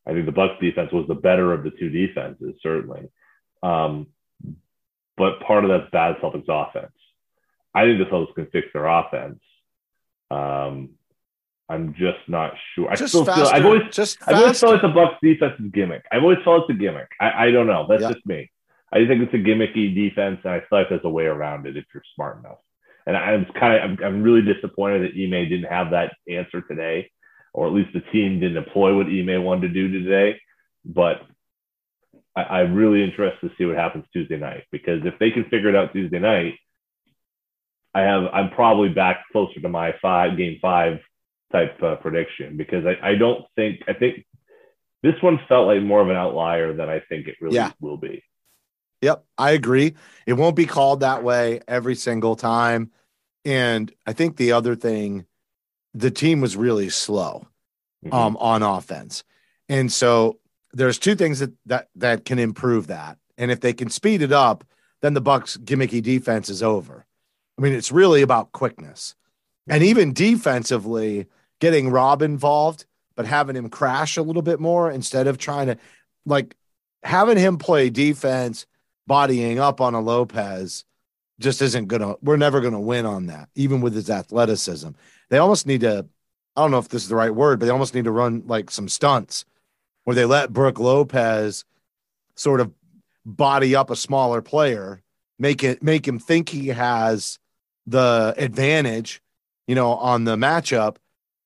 I 0.06 0.12
think 0.12 0.26
the 0.26 0.32
Bucks 0.32 0.54
defense 0.60 0.92
was 0.92 1.06
the 1.08 1.16
better 1.16 1.52
of 1.52 1.64
the 1.64 1.72
two 1.72 1.88
defenses, 1.88 2.54
certainly. 2.62 3.08
Um, 3.64 4.06
but 5.16 5.40
part 5.40 5.64
of 5.64 5.70
that's 5.70 5.90
bad 5.90 6.16
Celtics 6.22 6.44
offense. 6.48 6.92
I 7.74 7.82
think 7.82 7.98
the 7.98 8.04
Celtics 8.04 8.34
can 8.36 8.46
fix 8.46 8.68
their 8.72 8.86
offense. 8.86 9.40
Um, 10.30 10.90
I'm 11.68 11.94
just 11.94 12.18
not 12.28 12.52
sure. 12.74 12.88
I 12.90 12.94
Just 12.94 13.12
still 13.12 13.24
feel 13.24 13.44
I've 13.46 13.64
always 13.64 13.82
just 13.90 14.18
I've 14.26 14.36
always 14.36 14.60
felt 14.60 14.74
like 14.74 14.82
the 14.82 14.88
Bucks 14.88 15.16
defense 15.22 15.54
is 15.58 15.70
gimmick. 15.72 16.04
I've 16.12 16.22
always 16.22 16.38
felt 16.44 16.62
it's 16.70 16.76
a 16.76 16.80
gimmick. 16.80 17.08
I, 17.20 17.46
I 17.46 17.50
don't 17.50 17.66
know. 17.66 17.86
That's 17.88 18.02
Yeah. 18.02 18.12
just 18.12 18.24
me. 18.26 18.50
I 18.92 18.98
think 19.06 19.22
it's 19.22 19.34
a 19.34 19.38
gimmicky 19.38 19.92
defense, 19.92 20.38
and 20.44 20.52
I 20.52 20.60
feel 20.60 20.78
like 20.78 20.88
there's 20.88 21.00
a 21.04 21.08
way 21.10 21.24
around 21.24 21.66
it 21.66 21.76
if 21.76 21.84
you're 21.92 22.04
smart 22.14 22.38
enough. 22.38 22.58
And 23.06 23.16
I'm 23.16 23.46
kind 23.58 23.74
of 23.74 23.82
I'm, 23.98 24.04
I'm 24.04 24.22
really 24.22 24.42
disappointed 24.42 25.02
that 25.02 25.20
Ime 25.20 25.48
didn't 25.48 25.64
have 25.70 25.90
that 25.90 26.12
answer 26.28 26.60
today, 26.60 27.10
or 27.52 27.66
at 27.66 27.72
least 27.72 27.92
the 27.92 28.00
team 28.12 28.38
didn't 28.38 28.56
employ 28.56 28.94
what 28.96 29.06
Ime 29.06 29.42
wanted 29.42 29.68
to 29.68 29.74
do 29.74 29.90
today. 30.04 30.38
But 30.84 31.22
I, 32.36 32.42
I'm 32.60 32.74
really 32.74 33.02
interested 33.02 33.48
to 33.48 33.56
see 33.58 33.64
what 33.64 33.74
happens 33.76 34.04
Tuesday 34.12 34.36
night 34.38 34.64
because 34.70 35.04
if 35.04 35.18
they 35.18 35.32
can 35.32 35.44
figure 35.44 35.68
it 35.68 35.74
out 35.74 35.92
Tuesday 35.92 36.20
night, 36.20 36.54
I 37.92 38.02
have 38.02 38.24
I'm 38.32 38.50
probably 38.50 38.88
back 38.90 39.24
closer 39.32 39.60
to 39.60 39.68
my 39.68 39.94
five 40.00 40.36
game 40.36 40.58
five 40.62 41.00
type 41.52 41.80
uh, 41.82 41.96
prediction 41.96 42.56
because 42.56 42.84
I, 42.86 43.10
I 43.10 43.14
don't 43.14 43.44
think 43.54 43.80
I 43.88 43.92
think 43.92 44.24
this 45.02 45.14
one 45.22 45.38
felt 45.48 45.66
like 45.68 45.82
more 45.82 46.00
of 46.00 46.08
an 46.08 46.16
outlier 46.16 46.72
than 46.74 46.88
I 46.88 47.00
think 47.08 47.28
it 47.28 47.36
really 47.40 47.54
Yeah. 47.54 47.72
will 47.80 47.96
be. 47.96 48.22
Yep, 49.02 49.24
I 49.38 49.50
agree. 49.52 49.94
It 50.26 50.32
won't 50.32 50.56
be 50.56 50.66
called 50.66 51.00
that 51.00 51.22
way 51.22 51.60
every 51.68 51.94
single 51.94 52.34
time. 52.34 52.90
And 53.44 53.92
I 54.06 54.12
think 54.14 54.36
the 54.36 54.52
other 54.52 54.74
thing, 54.74 55.26
the 55.94 56.10
team 56.10 56.40
was 56.40 56.56
really 56.56 56.88
slow 56.88 57.46
Mhm. 58.04 58.12
um, 58.12 58.36
on 58.38 58.62
offense. 58.62 59.22
And 59.68 59.92
so 59.92 60.40
there's 60.72 60.98
two 60.98 61.14
things 61.14 61.38
that, 61.38 61.52
that 61.66 61.88
that 61.94 62.24
can 62.24 62.38
improve 62.38 62.88
that. 62.88 63.18
And 63.38 63.50
if 63.50 63.60
they 63.60 63.72
can 63.72 63.90
speed 63.90 64.22
it 64.22 64.32
up, 64.32 64.64
then 65.02 65.14
the 65.14 65.20
Bucks 65.20 65.56
gimmicky 65.58 66.02
defense 66.02 66.48
is 66.48 66.62
over. 66.62 67.06
I 67.58 67.62
mean, 67.62 67.72
it's 67.74 67.92
really 67.92 68.22
about 68.22 68.52
quickness. 68.52 69.14
And 69.68 69.82
even 69.82 70.12
defensively, 70.12 71.26
getting 71.60 71.90
Rob 71.90 72.22
involved, 72.22 72.86
but 73.16 73.26
having 73.26 73.56
him 73.56 73.68
crash 73.68 74.16
a 74.16 74.22
little 74.22 74.42
bit 74.42 74.60
more 74.60 74.90
instead 74.90 75.26
of 75.26 75.38
trying 75.38 75.66
to 75.68 75.78
like 76.24 76.54
having 77.02 77.38
him 77.38 77.56
play 77.58 77.90
defense, 77.90 78.66
bodying 79.06 79.58
up 79.58 79.80
on 79.80 79.94
a 79.94 80.00
Lopez 80.00 80.84
just 81.38 81.60
isn't 81.62 81.86
gonna 81.86 82.14
we're 82.22 82.36
never 82.36 82.60
gonna 82.60 82.80
win 82.80 83.06
on 83.06 83.26
that, 83.26 83.48
even 83.54 83.80
with 83.80 83.94
his 83.94 84.10
athleticism. 84.10 84.90
They 85.28 85.38
almost 85.38 85.66
need 85.66 85.82
to, 85.82 86.06
I 86.56 86.60
don't 86.60 86.70
know 86.70 86.78
if 86.78 86.88
this 86.88 87.02
is 87.02 87.08
the 87.08 87.16
right 87.16 87.34
word, 87.34 87.58
but 87.58 87.66
they 87.66 87.72
almost 87.72 87.94
need 87.94 88.04
to 88.04 88.10
run 88.10 88.42
like 88.46 88.70
some 88.70 88.88
stunts 88.88 89.44
where 90.04 90.14
they 90.14 90.24
let 90.24 90.52
Brook 90.52 90.78
Lopez 90.78 91.64
sort 92.36 92.60
of 92.60 92.72
body 93.24 93.74
up 93.74 93.90
a 93.90 93.96
smaller 93.96 94.40
player, 94.40 95.02
make 95.38 95.62
it 95.62 95.82
make 95.82 96.06
him 96.06 96.18
think 96.18 96.48
he 96.48 96.68
has 96.68 97.38
the 97.86 98.34
advantage, 98.36 99.20
you 99.66 99.74
know, 99.74 99.92
on 99.92 100.24
the 100.24 100.36
matchup, 100.36 100.96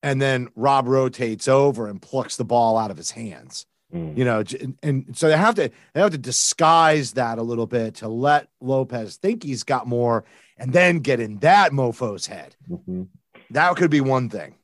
and 0.02 0.20
then 0.20 0.48
Rob 0.56 0.86
rotates 0.86 1.48
over 1.48 1.86
and 1.86 2.00
plucks 2.00 2.36
the 2.36 2.44
ball 2.44 2.76
out 2.78 2.90
of 2.90 2.96
his 2.96 3.10
hands. 3.10 3.66
Mm. 3.94 4.16
You 4.16 4.24
know, 4.24 4.44
and, 4.60 4.78
and 4.82 5.16
so 5.16 5.28
they 5.28 5.36
have 5.36 5.56
to 5.56 5.70
they 5.94 6.00
have 6.00 6.12
to 6.12 6.18
disguise 6.18 7.12
that 7.14 7.38
a 7.38 7.42
little 7.42 7.66
bit 7.66 7.96
to 7.96 8.08
let 8.08 8.48
Lopez 8.60 9.16
think 9.16 9.42
he's 9.42 9.64
got 9.64 9.86
more, 9.86 10.24
and 10.56 10.72
then 10.72 11.00
get 11.00 11.18
in 11.20 11.38
that 11.38 11.72
mofo's 11.72 12.26
head. 12.26 12.54
Mhm. 12.70 13.08
That 13.50 13.76
could 13.76 13.90
be 13.90 14.00
one 14.00 14.28
thing. 14.28 14.54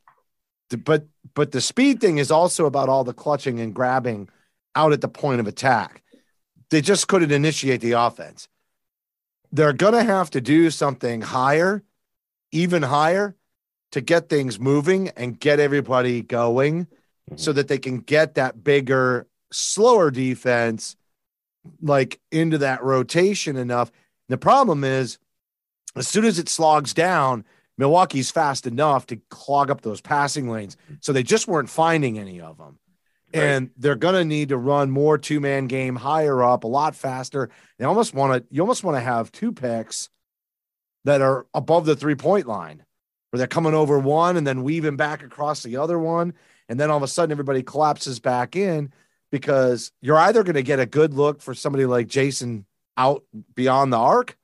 But 0.85 1.07
but 1.35 1.53
the 1.53 1.61
speed 1.61 2.01
thing 2.01 2.19
is 2.19 2.31
also 2.31 2.67
about 2.67 2.89
all 2.89 3.05
the 3.05 3.13
clutching 3.13 3.59
and 3.59 3.75
grabbing 3.75 4.29
out 4.77 4.93
at 4.93 5.01
the 5.01 5.09
point 5.09 5.41
of 5.41 5.47
attack. 5.47 6.03
They 6.71 6.81
just 6.81 7.09
couldn't 7.09 7.33
initiate 7.33 7.81
the 7.81 7.93
offense. 7.93 8.49
They're 9.53 9.73
gonna 9.73 10.05
have 10.05 10.31
to 10.31 10.41
do 10.41 10.71
something 10.71 11.21
higher, 11.23 11.83
even 12.53 12.83
higher, 12.83 13.37
to 13.97 14.03
get 14.03 14.29
things 14.29 14.61
moving 14.61 15.09
and 15.17 15.41
get 15.41 15.59
everybody 15.59 16.21
going 16.21 16.85
mm-hmm. 16.85 17.37
so 17.37 17.51
that 17.51 17.67
they 17.67 17.79
can 17.79 17.97
get 17.97 18.35
that 18.35 18.63
bigger, 18.63 19.27
slower 19.51 20.11
defense 20.11 20.97
like 21.81 22.21
into 22.31 22.59
that 22.59 22.83
rotation 22.83 23.57
enough. 23.57 23.91
The 24.29 24.37
problem 24.37 24.85
is 24.85 25.17
as 25.97 26.07
soon 26.07 26.27
as 26.27 26.39
it 26.39 26.51
slogs 26.51 26.93
down, 26.93 27.47
Milwaukee's 27.79 28.31
fast 28.31 28.67
enough 28.67 29.07
to 29.07 29.17
clog 29.31 29.71
up 29.71 29.81
those 29.81 30.03
passing 30.03 30.51
lanes. 30.51 30.77
So 31.01 31.15
they 31.15 31.23
just 31.23 31.49
weren't 31.49 31.71
finding 31.71 32.19
any 32.19 32.39
of 32.39 32.59
them. 32.59 32.79
Right. 33.33 33.43
And 33.43 33.71
they're 33.79 33.97
going 33.97 34.15
to 34.15 34.27
need 34.27 34.51
to 34.51 34.59
run 34.59 34.91
more 34.91 35.17
two 35.17 35.41
man 35.41 35.69
game 35.69 35.97
higher 35.97 36.43
up, 36.43 36.65
a 36.65 36.69
lot 36.69 36.95
faster. 36.95 37.49
They 37.79 37.87
almost 37.87 38.13
want 38.13 38.35
to, 38.35 38.55
you 38.55 38.61
almost 38.61 38.85
want 38.85 38.99
to 38.99 39.01
have 39.01 39.33
two 39.33 39.53
picks 39.53 40.11
that 41.07 41.23
are 41.23 41.47
above 41.55 41.87
the 41.87 41.97
three 41.97 42.15
point 42.15 42.47
line 42.47 42.83
where 43.37 43.41
they're 43.41 43.47
coming 43.47 43.75
over 43.75 43.99
one 43.99 44.39
and 44.39 44.47
then 44.47 44.63
weaving 44.63 44.97
back 44.97 45.23
across 45.23 45.63
the 45.63 45.77
other 45.77 45.99
one. 45.99 46.33
And 46.71 46.81
then 46.81 46.91
all 46.91 46.97
of 46.97 47.03
a 47.03 47.09
sudden 47.09 47.33
everybody 47.33 47.63
collapses 47.63 48.19
back 48.19 48.57
in 48.57 48.91
because 49.31 49.93
you're 50.01 50.17
either 50.17 50.43
going 50.43 50.55
to 50.55 50.63
get 50.63 50.81
a 50.81 50.87
good 50.87 51.13
look 51.13 51.43
for 51.43 51.53
somebody 51.53 51.85
like 51.85 52.07
Jayson 52.07 52.65
out 52.97 53.25
beyond 53.55 53.93
the 53.93 53.99
arc 53.99 54.39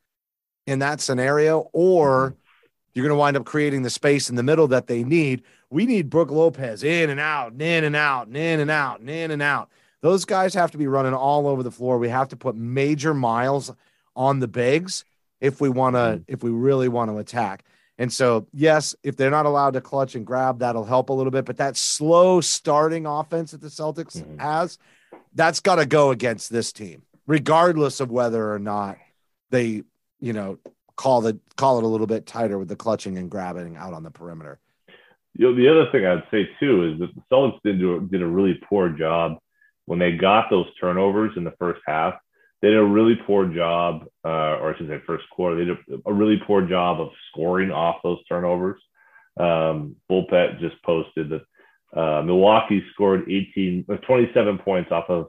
in 0.67 0.81
that 0.81 1.01
scenario, 1.01 1.71
or 1.73 2.37
you're 2.93 3.03
going 3.03 3.17
to 3.17 3.19
wind 3.19 3.39
up 3.39 3.47
creating 3.47 3.81
the 3.81 3.89
space 3.89 4.29
in 4.29 4.37
the 4.37 4.43
middle 4.43 4.69
that 4.69 4.89
they 4.89 5.05
need. 5.05 5.43
We 5.71 5.87
need 5.87 6.11
Brook 6.11 6.31
Lopez 6.31 6.85
in 6.85 7.09
and 7.09 7.19
out, 7.19 7.53
and 7.53 7.63
in 7.63 7.85
and 7.85 7.97
out, 7.97 8.27
and 8.27 8.37
in 8.37 8.61
and 8.61 8.71
out, 8.71 9.01
and 9.01 9.09
in 9.09 9.31
and 9.31 9.41
out. 9.41 9.71
Those 10.03 10.27
guys 10.27 10.53
have 10.53 10.71
to 10.73 10.79
be 10.79 10.87
running 10.87 11.15
all 11.15 11.49
over 11.49 11.63
the 11.63 11.71
floor. 11.71 11.97
We 11.97 12.11
have 12.11 12.29
to 12.29 12.37
put 12.37 12.57
major 12.57 13.15
miles 13.15 13.73
on 14.15 14.41
the 14.41 14.49
bigs 14.49 15.07
if 15.41 15.63
we 15.63 15.71
want 15.71 15.97
to, 15.97 16.23
if 16.29 16.43
we 16.43 16.51
really 16.51 16.89
want 16.89 17.11
to 17.11 17.17
attack. 17.17 17.65
And 18.03 18.13
so, 18.13 18.49
yes, 18.53 18.97
if 19.05 19.17
they're 19.17 19.31
not 19.31 19.47
allowed 19.47 19.75
to 19.75 19.81
clutch 19.81 20.17
and 20.17 20.27
grab, 20.27 20.59
that'll 20.59 20.85
help 20.85 21.09
a 21.09 21.13
little 21.13 21.31
bit. 21.31 21.45
But 21.45 21.59
that 21.59 21.77
slow 21.77 22.41
starting 22.41 23.07
offense 23.07 23.53
that 23.53 23.61
the 23.61 23.69
Celtics 23.69 24.21
Mhm. 24.21 24.41
has, 24.41 24.77
that's 25.37 25.61
got 25.61 25.77
to 25.77 25.87
go 25.87 26.11
against 26.11 26.51
this 26.51 26.73
team, 26.73 27.03
regardless 27.29 28.01
of 28.01 28.11
whether 28.11 28.53
or 28.53 28.59
not 28.59 28.99
they, 29.51 29.85
you 30.19 30.33
know, 30.33 30.59
call 30.97 31.21
the 31.21 31.39
call 31.57 31.79
it 31.79 31.85
a 31.85 31.87
little 31.87 32.09
bit 32.09 32.27
tighter 32.27 32.59
with 32.59 32.67
the 32.67 32.75
clutching 32.75 33.19
and 33.19 33.31
grabbing 33.31 33.77
out 33.77 33.93
on 33.93 34.03
the 34.03 34.11
perimeter. 34.11 34.59
You 35.35 35.47
know, 35.47 35.55
the 35.55 35.69
other 35.69 35.89
thing 35.93 36.05
I'd 36.05 36.25
say 36.33 36.51
too 36.59 36.93
is 36.93 36.99
that 36.99 37.15
the 37.15 37.23
Celtics 37.31 37.61
did 37.63 37.79
do 37.79 38.01
did 38.11 38.21
a 38.21 38.27
really 38.27 38.61
poor 38.69 38.89
job 38.89 39.39
when 39.87 40.01
they 40.01 40.11
got 40.11 40.51
those 40.51 40.67
turnovers 40.81 41.37
in 41.37 41.45
the 41.45 41.55
first 41.57 41.81
half. 41.87 42.15
They 42.63 42.69
did 42.69 42.79
a 42.79 42.85
really 42.85 43.17
poor 43.27 43.47
job, 43.47 44.07
uh, 44.25 44.57
or 44.59 44.73
I 44.73 44.79
should 44.79 44.89
say, 44.89 45.03
first 45.07 45.25
quarter. 45.31 45.57
They 45.57 45.65
did 45.65 46.01
a 46.07 46.13
really 46.13 46.41
poor 46.47 46.63
job 46.63 47.01
of 47.01 47.11
scoring 47.31 47.71
off 47.71 47.97
those 48.03 48.25
turnovers. 48.29 48.81
Um, 49.39 49.97
Bullpet 50.11 50.61
just 50.61 50.81
posted 50.83 51.31
that 51.31 51.43
uh, 51.99 52.23
Milwaukee 52.23 52.83
scored 52.95 53.29
18, 53.29 53.87
uh, 53.93 53.97
27 53.97 54.59
points 54.59 54.93
off 54.93 55.11
of 55.11 55.29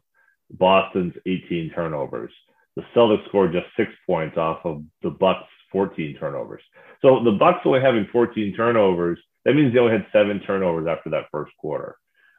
Boston's 0.52 1.14
18 1.26 1.72
turnovers. 1.74 2.32
The 2.76 2.84
Celtics 2.96 3.28
scored 3.28 3.52
just 3.52 3.68
six 3.76 3.92
points 4.06 4.38
off 4.38 4.60
of 4.64 4.84
the 5.02 5.10
Bucks' 5.10 5.48
14 5.72 6.16
turnovers. 6.20 6.62
So 7.02 7.24
the 7.24 7.32
Bucks 7.32 7.60
only 7.66 7.82
having 7.82 8.08
14 8.12 8.54
turnovers 8.56 9.20
that 9.46 9.56
means 9.56 9.74
they 9.74 9.80
only 9.80 9.94
had 9.94 10.06
seven 10.12 10.40
turnovers 10.40 10.88
after 10.88 11.10
that 11.12 11.26
first 11.32 11.52
quarter. 11.58 11.96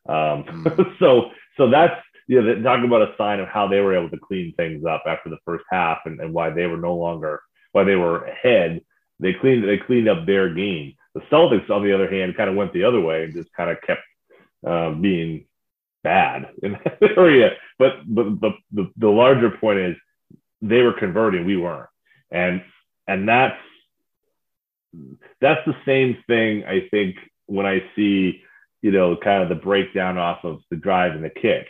Um, 0.09 0.66
so, 0.99 1.30
so 1.57 1.70
that's 1.70 2.01
you 2.26 2.40
know, 2.40 2.62
talking 2.62 2.86
about 2.86 3.02
a 3.02 3.14
sign 3.18 3.40
of 3.40 3.48
how 3.48 3.68
they 3.68 3.80
were 3.80 3.96
able 3.96 4.10
to 4.10 4.18
clean 4.18 4.54
things 4.56 4.84
up 4.84 5.04
after 5.06 5.30
the 5.30 5.38
first 5.44 5.64
half 5.70 5.98
and, 6.06 6.20
and 6.20 6.32
why 6.32 6.50
they 6.50 6.66
were 6.66 6.76
no 6.76 6.94
longer 6.94 7.42
why 7.72 7.84
they 7.84 7.96
were 7.96 8.24
ahead. 8.24 8.80
They 9.20 9.32
cleaned 9.34 9.68
they 9.68 9.78
cleaned 9.78 10.08
up 10.08 10.26
their 10.26 10.52
game. 10.52 10.94
The 11.14 11.20
Celtics, 11.22 11.70
on 11.70 11.84
the 11.84 11.94
other 11.94 12.10
hand, 12.10 12.36
kind 12.36 12.50
of 12.50 12.56
went 12.56 12.72
the 12.72 12.84
other 12.84 13.00
way 13.00 13.24
and 13.24 13.34
just 13.34 13.52
kind 13.52 13.70
of 13.70 13.80
kept 13.82 14.02
uh, 14.66 14.90
being 14.92 15.46
bad 16.02 16.50
in 16.62 16.72
that 16.72 16.98
area. 17.16 17.50
But 17.78 17.92
but 18.06 18.40
the, 18.40 18.52
the 18.72 18.90
the 18.96 19.08
larger 19.08 19.50
point 19.50 19.78
is 19.78 19.96
they 20.62 20.82
were 20.82 20.92
converting, 20.92 21.44
we 21.44 21.56
weren't, 21.56 21.88
and 22.30 22.62
and 23.06 23.28
that's 23.28 23.58
that's 25.40 25.64
the 25.66 25.76
same 25.84 26.22
thing 26.26 26.64
I 26.64 26.88
think 26.90 27.16
when 27.46 27.66
I 27.66 27.82
see 27.96 28.42
you 28.82 28.92
know 28.92 29.16
kind 29.16 29.42
of 29.42 29.48
the 29.48 29.56
breakdown 29.56 30.18
off 30.18 30.44
of 30.44 30.60
the 30.70 30.76
drive 30.76 31.12
and 31.12 31.24
the 31.24 31.30
kick. 31.30 31.66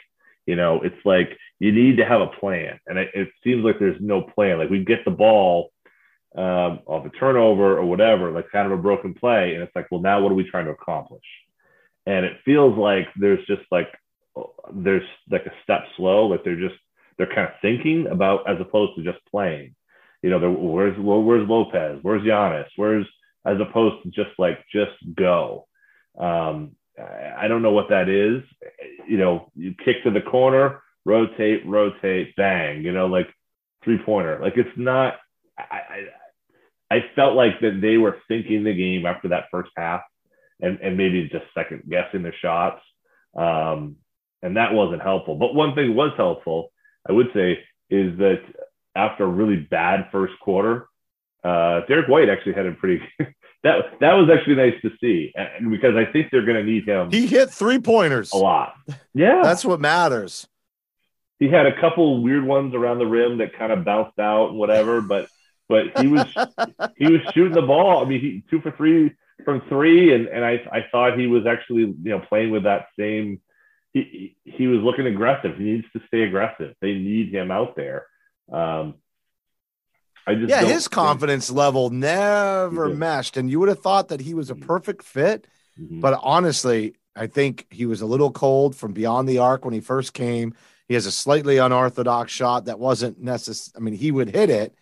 You 0.47 0.57
know, 0.57 0.83
it's 0.83 1.05
like 1.05 1.39
you 1.59 1.73
need 1.73 1.97
to 1.97 2.05
have 2.05 2.21
a 2.21 2.27
plan, 2.27 2.79
and 2.87 2.99
it, 2.99 3.11
it 3.15 3.29
seems 3.43 3.65
like 3.65 3.79
there's 3.79 4.01
no 4.01 4.23
plan. 4.23 4.59
Like 4.59 4.71
we 4.71 4.85
get 4.85 5.05
the 5.05 5.11
ball 5.11 5.71
um, 6.37 6.81
off 6.87 7.07
a 7.07 7.11
turnover 7.11 7.79
or 7.79 7.85
whatever, 7.85 8.31
like 8.31 8.51
kind 8.51 8.71
of 8.71 8.79
a 8.79 8.83
broken 8.83 9.15
play, 9.15 9.55
and 9.55 9.63
it's 9.63 9.75
like, 9.75 9.87
well, 9.91 10.01
now 10.01 10.21
what 10.21 10.33
are 10.33 10.37
we 10.37 10.49
trying 10.51 10.67
to 10.67 10.73
accomplish? 10.73 11.25
And 12.07 12.27
it 12.27 12.39
feels 12.45 12.77
like 12.77 13.09
there's 13.17 13.45
just 13.47 13.63
like 13.71 13.89
there's 14.73 15.07
like 15.31 15.47
a 15.47 15.53
step 15.63 15.85
slow, 15.97 16.27
like 16.27 16.45
they're 16.45 16.57
just 16.57 16.75
they're 17.17 17.27
kind 17.35 17.49
of 17.49 17.55
thinking 17.63 18.07
about 18.09 18.49
as 18.49 18.61
opposed 18.61 18.97
to 18.97 19.05
just 19.05 19.25
playing. 19.31 19.75
You 20.23 20.31
know, 20.31 20.51
where's 20.51 20.97
where's 20.99 21.49
Lopez? 21.49 21.99
Where's 22.03 22.23
Giannis? 22.23 22.69
Where's 22.77 23.07
as 23.47 23.59
opposed 23.61 24.03
to 24.03 24.11
just 24.11 24.31
like 24.39 24.59
just 24.73 24.93
go. 25.15 25.67
Um, 26.19 26.77
I 26.99 27.49
don't 27.49 27.63
know 27.63 27.73
what 27.73 27.89
that 27.89 28.09
is. 28.09 28.43
You 29.09 29.19
know, 29.19 29.51
you 29.55 29.75
kick 29.85 30.05
to 30.05 30.11
the 30.11 30.21
corner, 30.21 30.83
rotate, 31.05 31.67
rotate, 31.67 32.37
bang. 32.37 32.83
You 32.83 32.93
know, 32.93 33.07
like 33.07 33.29
three 33.83 33.99
pointer. 34.05 34.39
Like 34.41 34.55
it's 34.57 34.77
not. 34.77 35.15
I, 35.59 35.81
I 36.91 36.97
I 36.97 37.05
felt 37.17 37.35
like 37.35 37.61
that 37.61 37.81
they 37.81 37.97
were 37.97 38.19
thinking 38.29 38.65
the 38.65 38.75
game 38.75 39.07
after 39.07 39.29
that 39.29 39.45
first 39.51 39.71
half, 39.77 40.03
and 40.61 40.79
and 40.81 40.97
maybe 40.97 41.29
just 41.29 41.45
second 41.55 41.83
guessing 41.89 42.23
their 42.23 42.35
shots. 42.41 42.81
Um, 43.37 43.97
and 44.43 44.57
that 44.57 44.75
wasn't 44.75 45.03
helpful. 45.03 45.37
But 45.37 45.55
one 45.55 45.75
thing 45.75 45.97
was 45.97 46.13
helpful, 46.17 46.71
I 47.09 47.13
would 47.13 47.29
say, 47.35 47.59
is 47.91 48.17
that 48.19 48.43
after 48.95 49.25
a 49.25 49.29
really 49.29 49.57
bad 49.57 50.09
first 50.13 50.35
quarter, 50.41 50.87
uh, 51.43 51.81
Derrick 51.89 52.09
White 52.09 52.29
actually 52.29 52.53
had 52.53 52.67
a 52.67 52.73
pretty 52.73 53.03
that 53.65 53.99
that 54.01 54.13
was 54.13 54.29
actually 54.31 54.57
nice 54.57 54.81
to 54.83 54.91
see, 55.01 55.33
and 55.35 55.71
because 55.71 55.97
I 55.97 56.05
think 56.13 56.31
they're 56.31 56.45
going 56.45 56.65
to 56.65 56.71
need 56.71 56.87
him. 56.87 57.11
He 57.11 57.27
hit 57.27 57.51
three 57.51 57.79
pointers 57.79 58.31
a 58.33 58.37
lot. 58.37 58.75
Yeah, 59.15 59.41
that's 59.43 59.65
what 59.65 59.81
matters. 59.81 60.47
He 61.39 61.49
had 61.49 61.67
a 61.67 61.81
couple 61.81 62.23
weird 62.23 62.45
ones 62.45 62.75
around 62.75 62.99
the 62.99 63.07
rim 63.07 63.39
that 63.39 63.59
kind 63.59 63.73
of 63.73 63.85
bounced 63.85 64.19
out 64.19 64.51
and 64.51 64.59
whatever, 64.59 65.01
but 65.01 65.29
but 65.69 65.99
he 65.99 66.09
was 66.09 66.27
he 66.97 67.07
was 67.07 67.23
shooting 67.33 67.55
the 67.55 67.63
ball. 67.63 68.05
I 68.05 68.09
mean, 68.09 68.21
he 68.21 68.45
two 68.51 68.61
for 68.61 68.71
three 68.73 69.13
from 69.47 69.63
three, 69.69 70.15
and 70.15 70.29
and 70.29 70.45
I 70.45 70.61
I 70.71 70.85
thought 70.93 71.19
he 71.19 71.27
was 71.27 71.47
actually 71.47 71.81
you 71.81 72.11
know 72.11 72.21
playing 72.21 72.51
with 72.51 72.65
that 72.65 72.89
same. 72.99 73.41
He 73.95 74.37
he 74.45 74.67
was 74.67 74.81
looking 74.81 75.07
aggressive. 75.07 75.57
He 75.57 75.65
needs 75.65 75.87
to 75.95 76.03
stay 76.09 76.23
aggressive. 76.23 76.75
They 76.83 76.93
need 76.93 77.35
him 77.35 77.51
out 77.51 77.77
there. 77.77 78.07
Um, 78.53 78.97
I 80.27 80.35
just 80.35 80.49
yeah, 80.49 80.65
his 80.65 80.89
confidence 80.89 81.51
level 81.51 81.91
never 81.91 82.89
meshed, 82.89 83.37
and 83.37 83.51
you 83.51 83.61
would 83.61 83.69
have 83.69 83.81
thought 83.81 84.09
that 84.09 84.21
he 84.21 84.35
was 84.35 84.51
a 84.51 84.55
mm-hmm. 84.55 84.67
perfect 84.67 85.03
fit. 85.03 85.47
Mm-hmm. 85.79 86.01
But 86.01 86.19
honestly, 86.23 86.95
I 87.17 87.27
think 87.27 87.67
he 87.71 87.87
was 87.87 88.01
a 88.01 88.07
little 88.07 88.31
cold 88.31 88.75
from 88.75 88.93
beyond 88.93 89.29
the 89.29 89.39
arc 89.39 89.65
when 89.65 89.75
he 89.75 89.81
first 89.81 90.15
came. 90.15 90.55
He 90.89 90.95
has 90.95 91.07
a 91.07 91.13
slightly 91.13 91.59
unorthodox 91.59 92.33
shot 92.33 92.67
that 92.67 92.79
wasn't 92.79 93.21
necessary. 93.21 93.75
I 93.77 93.81
mean, 93.81 93.95
he 93.95 94.11
would 94.11 94.31
hit 94.31 94.51
it 94.51 94.75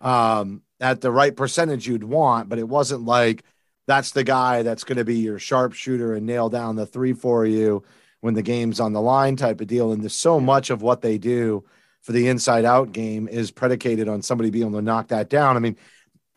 um, 0.00 0.62
at 0.80 1.00
the 1.00 1.10
right 1.10 1.34
percentage 1.34 1.86
you'd 1.86 2.04
want, 2.04 2.48
but 2.48 2.58
it 2.58 2.68
wasn't 2.68 3.04
like 3.04 3.44
that's 3.86 4.12
the 4.12 4.24
guy 4.24 4.62
that's 4.62 4.84
going 4.84 4.98
to 4.98 5.04
be 5.04 5.16
your 5.16 5.38
sharpshooter 5.38 6.14
and 6.14 6.26
nail 6.26 6.48
down 6.48 6.76
the 6.76 6.86
three 6.86 7.12
for 7.12 7.44
you 7.44 7.82
when 8.20 8.34
the 8.34 8.42
game's 8.42 8.80
on 8.80 8.92
the 8.92 9.00
line 9.00 9.36
type 9.36 9.60
of 9.60 9.66
deal. 9.66 9.92
And 9.92 10.02
there's 10.02 10.14
so 10.14 10.38
much 10.38 10.70
of 10.70 10.82
what 10.82 11.02
they 11.02 11.18
do 11.18 11.64
for 12.02 12.12
the 12.12 12.28
inside 12.28 12.64
out 12.64 12.92
game 12.92 13.28
is 13.28 13.50
predicated 13.50 14.08
on 14.08 14.22
somebody 14.22 14.50
being 14.50 14.66
able 14.66 14.78
to 14.78 14.84
knock 14.84 15.08
that 15.08 15.30
down. 15.30 15.56
I 15.56 15.60
mean, 15.60 15.76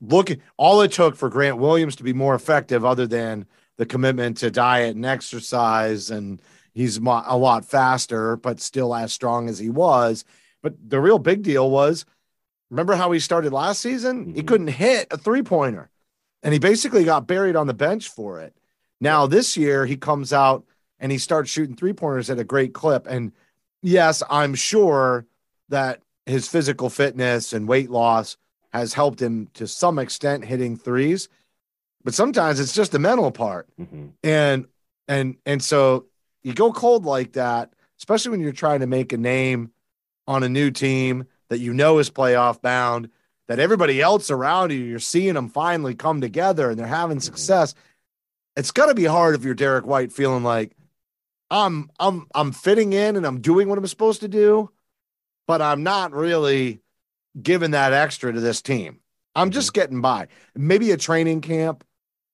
look 0.02 0.30
all 0.58 0.82
it 0.82 0.92
took 0.92 1.16
for 1.16 1.30
Grant 1.30 1.58
Williams 1.58 1.96
to 1.98 2.04
be 2.04 2.14
more 2.14 2.36
effective, 2.36 2.86
other 2.86 3.08
than 3.08 3.46
the 3.78 3.86
commitment 3.86 4.38
to 4.38 4.52
diet 4.52 4.96
and 4.96 5.06
exercise, 5.06 6.10
and 6.10 6.42
he's 6.74 6.98
a 6.98 7.02
lot 7.02 7.66
faster, 7.66 8.38
but 8.38 8.62
still 8.62 8.96
as 8.96 9.12
strong 9.12 9.50
as 9.50 9.60
he 9.60 9.70
was. 9.70 10.24
But 10.62 10.76
the 10.88 11.02
real 11.02 11.20
big 11.20 11.44
deal 11.44 11.70
was 11.70 12.06
remember 12.70 12.96
how 12.96 13.12
he 13.12 13.20
started 13.20 13.54
last 13.54 13.82
season? 13.82 14.26
Mm-hmm. 14.26 14.36
He 14.36 14.44
couldn't 14.44 14.68
hit 14.68 15.08
a 15.12 15.18
three 15.18 15.44
pointer, 15.44 15.90
and 16.44 16.54
he 16.54 16.60
basically 16.60 17.04
got 17.04 17.28
buried 17.28 17.56
on 17.56 17.68
the 17.68 17.74
bench 17.74 18.10
for 18.10 18.40
it. 18.40 18.56
Now, 19.02 19.28
this 19.28 19.58
year, 19.58 19.86
he 19.86 19.98
comes 19.98 20.32
out 20.32 20.66
and 21.00 21.12
he 21.12 21.18
starts 21.18 21.50
shooting 21.50 21.76
three 21.76 21.94
pointers 21.94 22.30
at 22.30 22.40
a 22.40 22.44
great 22.44 22.74
clip. 22.74 23.08
And 23.08 23.34
yes, 23.82 24.24
I'm 24.30 24.56
sure 24.56 25.26
that 25.70 26.02
his 26.26 26.48
physical 26.48 26.90
fitness 26.90 27.54
and 27.54 27.68
weight 27.68 27.90
loss 27.90 28.38
has 28.74 28.94
helped 28.94 29.22
him 29.22 29.48
to 29.54 29.68
some 29.68 30.00
extent 30.00 30.46
hitting 30.46 30.76
threes 30.76 31.30
but 32.04 32.14
sometimes 32.14 32.60
it's 32.60 32.74
just 32.74 32.92
the 32.92 33.00
mental 33.00 33.32
part 33.32 33.68
mm-hmm. 33.80 34.08
and 34.24 34.68
and 35.08 35.36
and 35.46 35.64
so 35.64 36.06
you 36.44 36.54
go 36.54 36.72
cold 36.72 37.06
like 37.06 37.34
that 37.34 37.74
especially 37.98 38.32
when 38.32 38.40
you're 38.40 38.52
trying 38.52 38.82
to 38.82 38.88
make 38.88 39.14
a 39.14 39.18
name 39.18 39.72
on 40.28 40.44
a 40.44 40.50
new 40.50 40.72
team 40.72 41.26
that 41.50 41.60
you 41.60 41.74
know 41.74 42.00
is 42.00 42.10
playoff 42.10 42.62
bound 42.62 43.10
that 43.48 43.60
everybody 43.60 44.02
else 44.02 44.32
around 44.32 44.72
you 44.72 44.80
you're 44.80 45.00
seeing 45.00 45.34
them 45.34 45.50
finally 45.50 45.96
come 45.96 46.22
together 46.22 46.70
and 46.70 46.80
they're 46.80 46.88
having 46.88 47.18
mm-hmm. 47.18 47.24
success 47.24 47.74
it's 48.56 48.72
got 48.72 48.86
to 48.86 48.96
be 48.96 49.06
hard 49.06 49.36
if 49.36 49.44
you're 49.44 49.54
Derrick 49.54 49.86
White 49.86 50.12
feeling 50.12 50.44
like 50.44 50.76
I'm 51.52 51.90
I'm 52.00 52.28
I'm 52.34 52.52
fitting 52.52 52.94
in 52.94 53.16
and 53.16 53.26
I'm 53.26 53.42
doing 53.42 53.68
what 53.68 53.78
I'm 53.78 53.88
supposed 53.88 54.22
to 54.22 54.28
do 54.28 54.72
but 55.48 55.62
I'm 55.62 55.84
not 55.84 56.12
really 56.12 56.82
giving 57.42 57.72
that 57.72 57.94
extra 57.94 58.34
to 58.34 58.40
this 58.40 58.62
team. 58.62 59.00
I'm 59.36 59.52
just 59.52 59.70
mm-hmm. 59.70 59.82
getting 59.82 60.02
by. 60.02 60.28
Maybe 60.56 60.92
a 60.92 60.98
training 60.98 61.42
camp 61.42 61.84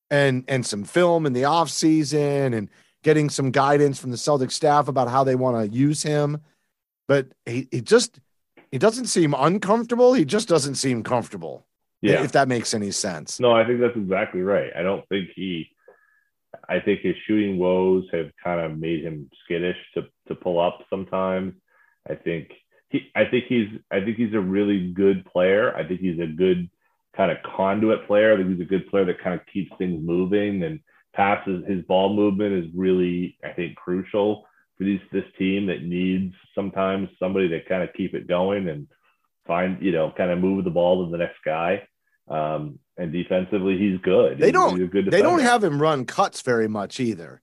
and 0.09 0.43
and 0.47 0.66
some 0.66 0.84
film 0.84 1.26
in 1.26 1.34
the 1.34 1.45
off 1.45 1.70
season 1.70 2.53
and 2.53 2.70
getting 3.03 3.30
some 3.30 3.51
guidance 3.51 3.99
from 3.99 4.12
the 4.12 4.18
Celtic 4.18 4.51
staff 4.51 4.88
about 4.88 5.09
how 5.09 5.24
they 5.24 5.36
want 5.36 5.57
to 5.57 5.76
use 5.76 6.03
him. 6.03 6.41
But 7.07 7.28
he, 7.45 7.68
he 7.72 7.82
just 7.82 8.20
he 8.72 8.78
doesn't 8.78 9.07
seem 9.07 9.34
uncomfortable. 9.38 10.14
He 10.14 10.26
just 10.26 10.47
doesn't 10.47 10.76
seem 10.76 11.03
comfortable. 11.03 11.66
Yeah. 12.01 12.24
If 12.24 12.32
that 12.32 12.47
makes 12.47 12.74
any 12.74 12.89
sense. 12.89 13.39
No, 13.39 13.51
I 13.51 13.66
think 13.66 13.80
that's 13.80 13.95
exactly 13.95 14.41
right. 14.41 14.72
I 14.76 14.82
don't 14.82 15.07
think 15.09 15.30
he 15.36 15.70
I 16.68 16.80
think 16.80 17.01
his 17.01 17.16
shooting 17.28 17.57
woes 17.57 18.05
have 18.12 18.32
kind 18.43 18.59
of 18.59 18.78
made 18.78 19.03
him 19.03 19.30
skittish 19.43 19.78
to 19.95 20.03
to 20.28 20.36
pull 20.36 20.59
up 20.59 20.86
sometimes. 20.89 21.53
I 22.09 22.16
think 22.16 22.51
he, 22.91 23.09
I 23.15 23.25
think 23.25 23.45
he's 23.47 23.69
I 23.89 24.01
think 24.01 24.17
he's 24.17 24.33
a 24.33 24.39
really 24.39 24.91
good 24.91 25.25
player. 25.25 25.75
I 25.75 25.87
think 25.87 26.01
he's 26.01 26.19
a 26.19 26.27
good 26.27 26.69
kind 27.15 27.31
of 27.31 27.37
conduit 27.43 28.05
player. 28.05 28.33
I 28.33 28.37
think 28.37 28.49
he's 28.49 28.61
a 28.61 28.69
good 28.69 28.87
player 28.89 29.05
that 29.05 29.23
kind 29.23 29.39
of 29.39 29.45
keeps 29.47 29.71
things 29.77 30.05
moving 30.05 30.63
and 30.63 30.79
passes. 31.13 31.63
His 31.67 31.83
ball 31.85 32.13
movement 32.13 32.53
is 32.53 32.71
really 32.75 33.37
I 33.43 33.49
think 33.49 33.75
crucial 33.75 34.45
for 34.77 34.83
these 34.83 34.99
this 35.11 35.25
team 35.39 35.67
that 35.67 35.83
needs 35.83 36.35
sometimes 36.53 37.09
somebody 37.17 37.47
to 37.49 37.63
kind 37.63 37.83
of 37.83 37.93
keep 37.93 38.13
it 38.13 38.27
going 38.27 38.67
and 38.67 38.87
find 39.47 39.81
you 39.81 39.91
know 39.91 40.13
kind 40.15 40.31
of 40.31 40.39
move 40.39 40.63
the 40.63 40.69
ball 40.69 41.05
to 41.05 41.11
the 41.11 41.17
next 41.17 41.39
guy. 41.45 41.87
Um, 42.27 42.79
and 42.97 43.11
defensively, 43.11 43.77
he's 43.77 43.99
good. 44.01 44.37
They 44.37 44.51
don't. 44.51 44.89
Good 44.89 45.09
they 45.11 45.21
don't 45.21 45.39
have 45.39 45.63
him 45.63 45.81
run 45.81 46.05
cuts 46.05 46.41
very 46.41 46.67
much 46.67 46.99
either. 46.99 47.41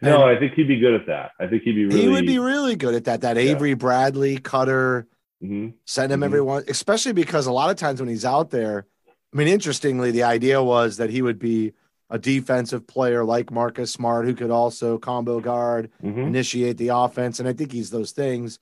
No, 0.00 0.26
and 0.26 0.36
I 0.36 0.38
think 0.38 0.54
he'd 0.54 0.68
be 0.68 0.78
good 0.78 0.94
at 0.94 1.06
that. 1.06 1.32
I 1.40 1.46
think 1.46 1.62
he'd 1.62 1.72
be 1.72 1.86
really. 1.86 2.00
He 2.00 2.08
would 2.08 2.26
be 2.26 2.38
really 2.38 2.76
good 2.76 2.94
at 2.94 3.04
that. 3.04 3.22
That 3.22 3.36
yeah. 3.36 3.52
Avery 3.52 3.74
Bradley 3.74 4.38
cutter, 4.38 5.06
mm-hmm. 5.42 5.70
send 5.84 6.12
him 6.12 6.18
mm-hmm. 6.18 6.24
everyone, 6.24 6.64
especially 6.68 7.12
because 7.12 7.46
a 7.46 7.52
lot 7.52 7.70
of 7.70 7.76
times 7.76 8.00
when 8.00 8.08
he's 8.08 8.24
out 8.24 8.50
there, 8.50 8.86
I 9.32 9.36
mean, 9.36 9.48
interestingly, 9.48 10.10
the 10.10 10.22
idea 10.22 10.62
was 10.62 10.96
that 10.98 11.10
he 11.10 11.22
would 11.22 11.38
be 11.38 11.72
a 12.10 12.18
defensive 12.18 12.86
player 12.86 13.24
like 13.24 13.50
Marcus 13.50 13.92
Smart, 13.92 14.24
who 14.24 14.34
could 14.34 14.50
also 14.50 14.98
combo 14.98 15.40
guard, 15.40 15.90
mm-hmm. 16.02 16.20
initiate 16.20 16.78
the 16.78 16.88
offense, 16.88 17.38
and 17.38 17.48
I 17.48 17.52
think 17.52 17.72
he's 17.72 17.90
those 17.90 18.12
things. 18.12 18.58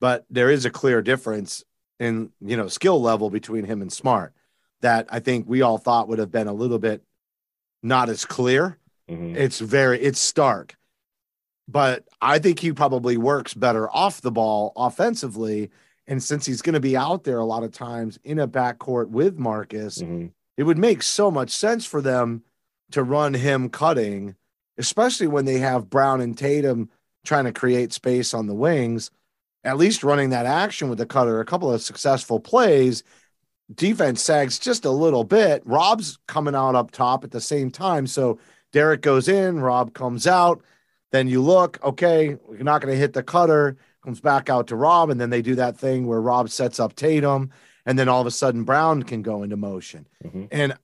But 0.00 0.26
there 0.30 0.50
is 0.50 0.64
a 0.64 0.70
clear 0.70 1.00
difference 1.00 1.64
in 2.00 2.30
you 2.40 2.56
know 2.56 2.68
skill 2.68 3.00
level 3.00 3.30
between 3.30 3.64
him 3.64 3.82
and 3.82 3.92
Smart 3.92 4.34
that 4.80 5.06
I 5.10 5.20
think 5.20 5.46
we 5.48 5.62
all 5.62 5.78
thought 5.78 6.08
would 6.08 6.18
have 6.18 6.32
been 6.32 6.48
a 6.48 6.52
little 6.52 6.78
bit 6.78 7.02
not 7.82 8.08
as 8.08 8.24
clear 8.24 8.78
Mm-hmm. 9.12 9.36
It's 9.36 9.60
very 9.60 10.00
it's 10.00 10.20
stark. 10.20 10.76
But 11.68 12.08
I 12.20 12.38
think 12.38 12.58
he 12.58 12.72
probably 12.72 13.16
works 13.16 13.54
better 13.54 13.90
off 13.90 14.20
the 14.20 14.32
ball 14.32 14.72
offensively. 14.76 15.70
And 16.06 16.22
since 16.22 16.44
he's 16.44 16.62
going 16.62 16.74
to 16.74 16.80
be 16.80 16.96
out 16.96 17.24
there 17.24 17.38
a 17.38 17.44
lot 17.44 17.62
of 17.62 17.72
times 17.72 18.18
in 18.24 18.38
a 18.38 18.48
backcourt 18.48 19.08
with 19.08 19.38
Marcus, 19.38 19.98
mm-hmm. 19.98 20.26
it 20.56 20.64
would 20.64 20.78
make 20.78 21.02
so 21.02 21.30
much 21.30 21.50
sense 21.50 21.86
for 21.86 22.00
them 22.00 22.42
to 22.90 23.02
run 23.02 23.34
him 23.34 23.68
cutting, 23.70 24.34
especially 24.76 25.28
when 25.28 25.44
they 25.44 25.58
have 25.58 25.88
Brown 25.88 26.20
and 26.20 26.36
Tatum 26.36 26.90
trying 27.24 27.44
to 27.44 27.52
create 27.52 27.92
space 27.92 28.34
on 28.34 28.46
the 28.46 28.54
wings. 28.54 29.10
At 29.64 29.78
least 29.78 30.02
running 30.02 30.30
that 30.30 30.44
action 30.44 30.88
with 30.88 30.98
the 30.98 31.06
cutter, 31.06 31.40
a 31.40 31.44
couple 31.44 31.72
of 31.72 31.80
successful 31.80 32.40
plays, 32.40 33.04
defense 33.72 34.20
sags 34.20 34.58
just 34.58 34.84
a 34.84 34.90
little 34.90 35.24
bit. 35.24 35.62
Rob's 35.64 36.18
coming 36.26 36.54
out 36.54 36.74
up 36.74 36.90
top 36.90 37.24
at 37.24 37.30
the 37.30 37.40
same 37.40 37.70
time. 37.70 38.06
So 38.06 38.38
Derrick 38.72 39.02
goes 39.02 39.28
in, 39.28 39.60
Rob 39.60 39.94
comes 39.94 40.26
out. 40.26 40.62
Then 41.10 41.28
you 41.28 41.42
look, 41.42 41.78
okay, 41.84 42.36
we're 42.46 42.62
not 42.62 42.80
going 42.80 42.92
to 42.94 42.98
hit 42.98 43.12
the 43.12 43.22
cutter, 43.22 43.76
comes 44.02 44.20
back 44.20 44.48
out 44.48 44.66
to 44.68 44.76
Rob. 44.76 45.10
And 45.10 45.20
then 45.20 45.30
they 45.30 45.42
do 45.42 45.54
that 45.56 45.76
thing 45.76 46.06
where 46.06 46.20
Rob 46.20 46.48
sets 46.48 46.80
up 46.80 46.96
Tatum. 46.96 47.50
And 47.84 47.98
then 47.98 48.08
all 48.08 48.20
of 48.20 48.26
a 48.26 48.30
sudden 48.30 48.64
Brown 48.64 49.02
can 49.02 49.22
go 49.22 49.42
into 49.42 49.56
motion. 49.56 50.06
Mhm. 50.24 50.48
And, 50.50 50.74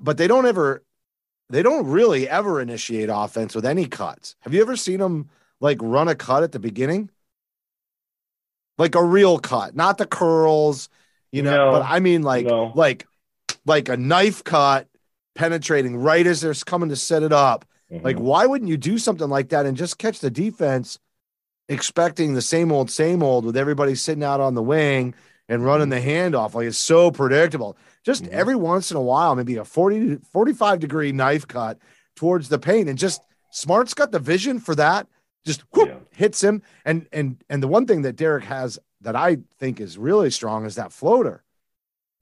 but 0.00 0.16
they 0.16 0.26
don't 0.26 0.46
ever, 0.46 0.82
they 1.50 1.62
don't 1.62 1.86
really 1.86 2.28
ever 2.28 2.60
initiate 2.60 3.10
offense 3.12 3.54
with 3.54 3.66
any 3.66 3.86
cuts. 3.86 4.34
Have 4.40 4.54
you 4.54 4.62
ever 4.62 4.76
seen 4.76 4.98
them 5.00 5.28
like 5.60 5.78
run 5.82 6.08
a 6.08 6.14
cut 6.14 6.42
at 6.42 6.52
the 6.52 6.58
beginning? 6.58 7.10
Like 8.78 8.94
a 8.94 9.04
real 9.04 9.38
cut, 9.38 9.74
not 9.74 9.98
the 9.98 10.06
curls, 10.06 10.88
you 11.32 11.42
know, 11.42 11.56
No. 11.56 11.72
but 11.72 11.82
I 11.82 11.98
mean 12.00 12.22
like 12.22 12.46
No. 12.46 12.72
like 12.74 13.06
like 13.64 13.88
a 13.88 13.96
knife 13.96 14.44
cut 14.44 14.86
penetrating 15.36 15.96
right 15.96 16.26
as 16.26 16.40
they're 16.40 16.54
coming 16.54 16.88
to 16.88 16.96
set 16.96 17.22
it 17.22 17.32
up. 17.32 17.64
Like, 17.90 18.16
Mhm. 18.16 18.20
why 18.20 18.46
wouldn't 18.46 18.68
you 18.68 18.76
do 18.76 18.98
something 18.98 19.28
like 19.28 19.50
that 19.50 19.64
and 19.66 19.76
just 19.76 19.98
catch 19.98 20.18
the 20.18 20.30
defense 20.30 20.98
expecting 21.68 22.34
the 22.34 22.42
same 22.42 22.72
old, 22.72 22.90
same 22.90 23.22
old 23.22 23.44
with 23.44 23.56
everybody 23.56 23.94
sitting 23.94 24.24
out 24.24 24.40
on 24.40 24.54
the 24.54 24.62
wing 24.62 25.14
and 25.48 25.64
running 25.64 25.90
the 25.90 26.00
handoff? 26.00 26.54
Like, 26.54 26.66
it's 26.66 26.78
so 26.78 27.10
predictable. 27.10 27.76
Just 28.04 28.24
Mhm. 28.24 28.28
every 28.30 28.56
once 28.56 28.90
in 28.90 28.96
a 28.96 29.00
while, 29.02 29.34
maybe 29.36 29.56
a 29.56 29.64
40, 29.64 30.16
45 30.32 30.80
degree 30.80 31.12
knife 31.12 31.46
cut 31.46 31.78
towards 32.16 32.48
the 32.48 32.58
paint 32.58 32.88
and 32.88 32.98
just 32.98 33.22
Smart's 33.52 33.94
got 33.94 34.10
the 34.12 34.18
vision 34.18 34.58
for 34.58 34.74
that. 34.74 35.06
Just 35.46 35.62
whoop, 35.72 35.88
Yeah. 35.88 35.94
hits 36.12 36.42
him. 36.42 36.60
And 36.84 37.06
and 37.12 37.42
and 37.48 37.62
the 37.62 37.68
one 37.68 37.86
thing 37.86 38.02
that 38.02 38.14
Derrick 38.16 38.44
has 38.44 38.78
that 39.00 39.16
I 39.16 39.38
think 39.58 39.80
is 39.80 39.96
really 39.96 40.30
strong 40.30 40.66
is 40.66 40.74
that 40.74 40.92
floater. 40.92 41.42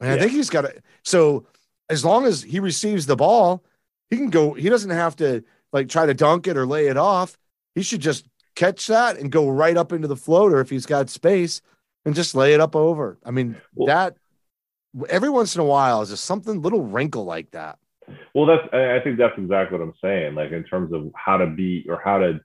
And 0.01 0.11
I 0.13 0.19
think 0.19 0.33
he's 0.33 0.51
got 0.51 0.65
it. 0.65 0.85
So 1.03 1.47
as 1.89 2.05
long 2.05 2.25
as 2.27 2.43
he 2.43 2.61
receives 2.61 3.07
the 3.07 3.17
ball, 3.17 3.63
he 4.11 4.17
can 4.17 4.31
go, 4.31 4.55
he 4.55 4.69
doesn't 4.69 4.91
have 4.91 5.17
to 5.17 5.45
like 5.73 5.89
try 5.89 6.07
to 6.07 6.15
dunk 6.15 6.47
it 6.47 6.57
or 6.57 6.67
lay 6.67 6.87
it 6.87 6.97
off. 6.97 7.37
He 7.75 7.83
should 7.83 8.01
just 8.01 8.27
catch 8.55 8.87
that 8.87 9.19
and 9.19 9.31
go 9.33 9.49
right 9.49 9.77
up 9.77 9.93
into 9.93 10.09
the 10.09 10.17
floater 10.17 10.61
if 10.61 10.71
he's 10.71 10.87
got 10.87 11.11
space 11.11 11.61
and 12.05 12.15
just 12.15 12.35
lay 12.35 12.55
it 12.55 12.61
up 12.61 12.77
over. 12.77 13.19
I 13.25 13.31
mean, 13.31 13.57
Well- 13.75 13.87
that 13.89 14.17
every 15.09 15.31
once 15.31 15.55
in 15.55 15.61
a 15.61 15.65
while 15.65 16.03
is 16.03 16.11
just 16.11 16.25
something 16.25 16.63
little 16.63 16.83
wrinkle 16.83 17.25
like 17.25 17.51
that. 17.51 17.79
Well, 18.35 18.47
that's 18.47 18.73
I 18.73 19.01
think 19.03 19.19
that's 19.19 19.37
exactly 19.39 19.79
what 19.79 19.85
I'm 19.85 19.95
saying. 20.03 20.35
Like 20.35 20.53
in 20.53 20.65
terms 20.65 20.93
of 20.93 21.11
how 21.17 21.39
to 21.39 21.47
beat 21.47 21.87
or 21.89 22.01
how 22.05 22.19
to 22.19 22.41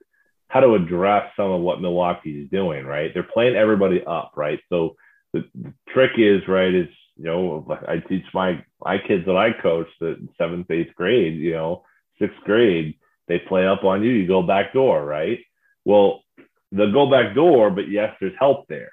how 0.48 0.62
to 0.62 0.74
address 0.74 1.32
some 1.36 1.52
of 1.52 1.62
what 1.62 1.82
Milwaukee's 1.82 2.50
doing. 2.50 2.86
Right, 2.86 3.14
they're 3.14 3.24
playing 3.24 3.56
everybody 3.56 4.04
up. 4.06 4.32
Right, 4.36 4.60
so 4.70 4.96
the, 5.34 5.44
the 5.54 5.74
trick 5.90 6.12
is 6.18 6.48
right 6.48 6.74
is 6.74 6.88
you 7.20 7.26
know 7.26 7.78
I 7.88 7.98
teach 8.00 8.26
my 8.34 8.64
my 8.84 8.98
kids 8.98 9.26
that 9.26 9.36
I 9.36 9.52
coach 9.62 9.88
the 10.00 10.28
seventh 10.38 10.72
eighth 10.72 10.96
grade 10.96 11.36
you 11.36 11.52
know 11.52 11.84
sixth 12.18 12.40
grade 12.46 12.96
they 13.28 13.40
play 13.40 13.68
up 13.68 13.84
on 13.84 14.04
you 14.04 14.12
you 14.12 14.28
go 14.28 14.42
back 14.42 14.74
door 14.74 15.06
right. 15.06 15.40
Well, 15.86 16.24
they'll 16.72 16.92
go 16.92 17.10
back 17.10 17.36
door, 17.36 17.72
but 17.72 17.90
yes, 17.90 18.16
there's 18.20 18.34
help 18.38 18.68
there. 18.68 18.92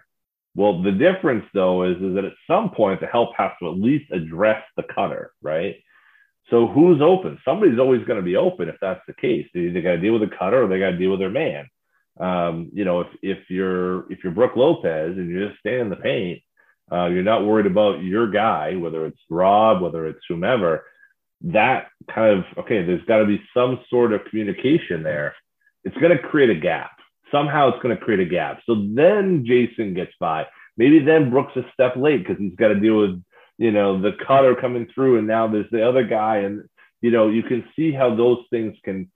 Well, 0.55 0.83
the 0.83 0.93
difference 0.93 1.45
though 1.53 1.85
is 1.85 1.97
is 1.97 2.15
that 2.15 2.25
at 2.25 2.33
some 2.47 2.71
point 2.71 3.01
the 3.01 3.07
help 3.07 3.31
has 3.37 3.53
to 3.61 3.69
at 3.71 3.79
least 3.79 4.11
address 4.11 4.63
the 4.77 4.85
cutter, 4.95 5.33
right? 5.43 5.77
So 6.51 6.67
who's 6.67 7.03
open? 7.03 7.39
Somebody's 7.45 7.79
always 7.79 8.05
going 8.05 8.21
to 8.21 8.25
be 8.25 8.37
open 8.37 8.69
if 8.69 8.77
that's 8.81 9.03
the 9.07 9.15
case. 9.15 9.47
They 9.53 9.61
either 9.61 9.83
got 9.83 9.93
to 9.93 10.01
deal 10.01 10.19
with 10.19 10.29
the 10.29 10.37
cutter 10.37 10.63
or 10.63 10.69
they 10.69 10.79
got 10.79 10.91
to 10.91 10.97
deal 10.97 11.11
with 11.11 11.21
their 11.21 11.31
man. 11.31 11.69
Um, 12.19 12.71
you 12.73 12.85
know, 12.85 13.01
if 13.01 13.09
if 13.23 13.39
you're 13.51 14.11
if 14.11 14.23
you're 14.23 14.33
Brook 14.33 14.57
Lopez 14.57 15.17
and 15.17 15.29
you're 15.29 15.49
just 15.49 15.61
staying 15.61 15.81
in 15.83 15.91
the 15.91 15.97
paint, 15.97 16.41
uh, 16.91 17.07
you're 17.07 17.23
not 17.23 17.45
worried 17.45 17.67
about 17.67 18.03
your 18.03 18.31
guy, 18.31 18.77
whether 18.77 19.07
it's 19.07 19.21
Rob, 19.29 19.83
whether 19.83 20.07
it's 20.07 20.25
whomever. 20.29 20.85
That 21.43 21.89
kind 22.13 22.39
of 22.39 22.45
okay. 22.65 22.85
There's 22.85 23.05
got 23.05 23.19
to 23.19 23.27
be 23.27 23.43
some 23.53 23.81
sort 23.91 24.13
of 24.13 24.25
communication 24.31 25.03
there. 25.03 25.35
It's 25.85 25.97
going 25.99 26.17
to 26.17 26.23
create 26.23 26.51
a 26.51 26.61
gap. 26.61 26.93
Somehow, 27.31 27.69
it's 27.69 27.83
going 27.83 27.97
to 27.97 28.03
create 28.03 28.21
a 28.21 28.31
gap. 28.31 28.61
So 28.67 28.75
then 28.95 29.45
Jayson 29.45 29.95
gets 29.95 30.13
by. 30.21 30.47
Maybe 30.77 31.01
then 31.01 31.31
Brooks 31.31 31.57
a 31.57 31.63
step 31.73 31.97
late 31.97 32.19
because 32.19 32.39
he's 32.39 32.55
got 32.55 32.69
to 32.69 32.81
deal 32.81 32.99
with 32.99 33.21
you 33.59 33.73
know 33.73 34.01
the 34.01 34.13
cutter 34.27 34.55
coming 34.55 34.87
through 34.95 35.19
and 35.19 35.27
now 35.27 35.49
there's 35.49 35.71
the 35.71 35.87
other 35.87 36.05
guy 36.05 36.39
and 36.39 36.63
you 37.01 37.11
know 37.11 37.29
you 37.29 37.43
can 37.43 37.65
see 37.75 37.93
how 37.93 38.15
those 38.15 38.39
things 38.51 38.77
can 38.85 39.11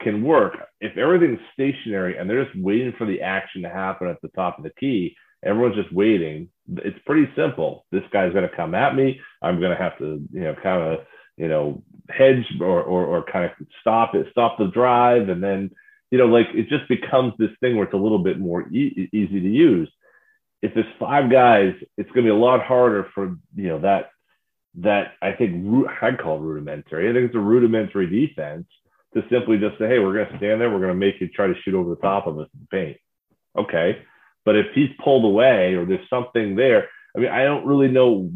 can 0.00 0.22
work 0.22 0.54
if 0.80 0.96
everything's 0.98 1.38
stationary 1.52 2.18
and 2.18 2.28
they're 2.28 2.44
just 2.44 2.58
waiting 2.58 2.92
for 2.98 3.06
the 3.06 3.22
action 3.22 3.62
to 3.62 3.68
happen 3.68 4.08
at 4.08 4.20
the 4.22 4.28
top 4.28 4.58
of 4.58 4.64
the 4.64 4.72
key 4.78 5.16
everyone's 5.44 5.76
just 5.76 5.92
waiting 5.92 6.48
it's 6.68 6.98
pretty 7.06 7.30
simple. 7.36 7.86
This 7.92 8.02
guy's 8.12 8.32
going 8.32 8.48
to 8.48 8.56
come 8.56 8.74
at 8.74 8.94
me. 8.94 9.20
I'm 9.42 9.60
going 9.60 9.76
to 9.76 9.82
have 9.82 9.98
to 9.98 10.22
you 10.32 10.40
know 10.40 10.54
kind 10.62 10.82
of 10.82 11.06
you 11.36 11.48
know 11.48 11.82
hedge 12.08 12.44
or, 12.60 12.82
or 12.82 13.04
or 13.06 13.24
kind 13.24 13.44
of 13.44 13.50
stop 13.80 14.14
it 14.14 14.26
stop 14.30 14.58
the 14.58 14.66
drive. 14.66 15.28
And 15.28 15.42
then 15.42 15.70
you 16.10 16.18
know 16.18 16.26
like 16.26 16.46
it 16.54 16.68
just 16.68 16.88
becomes 16.88 17.34
this 17.38 17.50
thing 17.60 17.76
where 17.76 17.84
it's 17.84 17.94
a 17.94 17.98
little 17.98 18.22
bit 18.22 18.38
more 18.38 18.62
e- 18.68 19.08
easy 19.12 19.40
to 19.40 19.48
use. 19.48 19.90
If 20.62 20.72
there's 20.74 20.86
five 20.98 21.30
guys, 21.30 21.74
it's 21.98 22.10
going 22.10 22.24
to 22.24 22.32
be 22.32 22.36
a 22.36 22.40
lot 22.40 22.64
harder 22.64 23.08
for 23.14 23.36
you 23.54 23.68
know 23.68 23.80
that 23.80 24.10
that 24.76 25.12
I 25.22 25.32
think 25.32 25.64
I'd 26.02 26.18
call 26.18 26.40
rudimentary. 26.40 27.08
I 27.08 27.12
think 27.12 27.26
it's 27.26 27.36
a 27.36 27.38
rudimentary 27.38 28.08
defense 28.08 28.66
to 29.14 29.22
simply 29.30 29.58
just 29.58 29.78
say, 29.78 29.86
hey, 29.86 29.98
we're 29.98 30.14
going 30.14 30.28
to 30.28 30.38
stand 30.38 30.60
there, 30.60 30.70
we're 30.70 30.80
going 30.80 30.88
to 30.88 30.94
make 30.94 31.20
you 31.20 31.28
try 31.28 31.46
to 31.46 31.54
shoot 31.62 31.74
over 31.74 31.90
the 31.90 32.00
top 32.00 32.26
of 32.26 32.38
us 32.38 32.48
in 32.52 32.66
paint. 32.70 32.96
Okay, 33.56 34.02
but 34.44 34.56
if 34.56 34.66
he's 34.74 34.90
pulled 35.02 35.24
away 35.24 35.74
or 35.74 35.84
there's 35.84 36.08
something 36.08 36.56
there, 36.56 36.88
I 37.16 37.20
mean, 37.20 37.30
I 37.30 37.44
don't 37.44 37.66
really 37.66 37.88
know. 37.88 38.30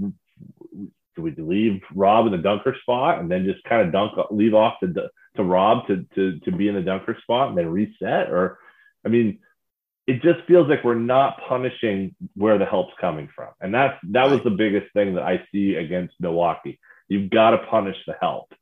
Do 1.17 1.23
we 1.23 1.35
leave 1.37 1.81
Rob 1.95 2.27
in 2.27 2.33
the 2.33 2.39
dunker 2.39 2.77
spot 2.83 3.19
and 3.19 3.31
then 3.31 3.45
just 3.45 3.65
kind 3.65 3.87
of 3.87 3.93
dunk, 3.93 4.13
leave 4.31 4.55
off 4.55 4.75
to 4.81 5.11
to 5.37 5.43
Rob 5.43 5.87
to 5.89 6.07
to 6.15 6.39
to 6.41 6.53
be 6.53 6.69
in 6.69 6.75
the 6.75 6.83
dunker 6.83 7.17
spot 7.23 7.49
and 7.49 7.59
then 7.59 7.67
reset? 7.67 8.31
Or, 8.31 8.59
I 9.05 9.09
mean, 9.09 9.41
it 10.07 10.23
just 10.23 10.47
feels 10.47 10.69
like 10.69 10.85
we're 10.85 10.95
not 10.95 11.41
punishing 11.49 12.15
where 12.35 12.57
the 12.59 12.65
help's 12.65 12.95
coming 13.01 13.29
from. 13.35 13.49
And 13.61 13.75
that's 13.75 13.99
that 14.11 14.31
was 14.31 14.43
the 14.45 14.51
biggest 14.51 14.93
thing 14.93 15.15
that 15.17 15.25
I 15.25 15.45
see 15.53 15.75
against 15.75 16.15
Milwaukee. 16.21 16.79
You've 17.09 17.31
got 17.31 17.51
to 17.51 17.59
punish 17.67 17.97
the 18.07 18.15
help. 18.21 18.53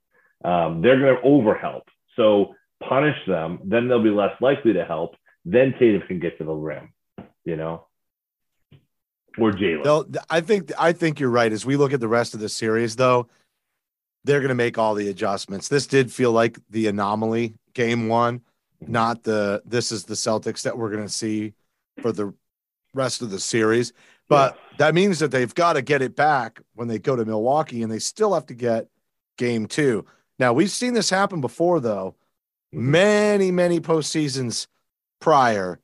Um, 0.45 0.81
they're 0.81 0.99
going 0.99 1.17
to 1.17 1.23
overhelp. 1.23 1.83
So 2.17 2.55
punish 2.83 3.17
them, 3.27 3.61
then 3.65 3.89
they'll 3.89 4.03
be 4.03 4.11
less 4.11 4.33
likely 4.41 4.73
to 4.75 4.85
help. 4.85 5.15
Then 5.45 5.75
Tatum 5.79 6.03
can 6.07 6.19
get 6.19 6.39
to 6.39 6.45
the 6.45 6.53
rim, 6.53 6.93
you 7.47 7.57
know, 7.57 7.87
or 9.39 9.53
Jaylen. 9.53 9.85
They'll, 9.85 10.07
I 10.29 10.43
think 10.43 10.73
I 10.79 10.93
think 10.93 11.19
you're 11.19 11.31
right. 11.31 11.51
As 11.53 11.65
we 11.65 11.77
look 11.77 11.95
at 11.95 12.01
the 12.01 12.09
rest 12.09 12.35
of 12.35 12.41
the 12.41 12.49
series, 12.51 12.97
though, 12.97 13.29
they're 14.25 14.41
going 14.41 14.49
to 14.51 14.55
make 14.55 14.77
all 14.77 14.95
the 14.95 15.09
adjustments. 15.09 15.69
This 15.69 15.87
did 15.87 16.13
feel 16.13 16.33
like 16.33 16.59
the 16.69 16.89
anomaly 16.89 17.55
game 17.73 18.09
one, 18.09 18.43
not 18.87 19.23
the 19.23 19.63
this 19.65 19.93
is 19.93 20.05
the 20.05 20.15
Celtics 20.15 20.63
that 20.63 20.77
we're 20.77 20.91
going 20.91 21.07
to 21.07 21.13
see 21.13 21.55
for 22.03 22.13
the 22.13 22.35
rest 22.93 23.23
of 23.23 23.31
the 23.31 23.39
series. 23.41 23.93
But 24.29 24.59
that 24.79 24.93
means 24.93 25.21
that 25.21 25.31
they've 25.31 25.55
got 25.55 25.75
to 25.75 25.83
get 25.83 26.03
it 26.03 26.17
back 26.17 26.61
when 26.75 26.89
they 26.89 26.99
go 26.99 27.15
to 27.15 27.25
Milwaukee, 27.25 27.83
and 27.83 27.93
they 27.93 28.01
still 28.01 28.35
have 28.35 28.47
to 28.47 28.55
get 28.55 28.89
game 29.39 29.67
two. 29.67 30.05
Now 30.41 30.53
we've 30.53 30.71
seen 30.71 30.95
this 30.95 31.11
happen 31.11 31.41
before, 31.41 31.79
though, 31.79 32.17
Mhm. 32.75 32.81
many 32.81 33.51
many 33.53 33.81
postseasons 33.81 34.67
prior, 35.21 35.79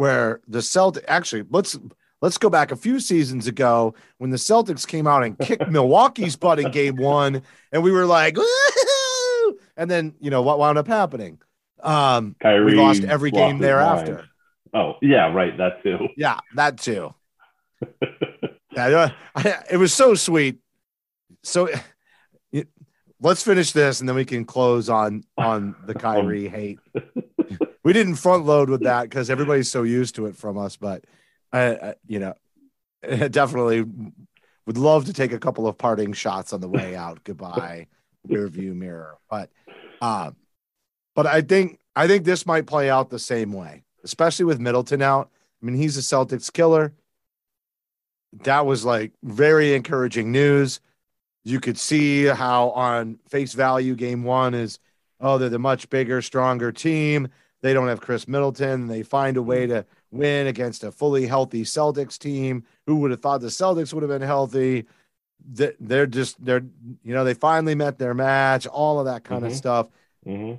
where 0.00 0.40
the 0.48 0.62
Celtic 0.62 1.04
actually 1.08 1.44
let's 1.50 1.78
let's 2.22 2.38
go 2.38 2.48
back 2.48 2.72
a 2.72 2.76
few 2.76 2.98
seasons 2.98 3.46
ago 3.46 3.94
when 4.16 4.30
the 4.30 4.38
Celtics 4.38 4.88
came 4.88 5.06
out 5.06 5.22
and 5.22 5.38
kicked 5.38 5.68
Milwaukee's 5.70 6.36
butt 6.36 6.58
in 6.58 6.70
game 6.70 6.96
one, 6.96 7.42
and 7.70 7.82
we 7.82 7.92
were 7.92 8.06
like, 8.06 8.38
Woo! 8.38 9.58
and 9.76 9.90
then 9.90 10.14
you 10.18 10.30
know 10.30 10.40
what 10.40 10.58
wound 10.58 10.78
up 10.78 10.86
happening? 10.86 11.38
Um, 11.82 12.34
Kyrie 12.40 12.64
we 12.64 12.74
lost 12.74 13.04
every 13.04 13.30
game 13.30 13.58
thereafter. 13.58 14.24
Oh, 14.72 14.94
yeah, 15.02 15.32
right. 15.32 15.54
That 15.58 15.82
too. 15.82 16.08
Yeah, 16.16 16.38
that 16.54 16.78
too. 16.78 17.14
Yeah, 18.76 19.10
it 19.68 19.76
was 19.76 19.92
so 19.92 20.14
sweet. 20.14 20.60
So 21.42 21.68
let's 23.20 23.42
finish 23.42 23.72
this 23.72 23.98
and 23.98 24.08
then 24.08 24.14
we 24.14 24.24
can 24.24 24.44
close 24.44 24.88
on 24.88 25.24
on 25.36 25.74
the 25.86 25.94
Kyrie 26.04 26.48
hate. 26.48 26.78
We 27.82 27.92
didn't 27.92 28.16
front 28.16 28.44
load 28.44 28.68
with 28.68 28.82
that 28.82 29.04
because 29.04 29.30
everybody's 29.30 29.70
so 29.70 29.82
used 29.82 30.14
to 30.16 30.26
it 30.26 30.36
from 30.36 30.58
us, 30.58 30.76
but 30.76 31.04
I, 31.52 31.60
I 31.74 31.94
you 32.06 32.18
know, 32.18 32.34
definitely 33.30 33.84
would 34.66 34.78
love 34.78 35.06
to 35.06 35.12
take 35.12 35.32
a 35.32 35.38
couple 35.38 35.66
of 35.66 35.78
parting 35.78 36.12
shots 36.12 36.52
on 36.52 36.60
the 36.60 36.68
way 36.68 36.94
out. 36.94 37.20
Goodbye, 37.24 37.86
rear 38.26 38.48
view 38.48 38.74
mirror. 38.74 39.16
But 39.28 39.50
um, 40.00 40.36
but 41.14 41.26
I 41.26 41.40
think 41.40 41.78
I 41.96 42.06
think 42.06 42.24
this 42.24 42.46
might 42.46 42.66
play 42.66 42.90
out 42.90 43.10
the 43.10 43.18
same 43.18 43.52
way, 43.52 43.84
especially 44.04 44.44
with 44.44 44.60
Middleton 44.60 45.02
out. 45.02 45.30
I 45.62 45.66
mean, 45.66 45.76
he's 45.76 45.96
a 45.96 46.00
Celtics 46.00 46.52
killer. 46.52 46.92
That 48.44 48.64
was 48.64 48.84
like 48.84 49.12
very 49.22 49.74
encouraging 49.74 50.30
news. 50.30 50.80
You 51.42 51.58
could 51.60 51.78
see 51.78 52.26
how 52.26 52.70
on 52.70 53.18
face 53.28 53.54
value, 53.54 53.94
game 53.94 54.24
one 54.24 54.54
is, 54.54 54.78
oh, 55.20 55.38
they're 55.38 55.48
the 55.48 55.58
much 55.58 55.90
bigger, 55.90 56.22
stronger 56.22 56.70
team. 56.70 57.28
They 57.62 57.74
don't 57.74 57.88
have 57.88 58.00
Khris 58.00 58.26
Middleton. 58.26 58.86
They 58.86 59.02
find 59.02 59.36
a 59.36 59.42
way 59.42 59.66
to 59.66 59.84
win 60.10 60.46
against 60.46 60.82
a 60.84 60.90
fully 60.90 61.26
healthy 61.26 61.62
Celtics 61.64 62.18
team. 62.18 62.64
Who 62.86 62.96
would 62.96 63.10
have 63.10 63.20
thought 63.20 63.40
the 63.40 63.48
Celtics 63.48 63.92
would 63.92 64.02
have 64.02 64.10
been 64.10 64.22
healthy? 64.22 64.86
they're 65.42 66.06
just 66.06 66.44
they're 66.44 66.62
you 67.02 67.14
know 67.14 67.24
they 67.24 67.34
finally 67.34 67.74
met 67.74 67.98
their 67.98 68.14
match, 68.14 68.66
all 68.66 68.98
of 68.98 69.06
that 69.06 69.24
kind 69.24 69.44
of 69.44 69.52
Mhm. 69.52 69.56
stuff, 69.56 69.88
hmm 70.24 70.52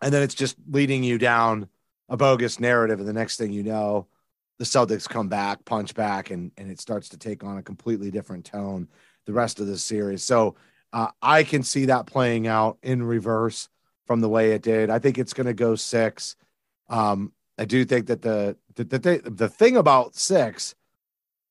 and 0.00 0.12
then 0.12 0.22
it's 0.22 0.34
just 0.34 0.56
leading 0.68 1.04
you 1.04 1.18
down 1.18 1.68
a 2.08 2.16
bogus 2.16 2.58
narrative, 2.60 2.98
and 2.98 3.08
the 3.08 3.12
next 3.12 3.36
thing 3.36 3.52
you 3.52 3.62
know, 3.62 4.06
the 4.58 4.64
Celtics 4.64 5.08
come 5.08 5.28
back, 5.28 5.64
punch 5.64 5.94
back, 5.94 6.30
and 6.30 6.50
and 6.56 6.70
it 6.70 6.80
starts 6.80 7.08
to 7.10 7.16
take 7.16 7.44
on 7.44 7.58
a 7.58 7.62
completely 7.62 8.10
different 8.10 8.44
tone 8.44 8.88
the 9.24 9.32
rest 9.32 9.60
of 9.60 9.66
the 9.66 9.78
series. 9.78 10.22
So 10.22 10.56
uh, 10.92 11.08
I 11.22 11.44
can 11.44 11.62
see 11.62 11.86
that 11.86 12.06
playing 12.06 12.46
out 12.46 12.78
in 12.82 13.02
reverse 13.02 13.68
from 14.06 14.20
the 14.20 14.28
way 14.28 14.52
it 14.52 14.62
did. 14.62 14.90
I 14.90 14.98
think 14.98 15.16
it's 15.16 15.32
going 15.32 15.46
to 15.46 15.54
go 15.54 15.76
six. 15.76 16.36
Um, 16.88 17.32
I 17.58 17.64
do 17.64 17.84
think 17.84 18.06
that 18.06 18.22
the 18.22 18.56
the 18.74 18.84
the, 18.84 18.98
th- 18.98 19.22
the 19.24 19.48
thing 19.48 19.76
about 19.76 20.14
six 20.16 20.74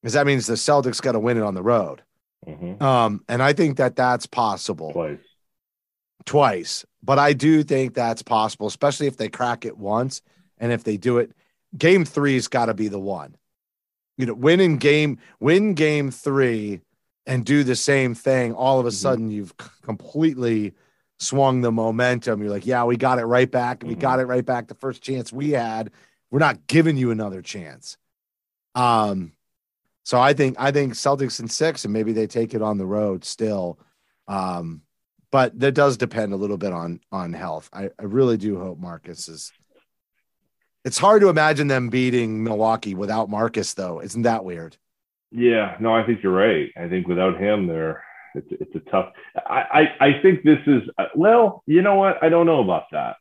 is 0.03 0.13
that 0.13 0.25
means 0.27 0.47
the 0.47 0.53
Celtics 0.55 1.01
got 1.01 1.13
to 1.13 1.19
win 1.19 1.37
it 1.37 1.43
on 1.43 1.53
the 1.53 1.63
road. 1.63 2.01
hmm 2.45 2.81
Um, 2.83 3.23
and 3.29 3.41
I 3.41 3.53
think 3.53 3.77
that 3.77 3.95
that's 3.95 4.25
possible 4.25 4.91
Twice. 4.91 5.19
twice, 6.25 6.85
but 7.01 7.19
I 7.19 7.33
do 7.33 7.63
think 7.63 7.93
that's 7.93 8.21
possible, 8.21 8.67
especially 8.67 9.07
if 9.07 9.17
they 9.17 9.29
crack 9.29 9.65
it 9.65 9.77
once 9.77 10.21
and 10.57 10.71
if 10.71 10.83
they 10.83 10.97
do 10.97 11.17
it. 11.17 11.31
Game 11.77 12.05
three's 12.05 12.47
got 12.47 12.67
to 12.67 12.73
be 12.73 12.87
the 12.87 12.99
one. 12.99 13.35
You 14.17 14.27
know, 14.27 14.33
win 14.35 14.59
in 14.59 14.77
game, 14.77 15.17
win 15.39 15.73
game 15.73 16.11
three, 16.11 16.81
and 17.25 17.43
do 17.45 17.63
the 17.63 17.75
same 17.75 18.13
thing. 18.13 18.53
All 18.53 18.79
of 18.79 18.85
a 18.85 18.89
Mhm. 18.89 18.93
sudden, 18.93 19.31
you've 19.31 19.55
completely 19.81 20.73
swung 21.23 21.61
the 21.61 21.71
momentum. 21.71 22.41
You're 22.41 22.51
like, 22.51 22.65
yeah, 22.65 22.83
we 22.83 22.97
got 22.97 23.19
it 23.19 23.25
right 23.25 23.49
back. 23.49 23.83
We 23.83 23.95
Mhm. 23.95 23.99
got 23.99 24.19
it 24.19 24.25
right 24.25 24.45
back. 24.45 24.67
The 24.67 24.75
first 24.75 25.01
chance 25.01 25.31
we 25.33 25.51
had, 25.51 25.91
we're 26.31 26.39
not 26.39 26.67
giving 26.67 26.97
you 26.97 27.11
another 27.11 27.41
chance. 27.41 27.97
Um, 28.75 29.33
so 30.03 30.19
I 30.19 30.33
think 30.33 30.55
I 30.59 30.71
think 30.71 30.93
Celtics 30.93 31.39
in 31.39 31.47
six, 31.47 31.85
and 31.85 31.93
maybe 31.93 32.11
they 32.11 32.27
take 32.27 32.53
it 32.53 32.61
on 32.61 32.77
the 32.77 32.85
road 32.85 33.23
still. 33.23 33.79
Um, 34.27 34.81
but 35.31 35.57
that 35.59 35.73
does 35.73 35.97
depend 35.97 36.33
a 36.33 36.37
little 36.37 36.57
bit 36.57 36.73
on 36.73 36.99
on 37.11 37.33
health. 37.33 37.69
I, 37.73 37.89
I 37.99 38.03
really 38.03 38.37
do 38.37 38.59
hope 38.59 38.77
Marcus 38.79 39.27
is. 39.29 39.51
It's 40.85 40.97
hard 40.97 41.21
to 41.21 41.29
imagine 41.29 41.67
them 41.67 41.89
beating 41.89 42.43
Milwaukee 42.43 42.93
without 42.93 43.29
Marcus, 43.29 43.73
though. 43.73 44.01
Isn't 44.01 44.23
that 44.23 44.43
weird? 44.43 44.75
Yeah, 45.31 45.77
no, 45.79 45.93
I 45.95 46.05
think 46.05 46.21
you're 46.21 46.33
right. 46.33 46.69
I 46.75 46.89
think 46.89 47.07
without 47.07 47.39
him, 47.39 47.67
there, 47.67 48.03
it's 48.35 48.47
it's 48.51 48.75
a 48.75 48.91
tough. 48.91 49.13
I 49.35 49.87
I, 49.99 50.07
I 50.07 50.21
think 50.21 50.43
this 50.43 50.59
is 50.67 50.83
well. 51.15 51.63
You 51.65 51.81
know 51.81 51.95
what? 51.95 52.23
I 52.23 52.29
don't 52.29 52.45
know 52.45 52.61
about 52.63 52.85
that. 52.91 53.17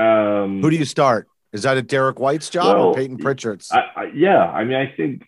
Um, 0.00 0.62
Who 0.62 0.70
do 0.70 0.76
you 0.76 0.84
start? 0.84 1.28
Is 1.52 1.64
that 1.64 1.76
a 1.76 1.82
Derrick 1.82 2.18
White's 2.18 2.48
job 2.48 2.76
Well, 2.76 2.86
or 2.88 2.94
Payton 2.94 3.18
Pritchard's? 3.18 3.70
I, 3.72 3.80
I, 3.96 4.04
yeah, 4.14 4.44
I 4.44 4.64
mean, 4.64 4.76
I 4.76 4.94
think 4.96 5.24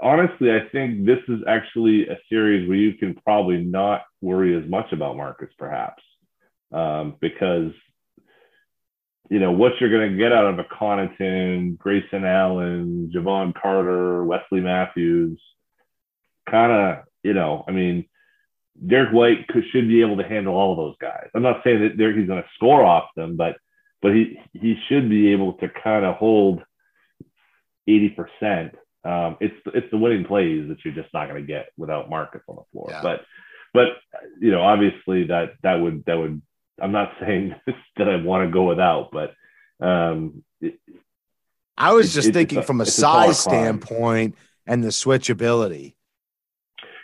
honestly, 0.00 0.50
I 0.50 0.68
think 0.72 1.04
this 1.04 1.18
is 1.28 1.40
actually 1.46 2.08
a 2.08 2.16
series 2.28 2.68
where 2.68 2.78
you 2.78 2.94
can 2.94 3.14
probably 3.14 3.58
not 3.62 4.02
worry 4.20 4.56
as 4.56 4.68
much 4.68 4.92
about 4.92 5.16
Marcus, 5.16 5.50
perhaps, 5.58 6.02
um, 6.72 7.16
because 7.20 7.72
you 9.28 9.38
know 9.38 9.52
what 9.52 9.72
you're 9.80 9.90
going 9.90 10.12
to 10.12 10.16
get 10.16 10.32
out 10.32 10.46
of 10.46 10.58
a 10.58 10.64
Connaughton, 10.64 11.76
Grayson 11.76 12.24
Allen, 12.24 13.12
Jevon 13.14 13.54
Carter, 13.54 14.24
Wesley 14.24 14.60
Matthews, 14.60 15.40
kind 16.50 16.72
of, 16.72 17.04
you 17.22 17.34
know, 17.34 17.64
I 17.68 17.72
mean. 17.72 18.06
Derrick 18.84 19.12
White 19.12 19.46
could, 19.48 19.64
should 19.70 19.88
be 19.88 20.00
able 20.02 20.16
to 20.18 20.22
handle 20.28 20.54
all 20.54 20.72
of 20.72 20.78
those 20.78 20.96
guys. 21.00 21.28
I'm 21.34 21.42
not 21.42 21.62
saying 21.64 21.80
that 21.82 21.96
there, 21.96 22.16
he's 22.16 22.26
going 22.26 22.42
to 22.42 22.48
score 22.56 22.84
off 22.84 23.08
them, 23.16 23.36
but 23.36 23.56
but 24.02 24.12
he 24.14 24.38
he 24.52 24.76
should 24.88 25.08
be 25.08 25.32
able 25.32 25.54
to 25.54 25.68
kind 25.82 26.04
of 26.04 26.16
hold 26.16 26.62
eighty 27.88 28.10
percent. 28.10 28.74
Um, 29.04 29.36
it's 29.40 29.54
it's 29.74 29.90
the 29.90 29.96
winning 29.98 30.24
plays 30.24 30.68
that 30.68 30.78
you're 30.84 30.94
just 30.94 31.12
not 31.14 31.28
going 31.28 31.40
to 31.40 31.46
get 31.46 31.66
without 31.76 32.10
Marcus 32.10 32.42
on 32.48 32.56
the 32.56 32.62
floor. 32.72 32.88
Yeah. 32.90 33.02
But 33.02 33.20
but 33.72 33.86
you 34.40 34.50
know 34.50 34.62
obviously 34.62 35.28
that 35.28 35.52
that 35.62 35.74
would 35.76 36.04
that 36.06 36.16
would 36.18 36.42
I'm 36.80 36.92
not 36.92 37.12
saying 37.20 37.54
that 37.96 38.08
I 38.08 38.16
want 38.16 38.46
to 38.48 38.52
go 38.52 38.64
without, 38.64 39.10
but 39.12 39.34
um, 39.84 40.44
it- 40.60 40.78
I 41.78 41.92
was 41.92 42.14
just 42.14 42.28
it's 42.28 42.34
thinking 42.34 42.58
a- 42.58 42.62
from 42.62 42.80
a 42.80 42.84
it's 42.84 42.96
a 42.96 43.00
size 43.00 43.38
standpoint 43.40 44.34
and 44.66 44.82
the 44.82 44.88
switchability. 44.88 45.94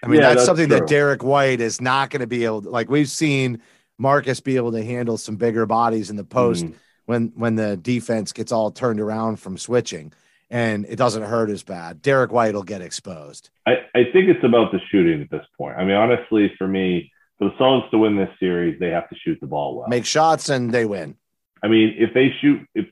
I 0.03 0.09
mean, 0.09 0.21
Yeah, 0.21 0.29
that's, 0.29 0.35
that's 0.37 0.47
something 0.47 0.69
true. 0.69 0.81
that 0.81 0.89
Derrick 0.89 1.23
White 1.23 1.61
is 1.61 1.81
not 1.81 2.11
going 2.11 2.21
to 2.21 2.27
be 2.27 2.45
able 2.45 2.63
to, 2.63 2.71
like 2.71 2.91
we've 2.91 3.09
seen 3.09 3.61
Marcus 3.99 4.41
be 4.41 4.57
able 4.57 4.73
to 4.73 4.85
handle 4.85 5.17
some 5.17 5.37
bigger 5.37 5.65
bodies 5.67 6.11
in 6.11 6.17
the 6.17 6.25
post 6.25 6.65
Mhm. 6.67 6.75
when 7.07 7.33
when 7.37 7.55
the 7.57 7.77
defense 7.77 8.33
gets 8.33 8.51
all 8.53 8.71
turned 8.71 9.01
around 9.01 9.37
from 9.39 9.57
switching 9.57 10.13
and 10.51 10.85
it 10.89 10.97
doesn't 10.97 11.23
hurt 11.23 11.51
as 11.51 11.63
bad. 11.63 12.03
Derrick 12.03 12.33
White 12.33 12.55
will 12.55 12.63
get 12.65 12.83
exposed. 12.83 13.51
I, 13.67 13.73
I 13.95 14.05
think 14.13 14.29
it's 14.29 14.45
about 14.45 14.73
the 14.73 14.81
shooting 14.91 15.23
at 15.23 15.31
this 15.31 15.47
point. 15.57 15.77
I 15.79 15.85
mean, 15.85 15.95
honestly, 15.97 16.53
for 16.59 16.67
me, 16.67 17.11
for 17.39 17.49
the 17.49 17.55
Suns 17.59 17.85
to 17.93 17.99
win 17.99 18.17
this 18.17 18.29
series, 18.41 18.79
they 18.81 18.91
have 18.91 19.09
to 19.09 19.15
shoot 19.17 19.39
the 19.41 19.47
ball 19.47 19.77
well. 19.79 19.89
Make 19.89 20.05
shots 20.05 20.49
and 20.49 20.71
they 20.73 20.85
win. 20.85 21.17
I 21.63 21.69
mean, 21.69 21.95
if 21.97 22.13
they 22.13 22.35
shoot, 22.41 22.67
if 22.75 22.87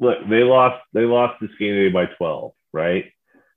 look, 0.00 0.18
they 0.28 0.42
lost, 0.42 0.82
they 0.92 1.04
lost 1.04 1.40
this 1.40 1.50
game 1.58 1.74
today 1.74 1.92
by 1.92 2.06
12, 2.18 2.52
right? 2.72 3.06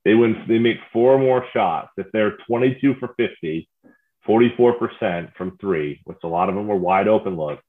They 0.04 0.14
win, 0.16 0.44
they 0.48 0.60
make 0.60 0.78
four 0.92 1.20
more 1.20 1.46
shots. 1.54 1.90
If 1.98 2.08
they're 2.12 2.38
22 2.48 2.96
for 3.00 3.14
50, 3.18 3.70
44% 4.28 5.36
from 5.36 5.58
three, 5.60 6.02
which 6.06 6.18
a 6.24 6.28
lot 6.28 6.50
of 6.50 6.56
them 6.56 6.68
were 6.68 6.76
wide 6.76 7.08
open 7.08 7.38
looks, 7.38 7.64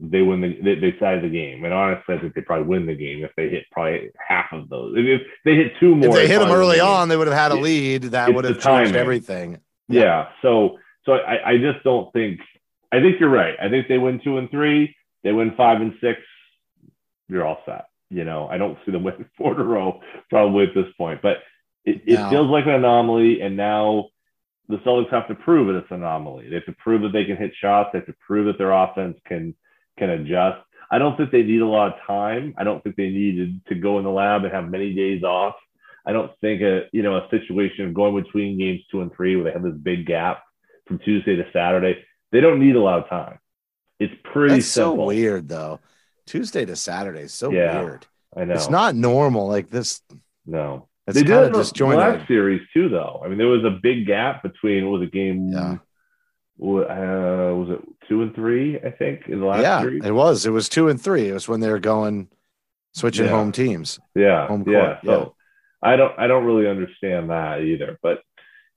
they 0.00 0.22
win 0.22 0.40
the, 0.40 0.58
they, 0.62 0.80
they 0.80 0.92
tie 0.92 1.18
the 1.18 1.28
game. 1.28 1.64
And 1.64 1.74
honestly, 1.74 2.14
I 2.14 2.18
think 2.18 2.34
they 2.34 2.40
probably 2.40 2.66
win 2.66 2.86
the 2.86 2.94
game 2.94 3.24
if 3.24 3.32
they 3.36 3.48
hit 3.48 3.64
probably 3.72 4.10
half 4.26 4.46
of 4.52 4.68
those. 4.68 4.94
If, 4.96 5.22
they 5.44 5.56
hit 5.56 5.72
two 5.80 5.96
more, 5.96 6.08
If 6.08 6.14
they 6.14 6.28
hit 6.28 6.38
them 6.38 6.50
early 6.50 6.76
the 6.76 6.84
on, 6.84 7.08
they 7.08 7.16
would 7.16 7.26
have 7.26 7.36
had 7.36 7.52
a 7.52 7.56
lead. 7.56 8.02
That 8.04 8.32
would 8.32 8.44
have 8.44 8.60
changed 8.60 8.94
everything. 8.94 9.58
Yeah. 9.88 10.28
So 10.42 10.78
so 11.04 11.14
I, 11.14 11.52
I 11.52 11.58
just 11.58 11.82
don't 11.84 12.12
think 12.12 12.40
I 12.92 13.00
think 13.00 13.18
you're 13.18 13.30
right. 13.30 13.54
I 13.60 13.68
think 13.68 13.88
they 13.88 13.98
win 13.98 14.20
two 14.22 14.38
and 14.38 14.50
three. 14.50 14.94
They 15.24 15.32
win 15.32 15.54
five 15.56 15.80
and 15.80 15.94
six. 16.00 16.20
You're 17.28 17.44
all 17.44 17.58
set. 17.66 17.86
You 18.10 18.24
know, 18.24 18.48
I 18.48 18.58
don't 18.58 18.78
see 18.84 18.92
them 18.92 19.02
winning 19.04 19.26
four 19.36 19.54
in 19.54 19.60
a 19.60 19.64
row 19.64 20.00
probably 20.30 20.64
at 20.64 20.74
this 20.74 20.92
point. 20.96 21.20
But 21.22 21.38
it, 21.84 22.02
it 22.06 22.18
No. 22.20 22.30
feels 22.30 22.48
like 22.48 22.64
an 22.66 22.72
anomaly, 22.72 23.40
and 23.40 23.56
now 23.56 24.08
the 24.68 24.76
Celtics 24.78 25.10
have 25.10 25.28
to 25.28 25.34
prove 25.34 25.68
that 25.68 25.76
it's 25.78 25.90
an 25.90 25.98
anomaly. 26.02 26.48
They 26.48 26.56
have 26.56 26.66
to 26.66 26.72
prove 26.72 27.02
that 27.02 27.12
they 27.12 27.24
can 27.24 27.36
hit 27.36 27.52
shots. 27.60 27.90
They 27.92 27.98
have 28.00 28.06
to 28.06 28.14
prove 28.26 28.46
that 28.46 28.58
their 28.58 28.72
offense 28.72 29.18
can 29.26 29.54
can 29.98 30.10
adjust. 30.10 30.58
I 30.90 30.98
don't 30.98 31.16
think 31.16 31.30
they 31.30 31.42
need 31.42 31.60
a 31.60 31.66
lot 31.66 31.92
of 31.92 32.00
time. 32.06 32.54
I 32.56 32.64
don't 32.64 32.82
think 32.82 32.96
they 32.96 33.10
needed 33.10 33.60
to 33.68 33.74
go 33.74 33.98
in 33.98 34.04
the 34.04 34.10
lab 34.10 34.44
and 34.44 34.52
have 34.52 34.70
many 34.70 34.94
days 34.94 35.22
off. 35.22 35.54
I 36.06 36.12
don't 36.12 36.30
think 36.40 36.62
a 36.62 36.82
you 36.92 37.02
know 37.02 37.16
a 37.16 37.28
situation 37.30 37.86
of 37.86 37.94
going 37.94 38.22
between 38.22 38.58
games 38.58 38.80
two 38.90 39.02
and 39.02 39.12
three 39.14 39.36
where 39.36 39.44
they 39.44 39.52
have 39.52 39.62
this 39.62 39.74
big 39.74 40.06
gap 40.06 40.42
from 40.86 40.98
Tuesday 41.00 41.36
to 41.36 41.44
Saturday. 41.52 42.02
They 42.32 42.40
don't 42.40 42.60
need 42.60 42.76
a 42.76 42.80
lot 42.80 43.00
of 43.02 43.08
time. 43.08 43.38
It's 43.98 44.14
pretty 44.32 44.56
That's 44.56 44.66
so 44.66 44.94
weird, 44.94 45.48
though. 45.48 45.80
Tuesday 46.28 46.64
to 46.64 46.76
Saturday 46.76 47.22
is 47.22 47.34
so 47.34 47.50
Yeah. 47.50 47.82
weird. 47.82 48.06
I 48.36 48.44
know. 48.44 48.54
It's 48.54 48.68
not 48.70 48.94
normal. 48.94 49.48
Like 49.48 49.70
this, 49.70 50.02
No. 50.46 50.88
it's 51.06 51.16
they 51.16 51.22
did 51.22 51.30
it 51.32 51.38
of 51.38 51.46
in 51.48 51.52
the 51.54 51.58
disjointed. 51.60 51.98
last 51.98 52.28
series 52.28 52.60
too, 52.72 52.88
though. 52.88 53.22
I 53.24 53.28
mean, 53.28 53.38
there 53.38 53.46
was 53.48 53.64
a 53.64 53.70
big 53.82 54.06
gap 54.06 54.42
between 54.42 54.84
what 54.84 55.00
was 55.00 55.08
it 55.08 55.12
game? 55.12 55.48
Yeah. 55.52 55.78
Uh, 56.60 57.54
was 57.54 57.70
it 57.70 57.80
two 58.08 58.22
and 58.22 58.34
three? 58.34 58.78
I 58.80 58.90
think 58.90 59.28
in 59.28 59.40
the 59.40 59.46
last 59.46 59.62
yeah, 59.62 59.80
series. 59.80 60.04
it 60.04 60.10
was. 60.12 60.44
It 60.44 60.50
was 60.50 60.68
two 60.68 60.88
and 60.88 61.00
three. 61.00 61.28
It 61.28 61.32
was 61.32 61.48
when 61.48 61.60
they 61.60 61.70
were 61.70 61.78
going 61.78 62.28
switching 62.92 63.26
Yeah. 63.26 63.30
home 63.30 63.52
teams. 63.52 63.98
Yeah, 64.14 64.46
home 64.48 64.64
yeah. 64.66 64.80
court, 64.80 64.98
So 65.04 65.34
I 65.82 65.94
don't, 65.96 66.18
I 66.18 66.26
don't 66.26 66.44
really 66.44 66.66
understand 66.68 67.30
that 67.30 67.60
either. 67.62 67.96
But 68.02 68.22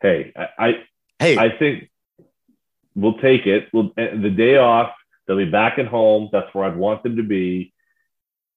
hey, 0.02 0.32
I, 0.36 0.48
I, 0.68 0.84
Hey, 1.20 1.38
I 1.38 1.50
think 1.58 1.90
we'll 2.96 3.18
take 3.18 3.46
it. 3.48 3.68
We'll 3.74 3.92
the 3.96 4.30
day 4.36 4.58
off. 4.58 4.92
They'll 5.32 5.46
be 5.46 5.50
back 5.50 5.80
at 5.80 5.88
home. 5.88 6.28
That's 6.34 6.54
where 6.54 6.66
I'd 6.66 6.76
want 6.76 7.04
them 7.04 7.16
to 7.16 7.24
be. 7.24 7.74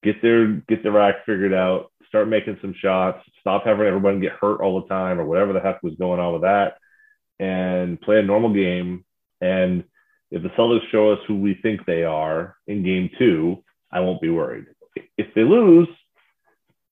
Get 0.03 0.21
their 0.23 0.55
get 0.69 0.83
their 0.83 1.01
act 1.01 1.25
figured 1.25 1.55
out. 1.55 1.93
Start 2.09 2.27
making 2.27 2.59
some 2.61 2.75
shots. 2.77 3.25
Stop 3.39 3.65
having 3.65 3.87
everyone 3.87 4.21
get 4.21 4.33
hurt 4.33 4.61
all 4.61 4.81
the 4.81 4.89
time 4.89 5.21
or 5.21 5.25
whatever 5.25 5.53
the 5.53 5.61
heck 5.61 5.85
was 5.85 5.95
going 5.95 6.19
on 6.19 6.33
with 6.33 6.43
that, 6.43 6.79
and 7.39 8.01
play 8.01 8.19
a 8.19 8.25
normal 8.25 8.53
game. 8.53 9.05
And 9.41 9.85
if 10.33 10.43
the 10.43 10.49
Celtics 10.49 10.91
show 10.91 11.13
us 11.13 11.21
who 11.29 11.37
we 11.37 11.55
think 11.63 11.87
they 11.87 12.03
are 12.03 12.57
in 12.67 12.83
Game 12.83 13.09
Two, 13.21 13.63
I 13.93 14.01
won't 14.01 14.21
be 14.21 14.31
worried. 14.31 14.65
If 15.17 15.33
they 15.37 15.45
lose, 15.45 15.87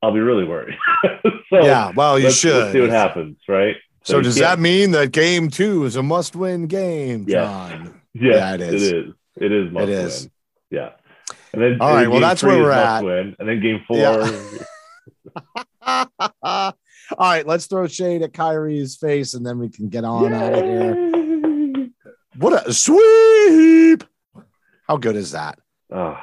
I'll 0.01 0.15
be 0.15 0.21
really 0.21 0.45
worried. 0.45 0.79
so 1.51 1.65
yeah. 1.65 1.91
Well, 1.97 2.21
you 2.21 2.27
let's, 2.27 2.37
should. 2.37 2.55
let's 2.55 2.73
see 2.73 2.83
what 2.83 2.91
happens, 2.91 3.37
right? 3.49 3.75
So, 4.05 4.19
you 4.19 4.23
does 4.23 4.37
that 4.37 4.61
mean 4.61 4.93
that 4.93 5.11
game 5.11 5.51
two 5.51 5.87
is 5.87 5.97
a 5.97 6.05
must-win 6.05 6.69
game, 6.69 7.25
Yes. 7.27 7.49
Jon? 7.49 8.01
Yeah, 8.15 8.33
Yeah, 8.35 8.55
it 8.55 8.61
is. 8.61 8.83
It 8.93 8.97
is. 8.97 9.15
It 9.37 9.53
is. 9.53 9.73
Must 9.73 9.83
It 9.85 9.89
is. 9.91 10.23
Win. 10.23 10.31
Yeah. 10.71 10.91
And 11.53 11.63
then 11.63 11.79
All 11.81 11.89
and 11.91 11.97
right, 11.97 12.09
well, 12.11 12.21
that's 12.21 12.43
where 12.43 12.59
we're 12.59 12.71
at. 12.71 13.05
Win. 13.05 13.37
And 13.39 13.49
then 13.49 13.61
game 13.61 13.83
four. 13.87 13.97
Yeah. 13.97 14.25
All 16.43 16.73
right, 17.19 17.47
let's 17.47 17.67
throw 17.67 17.87
shade 17.89 18.23
at 18.23 18.33
Kyrie's 18.33 18.97
face, 18.97 19.35
and 19.35 19.45
then 19.45 19.59
we 19.59 19.69
can 19.69 19.89
get 19.89 20.05
on 20.05 20.33
out 20.33 20.53
of 20.55 20.65
here. 20.65 21.91
What 22.39 22.67
a 22.67 22.73
sweep! 22.73 24.05
How 24.89 24.97
good 24.97 25.17
is 25.17 25.33
that? 25.33 25.59
Oh, 25.91 26.17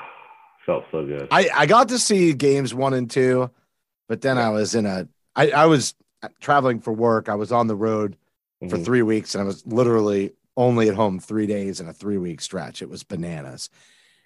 felt 0.65 0.85
so 0.91 1.05
good. 1.05 1.27
I 1.31 1.49
I 1.55 1.65
got 1.67 1.89
to 1.89 1.99
see 1.99 2.33
games 2.33 2.73
one 2.73 2.93
and 2.93 3.09
two, 3.09 3.51
but 4.07 4.21
then 4.21 4.37
I 4.37 4.49
was 4.49 4.73
in 4.73 4.85
a 4.87 5.07
I 5.35 5.51
I 5.51 5.65
was 5.67 5.93
traveling 6.39 6.79
for 6.79 6.91
work. 6.91 7.29
I 7.29 7.35
was 7.35 7.51
on 7.51 7.67
the 7.67 7.75
road 7.75 8.15
for 8.69 8.77
Mhm. 8.77 8.85
three 8.85 9.01
weeks, 9.03 9.35
and 9.35 9.43
I 9.43 9.45
was 9.45 9.65
literally 9.67 10.33
only 10.59 10.89
at 10.89 10.95
home 10.95 11.19
three 11.19 11.47
days 11.47 11.79
in 11.79 11.87
a 11.87 11.93
three 11.93 12.17
week 12.17 12.41
stretch. 12.41 12.81
It 12.81 12.89
was 12.89 13.03
bananas. 13.03 13.69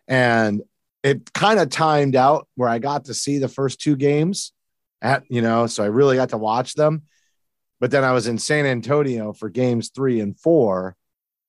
And 0.07 0.63
it 1.03 1.31
kind 1.31 1.59
of 1.59 1.69
timed 1.69 2.15
out 2.15 2.47
where 2.55 2.67
I 2.67 2.79
got 2.79 3.05
to 3.05 3.13
see 3.13 3.37
the 3.37 3.47
first 3.47 3.79
two 3.79 3.95
games 3.95 4.51
at, 4.99 5.23
you 5.29 5.41
know, 5.43 5.67
so 5.67 5.83
I 5.83 5.87
really 5.87 6.15
got 6.15 6.29
to 6.29 6.37
watch 6.37 6.73
them. 6.73 7.03
But 7.79 7.91
then 7.91 8.03
I 8.03 8.13
was 8.13 8.25
in 8.25 8.39
San 8.39 8.65
Antonio 8.65 9.31
for 9.31 9.47
games 9.49 9.91
three 9.93 10.19
and 10.21 10.37
four. 10.37 10.95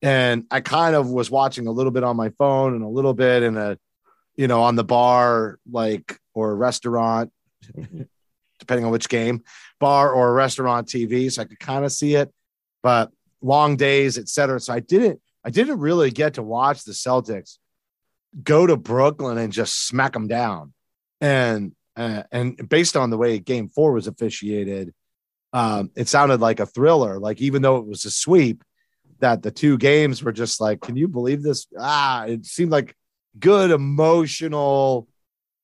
And 0.02 0.44
I 0.50 0.60
kind 0.60 0.94
of 0.94 1.08
was 1.08 1.30
watching 1.30 1.66
a 1.66 1.72
little 1.72 1.92
bit 1.92 2.04
on 2.04 2.16
my 2.16 2.28
phone 2.30 2.74
and 2.74 2.84
a 2.84 2.88
little 2.88 3.14
bit 3.14 3.42
in 3.42 3.56
a, 3.56 3.78
you 4.36 4.48
know, 4.48 4.62
on 4.62 4.76
the 4.76 4.84
bar, 4.84 5.58
like, 5.70 6.18
or 6.34 6.50
a 6.50 6.54
restaurant, 6.54 7.32
Mhm. 7.72 8.06
depending 8.58 8.84
on 8.84 8.92
which 8.92 9.08
game, 9.08 9.44
bar 9.80 10.12
or 10.12 10.34
restaurant 10.34 10.88
TV. 10.88 11.30
So 11.30 11.40
I 11.40 11.46
could 11.46 11.58
kind 11.60 11.86
of 11.86 11.92
see 11.92 12.16
it, 12.16 12.30
but 12.82 13.10
long 13.44 13.76
days, 13.76 14.16
et 14.18 14.28
cetera. 14.28 14.58
So 14.58 14.72
I 14.72 14.80
didn't, 14.80 15.20
I 15.44 15.50
didn't 15.50 15.78
really 15.78 16.10
get 16.10 16.34
to 16.34 16.42
watch 16.42 16.84
the 16.84 16.92
Celtics 16.92 17.58
go 18.42 18.66
to 18.66 18.76
Brooklyn 18.76 19.38
and 19.38 19.52
just 19.52 19.86
smack 19.86 20.12
them 20.14 20.26
down. 20.26 20.72
And, 21.20 21.72
uh, 21.94 22.22
and 22.32 22.68
based 22.68 22.96
on 22.96 23.10
the 23.10 23.18
way 23.18 23.38
game 23.38 23.68
four 23.68 23.92
was 23.92 24.08
officiated, 24.08 24.94
um, 25.52 25.90
it 25.94 26.08
sounded 26.08 26.40
like 26.40 26.60
a 26.60 26.66
thriller. 26.66 27.20
Like 27.20 27.40
even 27.40 27.62
though 27.62 27.76
it 27.76 27.86
was 27.86 28.04
a 28.04 28.10
sweep, 28.10 28.64
that 29.20 29.42
the 29.42 29.50
two 29.50 29.78
games 29.78 30.22
were 30.22 30.32
just 30.32 30.60
like, 30.60 30.80
can 30.80 30.96
you 30.96 31.08
believe 31.08 31.42
this? 31.42 31.66
Ah, 31.78 32.24
it 32.24 32.44
seemed 32.44 32.72
like 32.72 32.96
good 33.38 33.70
emotional, 33.70 35.06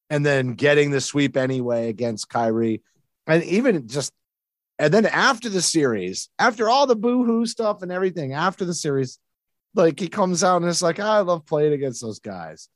and 0.09 0.25
then 0.25 0.55
getting 0.55 0.91
the 0.91 1.01
sweep 1.01 1.37
anyway 1.37 1.89
against 1.89 2.29
Kyrie, 2.29 2.83
and 3.27 3.43
even 3.45 3.87
just, 3.89 4.13
and 4.81 4.95
then 4.95 5.05
after 5.05 5.51
the 5.51 5.61
series, 5.61 6.31
after 6.39 6.71
all 6.71 6.87
the 6.87 6.97
boohoo 6.97 7.45
stuff 7.45 7.83
and 7.83 7.93
everything, 7.93 8.33
after 8.33 8.65
the 8.65 8.73
series, 8.73 9.19
like 9.75 10.01
he 10.01 10.09
comes 10.09 10.43
out 10.43 10.63
and 10.63 10.71
it's 10.71 10.81
like, 10.83 10.99
"Ah, 10.99 11.19
I 11.19 11.21
love 11.21 11.45
playing 11.45 11.75
against 11.75 12.01
those 12.01 12.19
guys. 12.19 12.69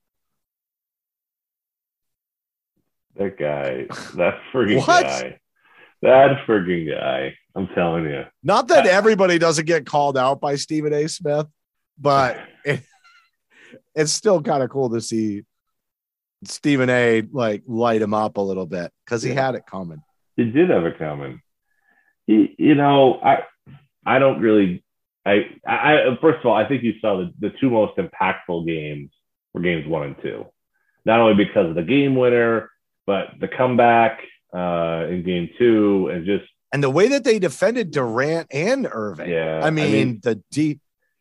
That 3.16 3.38
guy, 3.38 3.86
that 4.16 4.34
What? 4.86 5.02
guy, 5.02 5.38
that 6.02 6.46
frigging 6.46 6.90
guy. 6.90 7.34
I'm 7.56 7.68
telling 7.68 8.04
you. 8.04 8.24
Not 8.42 8.68
that 8.68 8.86
everybody 8.86 9.38
doesn't 9.38 9.66
get 9.66 9.86
called 9.86 10.18
out 10.18 10.40
by 10.40 10.56
Stephen 10.56 10.92
A. 10.92 11.08
Smith, 11.08 11.46
but 11.98 12.38
it, 12.66 12.80
it's 13.94 14.12
still 14.12 14.42
kind 14.42 14.62
of 14.62 14.68
cool 14.70 14.90
to 14.90 15.00
see 15.00 15.42
Stephen 16.44 16.90
A. 16.90 17.22
like 17.32 17.62
light 17.66 18.02
him 18.02 18.12
up 18.12 18.36
a 18.36 18.40
little 18.42 18.66
bit 18.66 18.92
because 19.06 19.22
he 19.22 19.32
Yeah. 19.32 19.46
had 19.46 19.54
it 19.54 19.64
coming. 19.66 20.02
He 20.36 20.44
did 20.50 20.68
have 20.68 20.84
it 20.84 20.98
coming. 20.98 21.40
You 22.26 22.74
know, 22.74 23.20
I, 23.22 23.44
I 24.06 24.18
don't 24.18 24.40
really. 24.40 24.82
I, 25.26 25.46
I, 25.66 26.18
first 26.20 26.40
of 26.40 26.46
all, 26.46 26.54
I 26.54 26.68
think 26.68 26.82
you 26.82 26.94
saw 27.00 27.16
the, 27.18 27.32
the 27.40 27.54
two 27.58 27.70
most 27.70 27.96
impactful 27.96 28.66
games 28.66 29.10
were 29.54 29.60
games 29.62 29.86
one 29.86 30.02
and 30.02 30.16
two, 30.22 30.44
not 31.06 31.20
only 31.20 31.42
because 31.42 31.68
of 31.70 31.74
the 31.74 31.82
game 31.82 32.14
winner, 32.14 32.70
but 33.06 33.28
the 33.40 33.48
comeback 33.48 34.20
uh, 34.54 35.06
in 35.08 35.22
game 35.24 35.48
two, 35.58 36.08
and 36.12 36.26
just 36.26 36.44
And 36.72 36.82
the 36.82 36.90
way 36.90 37.08
that 37.08 37.24
they 37.24 37.38
defended 37.38 37.90
Durant 37.90 38.48
and 38.52 38.86
Irving. 38.90 39.30
yeah. 39.30 39.60
I 39.64 39.70
mean, 39.70 40.20
the 40.22 40.42
D, 40.50 40.78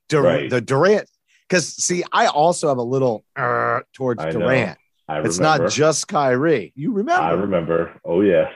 Dur- 0.10 0.22
Right. 0.22 0.49
the 0.49 0.60
Durant. 0.62 1.10
Because 1.47 1.68
see, 1.68 2.04
I 2.12 2.28
also 2.28 2.68
have 2.70 2.78
a 2.78 2.84
little 2.84 3.24
uh, 3.36 3.82
towards 3.93 4.22
I 4.22 4.32
know. 4.32 4.39
Durant. 4.39 4.78
I 5.08 5.20
It's 5.22 5.39
not 5.39 5.70
just 5.70 6.08
Kyrie. 6.08 6.72
You 6.76 6.93
remember? 6.93 7.22
I 7.22 7.32
remember. 7.32 7.99
Oh 8.06 8.22
yes. 8.22 8.51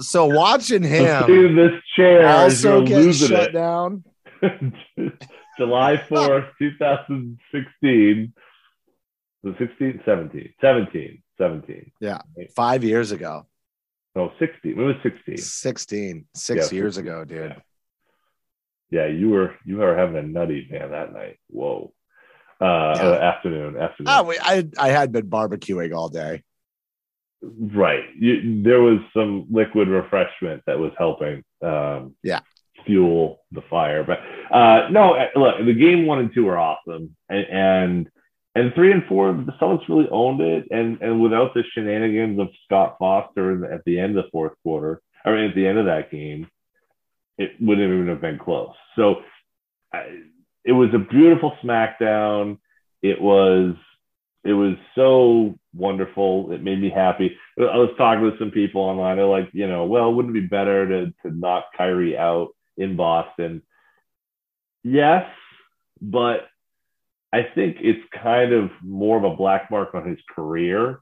So 0.00 0.26
watching 0.26 0.82
him 0.82 1.30
in 1.30 1.54
this 1.56 1.72
chair 1.96 2.26
also 2.26 2.84
get 2.84 2.96
losing 2.96 3.28
shut 3.28 3.48
it. 3.50 3.52
down. 3.52 4.04
July 5.58 5.96
4th, 5.96 6.48
2016. 6.58 8.32
The 9.44 9.54
16, 9.58 10.00
17, 10.04 10.54
17, 10.60 11.22
17. 11.38 11.92
Yeah. 12.00 12.18
Five 12.56 12.82
years 12.82 13.12
ago, 13.12 13.46
No, 14.16 14.32
16. 14.38 14.72
It 14.72 14.76
was 14.76 14.96
16. 15.02 15.36
16, 15.36 16.24
six 16.34 16.72
Yeah, 16.72 16.76
years 16.76 16.94
16, 16.94 17.12
ago, 17.12 17.24
dude. 17.24 17.50
Yeah. 18.90 19.02
yeah, 19.02 19.06
you 19.06 19.28
were 19.30 19.54
you 19.66 19.76
were 19.76 19.96
having 19.96 20.16
a 20.16 20.22
nutty 20.22 20.66
man 20.70 20.90
that 20.92 21.12
night. 21.12 21.38
Whoa. 21.48 21.92
Uh, 22.60 22.94
Yeah. 22.96 23.12
afternoon, 23.34 23.76
afternoon. 23.76 24.12
Oh, 24.16 24.32
I 24.42 24.66
I 24.78 24.88
had 24.88 25.12
been 25.12 25.28
barbecuing 25.28 25.94
all 25.94 26.08
day. 26.08 26.42
Right. 27.58 28.04
You, 28.18 28.62
there 28.62 28.80
was 28.80 29.00
some 29.12 29.46
liquid 29.50 29.88
refreshment 29.88 30.62
that 30.66 30.78
was 30.78 30.92
helping. 30.98 31.42
Um, 31.62 32.14
Yeah. 32.22 32.40
Fuel 32.86 33.40
the 33.52 33.62
fire, 33.70 34.04
but 34.04 34.18
uh, 34.54 34.88
no. 34.90 35.14
uh, 35.14 35.28
Look, 35.36 35.64
the 35.64 35.72
game 35.72 36.04
one 36.06 36.18
and 36.18 36.34
two 36.34 36.46
are 36.48 36.58
awesome, 36.58 37.16
and 37.30 37.46
and, 37.46 38.08
and 38.54 38.74
three 38.74 38.92
and 38.92 39.04
four, 39.06 39.32
the 39.32 39.52
Celtics 39.52 39.88
really 39.88 40.08
owned 40.10 40.42
it, 40.42 40.66
and 40.70 41.00
and 41.00 41.18
without 41.22 41.54
the 41.54 41.62
shenanigans 41.72 42.38
of 42.38 42.48
Scott 42.66 42.96
Foster 42.98 43.56
the- 43.56 43.72
at 43.72 43.84
the 43.86 43.98
end 43.98 44.18
of 44.18 44.24
the 44.24 44.30
fourth 44.30 44.52
quarter, 44.62 45.00
I 45.24 45.30
mean 45.30 45.48
at 45.48 45.54
the 45.54 45.66
end 45.66 45.78
of 45.78 45.86
that 45.86 46.10
game, 46.10 46.46
it 47.38 47.52
wouldn't 47.58 47.90
even 47.90 48.08
have 48.08 48.20
been 48.20 48.38
close. 48.38 48.74
So, 48.96 49.22
I, 49.92 50.18
it 50.64 50.72
was 50.72 50.90
a 50.92 50.98
beautiful 50.98 51.56
SmackDown. 51.62 52.58
It 53.00 53.18
was 53.18 53.76
it 54.44 54.52
was 54.52 54.74
so 54.94 55.54
wonderful. 55.74 56.52
It 56.52 56.62
made 56.62 56.80
me 56.80 56.90
happy. 56.90 57.36
I 57.58 57.76
was 57.78 57.90
talking 57.96 58.30
to 58.30 58.36
some 58.38 58.50
people 58.50 58.82
online. 58.82 59.16
They're 59.16 59.26
like, 59.26 59.48
you 59.52 59.66
know, 59.66 59.86
well, 59.86 60.12
wouldn't 60.12 60.36
it 60.36 60.40
be 60.40 60.46
better 60.46 60.86
to 60.88 61.06
to 61.22 61.36
knock 61.36 61.64
Kyrie 61.76 62.16
out 62.18 62.48
in 62.76 62.96
Boston? 62.96 63.62
Yes, 64.82 65.24
but 66.00 66.46
I 67.32 67.42
think 67.54 67.78
it's 67.80 68.02
kind 68.22 68.52
of 68.52 68.70
more 68.82 69.16
of 69.16 69.24
a 69.24 69.34
black 69.36 69.70
mark 69.70 69.94
on 69.94 70.06
his 70.08 70.18
career 70.34 71.00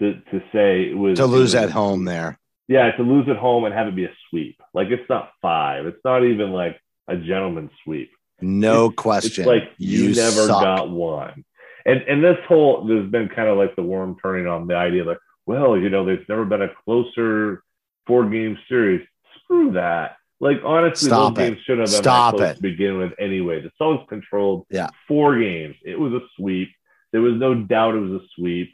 to 0.00 0.14
to 0.30 0.40
say 0.52 0.84
it 0.90 0.96
was 0.96 1.18
To 1.18 1.26
lose 1.26 1.54
was- 1.54 1.54
at 1.56 1.70
home 1.70 2.04
there. 2.04 2.38
Yeah, 2.68 2.90
to 2.96 3.02
lose 3.04 3.28
at 3.28 3.36
home 3.36 3.64
and 3.64 3.72
have 3.72 3.86
it 3.86 3.94
be 3.94 4.06
a 4.06 4.12
sweep. 4.28 4.60
Like 4.74 4.88
it's 4.88 5.08
not 5.08 5.30
five. 5.40 5.86
It's 5.86 6.04
not 6.04 6.24
even 6.24 6.50
like 6.50 6.80
a 7.06 7.16
gentleman's 7.16 7.70
sweep. 7.84 8.10
No 8.40 8.86
It's 8.86 8.96
question. 8.96 9.46
like 9.46 9.70
you, 9.78 10.08
never 10.08 10.46
suck. 10.46 10.62
got 10.62 10.90
one. 10.90 11.44
And 11.86 12.02
and 12.02 12.22
this 12.22 12.36
whole 12.48 12.84
there's 12.86 13.10
been 13.10 13.28
kind 13.28 13.48
of 13.48 13.56
like 13.56 13.74
the 13.76 13.82
worm 13.82 14.16
turning 14.22 14.46
on 14.46 14.66
the 14.66 14.74
idea 14.74 15.04
like, 15.04 15.18
well, 15.46 15.78
you 15.78 15.88
know, 15.88 16.04
there's 16.04 16.28
never 16.28 16.44
been 16.44 16.62
a 16.62 16.68
closer 16.84 17.62
four 18.06 18.28
game 18.28 18.58
series. 18.68 19.06
Screw 19.44 19.72
that. 19.72 20.16
Like 20.40 20.58
honestly, 20.64 21.08
Stop 21.08 21.36
those 21.36 21.44
it. 21.46 21.50
games 21.50 21.62
shouldn't 21.64 21.88
have 21.88 21.94
been 21.94 22.02
Stop 22.02 22.34
close 22.36 22.50
it. 22.50 22.56
to 22.56 22.62
begin 22.62 22.98
with 22.98 23.12
anyway. 23.18 23.62
The 23.62 23.70
Celtics 23.80 24.08
controlled 24.08 24.66
Yeah. 24.70 24.88
four 25.08 25.38
games. 25.38 25.76
It 25.84 25.98
was 25.98 26.12
a 26.12 26.20
sweep. 26.36 26.68
There 27.12 27.22
was 27.22 27.34
no 27.36 27.54
doubt 27.54 27.94
it 27.94 28.00
was 28.00 28.20
a 28.22 28.26
sweep. 28.34 28.72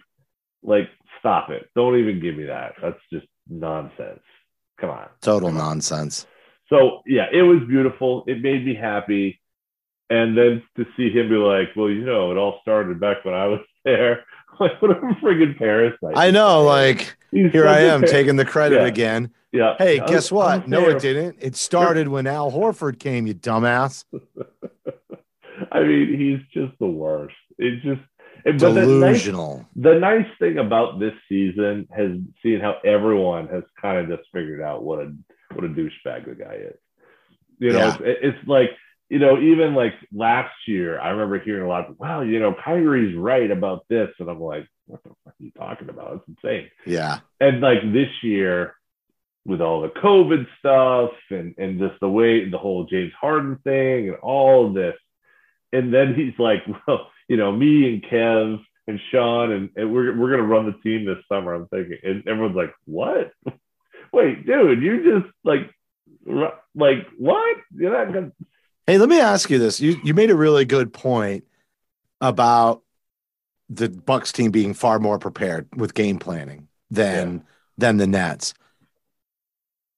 Like, 0.64 0.88
stop 1.20 1.50
it. 1.50 1.68
Don't 1.76 1.96
even 1.98 2.18
give 2.20 2.36
me 2.36 2.44
that. 2.44 2.72
That's 2.80 2.98
just 3.12 3.26
nonsense. 3.48 4.20
Come 4.80 4.90
on. 4.90 5.08
Total 5.20 5.52
nonsense. 5.52 6.26
So 6.68 7.02
yeah, 7.06 7.26
it 7.30 7.42
was 7.42 7.60
beautiful. 7.68 8.24
It 8.26 8.40
made 8.40 8.64
me 8.64 8.74
happy. 8.74 9.40
And 10.12 10.36
then 10.36 10.62
to 10.76 10.84
see 10.96 11.10
him 11.10 11.28
be 11.30 11.36
like, 11.36 11.68
well, 11.76 11.88
you 11.88 12.04
know, 12.04 12.30
it 12.32 12.36
all 12.36 12.58
started 12.62 13.00
back 13.00 13.24
when 13.24 13.34
I 13.34 13.46
was 13.46 13.60
there. 13.84 14.24
Like, 14.60 14.82
what 14.82 14.90
a 14.90 14.94
friggin' 15.22 15.56
parasite. 15.56 16.12
I 16.14 16.30
know, 16.30 16.62
like 16.62 17.16
He's 17.30 17.50
here 17.52 17.66
I 17.66 17.80
am 17.80 18.00
par- 18.02 18.08
taking 18.10 18.36
the 18.36 18.44
credit 18.44 18.82
Yeah. 18.82 18.86
again. 18.86 19.30
Yeah. 19.50 19.74
Hey, 19.78 19.98
I'm- 19.98 20.06
guess 20.08 20.30
I'm 20.30 20.36
what? 20.36 20.68
No, 20.68 20.90
it 20.90 21.00
didn't. 21.00 21.38
It 21.40 21.56
started 21.56 22.06
when 22.08 22.26
Al 22.26 22.52
Horford 22.52 22.98
came, 22.98 23.26
you 23.26 23.34
dumbass. 23.34 24.04
I 25.72 25.80
mean, 25.82 26.18
he's 26.18 26.40
just 26.62 26.78
the 26.78 26.86
worst. 26.86 27.34
It's 27.58 27.82
just, 27.82 28.00
but 28.44 28.58
the 28.58 28.72
nice, 28.72 29.24
Delusional. 29.24 29.66
the 29.74 29.94
nice 29.98 30.26
thing 30.38 30.58
about 30.58 30.98
this 31.00 31.14
season 31.30 31.88
has 31.96 32.10
seen 32.42 32.60
how 32.60 32.76
everyone 32.84 33.48
has 33.48 33.62
kind 33.80 33.98
of 33.98 34.18
just 34.18 34.28
figured 34.34 34.60
out 34.60 34.82
what 34.84 34.98
a 35.00 35.14
what 35.54 35.64
a 35.64 35.68
douchebag 35.68 36.26
the 36.26 36.34
guy 36.38 36.54
is. 36.56 36.76
You 37.58 37.72
know, 37.72 37.78
Yeah. 37.78 37.96
it's, 38.02 38.18
it's 38.38 38.48
like 38.48 38.70
you 39.12 39.18
know, 39.18 39.38
even 39.38 39.74
like 39.74 39.92
last 40.10 40.54
year, 40.66 40.98
I 40.98 41.10
remember 41.10 41.38
hearing 41.38 41.64
a 41.64 41.68
lot. 41.68 41.90
Of, 41.90 41.98
well, 41.98 42.24
you 42.24 42.40
know, 42.40 42.54
Kyrie's 42.54 43.14
right 43.14 43.50
about 43.50 43.84
this, 43.90 44.08
and 44.18 44.26
I'm 44.26 44.40
like, 44.40 44.66
what 44.86 45.02
the 45.02 45.10
fuck 45.10 45.34
are 45.34 45.34
you 45.38 45.50
talking 45.50 45.90
about? 45.90 46.14
It's 46.14 46.38
insane. 46.42 46.70
Yeah. 46.86 47.18
And 47.38 47.60
like 47.60 47.82
this 47.92 48.08
year, 48.22 48.74
with 49.44 49.60
all 49.60 49.82
the 49.82 49.88
COVID 49.88 50.46
stuff 50.58 51.10
and 51.28 51.54
and 51.58 51.78
just 51.78 52.00
the 52.00 52.08
way 52.08 52.48
the 52.48 52.56
whole 52.56 52.84
James 52.84 53.12
Harden 53.20 53.58
thing 53.64 54.08
and 54.08 54.16
all 54.22 54.68
of 54.68 54.72
this, 54.74 54.94
and 55.74 55.92
then 55.92 56.14
he's 56.14 56.38
like, 56.38 56.62
well, 56.88 57.10
you 57.28 57.36
know, 57.36 57.52
me 57.52 57.92
and 57.92 58.02
Kev 58.02 58.64
and 58.86 58.98
Sean 59.10 59.52
and, 59.52 59.68
and 59.76 59.92
we're 59.92 60.18
we're 60.18 60.30
gonna 60.30 60.42
run 60.42 60.64
the 60.64 60.78
team 60.82 61.04
this 61.04 61.22
summer. 61.28 61.52
I'm 61.52 61.68
thinking, 61.68 61.98
and 62.02 62.26
everyone's 62.26 62.56
like, 62.56 62.74
what? 62.86 63.30
Wait, 64.10 64.46
dude, 64.46 64.82
you 64.82 65.20
just 65.20 65.34
like, 65.44 65.70
like 66.74 67.06
what? 67.18 67.58
You're 67.76 67.92
not 67.92 68.14
gonna. 68.14 68.32
Hey, 68.86 68.98
let 68.98 69.08
me 69.08 69.20
ask 69.20 69.48
you 69.50 69.58
this. 69.58 69.80
You 69.80 70.00
you 70.02 70.14
made 70.14 70.30
a 70.30 70.36
really 70.36 70.64
good 70.64 70.92
point 70.92 71.44
about 72.20 72.82
the 73.68 73.88
Bucks 73.88 74.32
team 74.32 74.50
being 74.50 74.74
far 74.74 74.98
more 74.98 75.18
prepared 75.18 75.68
with 75.76 75.94
game 75.94 76.18
planning 76.18 76.68
than 76.90 77.44
than 77.78 77.96
the 77.96 78.06
Nets. 78.06 78.54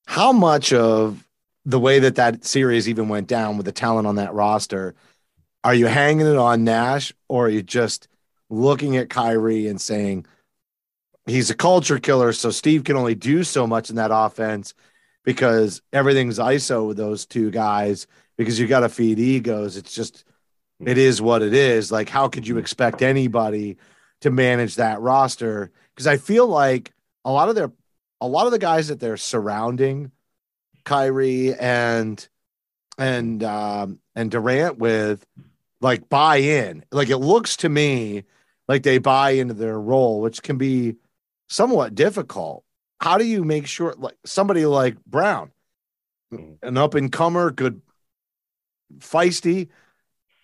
How 0.07 0.33
much 0.33 0.73
of 0.73 1.27
the 1.65 1.81
way 1.81 1.99
that 1.99 2.17
that 2.17 2.45
series 2.45 2.89
even 2.89 3.09
went 3.09 3.27
down 3.27 3.57
with 3.57 3.67
the 3.67 3.73
talent 3.73 4.07
on 4.07 4.17
that 4.17 4.35
roster, 4.35 4.95
are 5.65 5.75
you 5.75 5.87
hanging 5.87 6.27
it 6.27 6.37
on 6.37 6.63
Nash 6.65 7.13
or 7.29 7.47
are 7.47 7.51
you 7.51 7.63
just 7.63 8.09
looking 8.51 8.97
at 8.99 9.09
Kyrie 9.09 9.67
and 9.67 9.81
saying 9.81 10.27
he's 11.27 11.49
a 11.49 11.55
culture 11.55 11.99
killer, 11.99 12.33
so 12.33 12.51
Steve 12.51 12.85
can 12.85 12.97
only 12.97 13.15
do 13.15 13.45
so 13.45 13.67
much 13.67 13.89
in 13.89 13.97
that 13.97 14.11
offense 14.13 14.75
because 15.25 15.81
everything's 15.93 16.39
ISO 16.39 16.87
with 16.87 16.99
those 16.99 17.25
two 17.25 17.51
guys 17.51 18.07
because 18.37 18.59
you 18.59 18.67
got 18.67 18.81
to 18.81 18.89
feed 18.89 19.19
egos. 19.19 19.77
It's 19.77 19.95
just 19.95 20.25
hmm. 20.79 20.89
it 20.89 20.99
is 20.99 21.21
what 21.21 21.43
it 21.43 21.55
is. 21.55 21.93
Like 21.93 22.09
how 22.09 22.29
could 22.29 22.47
you 22.47 22.55
hmm. 22.55 22.61
expect 22.61 23.03
anybody 23.03 23.77
to 24.21 24.31
manage 24.31 24.77
that 24.77 25.01
roster? 25.01 25.71
Because 25.95 26.07
I 26.07 26.17
feel 26.17 26.47
like 26.47 26.93
a 27.25 27.33
lot 27.33 27.49
of 27.49 27.55
their 27.55 27.73
a 28.21 28.29
lot 28.29 28.47
of 28.47 28.53
the 28.53 28.59
guys 28.59 28.89
that 28.89 29.01
they're 29.01 29.17
surrounding 29.17 30.11
Kyrie 30.85 31.55
and 31.55 32.27
and 32.99 33.43
um 33.43 33.99
and 34.15 34.31
Durant 34.31 34.79
with 34.79 35.27
like 35.81 36.09
buy 36.09 36.37
in. 36.37 36.85
Like 36.91 37.11
it 37.11 37.19
looks 37.19 37.57
to 37.59 37.69
me 37.69 38.25
like 38.69 38.83
they 38.83 38.99
buy 38.99 39.31
into 39.31 39.55
their 39.55 39.79
role, 39.79 40.21
which 40.21 40.43
can 40.43 40.57
be 40.57 40.97
somewhat 41.49 41.95
difficult. 41.95 42.65
How 43.01 43.19
do 43.19 43.25
you 43.25 43.45
make 43.45 43.67
sure 43.67 43.95
like 43.99 44.17
somebody 44.25 44.65
like 44.67 45.03
Brown, 45.05 45.53
hmm. 46.31 46.55
an 46.63 46.77
up 46.79 46.95
and 46.95 47.13
comer, 47.13 47.51
good 47.51 47.83
feisty, 48.99 49.69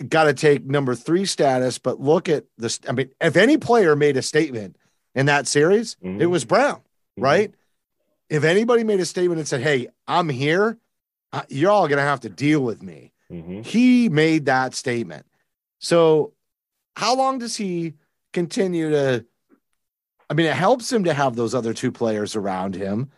got 0.08 0.24
to 0.24 0.34
take 0.34 0.64
number 0.64 0.94
three 0.94 1.24
status, 1.26 1.78
but 1.78 2.00
look 2.00 2.28
at 2.28 2.44
this. 2.58 2.80
I 2.88 2.92
mean, 2.92 3.10
if 3.20 3.36
any 3.36 3.58
player 3.58 3.94
made 3.96 4.16
a 4.16 4.22
statement 4.22 4.76
in 5.14 5.26
that 5.26 5.46
series, 5.46 5.96
Mhm. 6.02 6.20
it 6.20 6.26
was 6.26 6.44
Brown, 6.44 6.80
Mhm. 7.18 7.22
right? 7.22 7.54
If 8.28 8.44
anybody 8.44 8.84
made 8.84 9.00
a 9.00 9.04
statement 9.06 9.38
and 9.40 9.48
said, 9.48 9.60
Hey, 9.60 9.88
I'm 10.06 10.28
here, 10.28 10.78
uh, 11.32 11.42
you're 11.48 11.70
all 11.70 11.88
going 11.88 11.98
to 11.98 12.02
have 12.04 12.20
to 12.20 12.28
deal 12.28 12.60
with 12.60 12.82
me. 12.82 13.12
Mhm. 13.30 13.64
He 13.64 14.08
made 14.08 14.46
that 14.46 14.74
statement. 14.74 15.26
So, 15.78 16.32
how 16.96 17.14
long 17.16 17.38
does 17.38 17.56
he 17.56 17.94
continue 18.32 18.90
to? 18.90 19.24
I 20.28 20.34
mean, 20.34 20.46
it 20.46 20.54
helps 20.54 20.92
him 20.92 21.04
to 21.04 21.14
have 21.14 21.34
those 21.36 21.54
other 21.54 21.74
two 21.74 21.90
players 21.90 22.36
around 22.36 22.74
him 22.76 23.10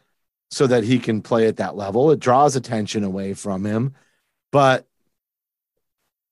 so 0.50 0.66
that 0.66 0.84
he 0.84 0.98
can 0.98 1.20
play 1.22 1.46
at 1.46 1.56
that 1.56 1.76
level. 1.76 2.10
It 2.10 2.20
draws 2.20 2.56
attention 2.56 3.04
away 3.04 3.34
from 3.34 3.64
him. 3.64 3.94
But 4.50 4.86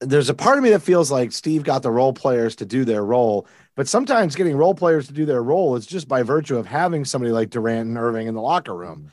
there's 0.00 0.28
a 0.28 0.34
part 0.34 0.58
of 0.58 0.64
me 0.64 0.70
that 0.70 0.82
feels 0.82 1.10
like 1.10 1.32
Steve 1.32 1.62
got 1.62 1.82
the 1.82 1.90
role 1.90 2.12
players 2.12 2.56
to 2.56 2.64
do 2.64 2.84
their 2.84 3.04
role. 3.04 3.46
But 3.76 3.88
sometimes 3.88 4.34
getting 4.34 4.56
role 4.56 4.74
players 4.74 5.06
to 5.06 5.12
do 5.12 5.24
their 5.24 5.42
role 5.42 5.76
is 5.76 5.86
just 5.86 6.08
by 6.08 6.22
virtue 6.22 6.56
of 6.56 6.66
having 6.66 7.04
somebody 7.04 7.32
like 7.32 7.50
Durant 7.50 7.88
and 7.88 7.98
Irving 7.98 8.26
in 8.26 8.34
the 8.34 8.40
locker 8.40 8.74
room. 8.74 8.98
Mm-hmm. 8.98 9.08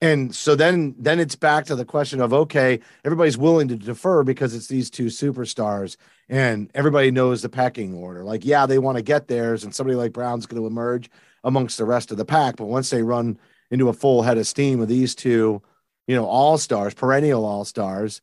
And 0.00 0.34
so 0.34 0.56
then 0.56 0.96
then 0.98 1.20
it's 1.20 1.36
back 1.36 1.66
to 1.66 1.76
the 1.76 1.84
question 1.84 2.20
of 2.20 2.32
okay, 2.32 2.80
everybody's 3.04 3.38
willing 3.38 3.68
to 3.68 3.76
defer 3.76 4.24
because 4.24 4.52
it's 4.52 4.66
these 4.66 4.90
two 4.90 5.06
superstars 5.06 5.96
and 6.28 6.70
everybody 6.74 7.12
knows 7.12 7.42
the 7.42 7.48
pecking 7.48 7.94
order. 7.94 8.24
Like, 8.24 8.44
yeah, 8.44 8.66
they 8.66 8.78
want 8.78 8.96
to 8.96 9.02
get 9.02 9.28
theirs, 9.28 9.62
and 9.62 9.74
somebody 9.74 9.96
like 9.96 10.12
Brown's 10.12 10.46
going 10.46 10.60
to 10.60 10.66
emerge 10.66 11.08
amongst 11.44 11.78
the 11.78 11.84
rest 11.84 12.10
of 12.10 12.16
the 12.16 12.24
pack. 12.24 12.56
But 12.56 12.66
once 12.66 12.90
they 12.90 13.02
run 13.02 13.38
into 13.70 13.88
a 13.88 13.92
full 13.92 14.22
head 14.22 14.38
of 14.38 14.46
steam 14.46 14.78
with 14.80 14.88
these 14.88 15.14
two, 15.14 15.62
you 16.06 16.16
know, 16.16 16.24
all 16.24 16.58
stars, 16.58 16.94
perennial 16.94 17.44
all 17.44 17.64
stars, 17.64 18.22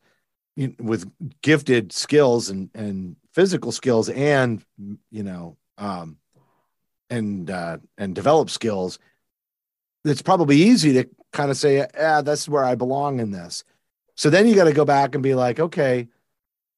with 0.78 1.10
gifted 1.42 1.92
skills 1.92 2.50
and 2.50 2.70
and 2.74 3.16
physical 3.32 3.72
skills, 3.72 4.08
and 4.08 4.64
you 5.10 5.22
know, 5.22 5.56
um, 5.78 6.16
and 7.08 7.50
uh, 7.50 7.78
and 7.98 8.14
develop 8.14 8.50
skills, 8.50 8.98
it's 10.04 10.22
probably 10.22 10.56
easy 10.56 10.92
to 10.94 11.08
kind 11.32 11.50
of 11.50 11.56
say, 11.56 11.86
"Ah, 11.98 12.22
that's 12.22 12.48
where 12.48 12.64
I 12.64 12.74
belong 12.74 13.20
in 13.20 13.30
this." 13.30 13.64
So 14.20 14.28
then 14.28 14.46
you 14.46 14.54
got 14.54 14.64
to 14.64 14.74
go 14.74 14.84
back 14.84 15.14
and 15.14 15.22
be 15.22 15.34
like, 15.34 15.58
okay, 15.58 16.06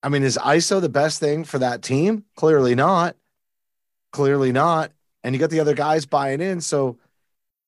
I 0.01 0.09
mean, 0.09 0.23
is 0.23 0.39
ISO 0.39 0.81
the 0.81 0.89
best 0.89 1.19
thing 1.19 1.43
for 1.43 1.59
that 1.59 1.83
team? 1.83 2.25
Clearly 2.37 2.77
not. 2.77 3.17
Clearly 4.13 4.53
not. 4.53 4.93
And 5.25 5.35
you 5.35 5.41
got 5.41 5.51
the 5.51 5.59
other 5.59 5.75
guys 5.75 6.07
buying 6.07 6.41
in. 6.41 6.61
So 6.61 6.99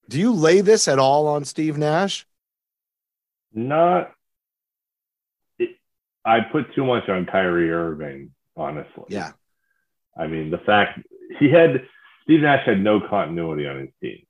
do 0.09 0.21
you 0.21 0.33
lay 0.33 0.61
this 0.61 0.87
at 0.87 1.01
all 1.01 1.27
on 1.27 1.45
Steve 1.45 1.77
Nash? 1.77 2.25
Not. 3.53 4.13
I 6.25 6.41
put 6.41 6.75
too 6.75 6.85
much 6.85 7.09
on 7.09 7.27
Kyrie 7.27 7.71
Irving, 7.71 8.31
honestly. 8.57 9.05
Yeah. 9.09 9.33
I 10.17 10.27
mean, 10.27 10.51
the 10.51 10.59
fact 10.59 11.01
he 11.39 11.51
had 11.51 11.83
Steve 12.23 12.41
Nash 12.41 12.65
had 12.67 12.81
no 12.81 13.01
continuity 13.01 13.67
on 13.67 13.81
his 13.81 13.91
team 14.01 14.25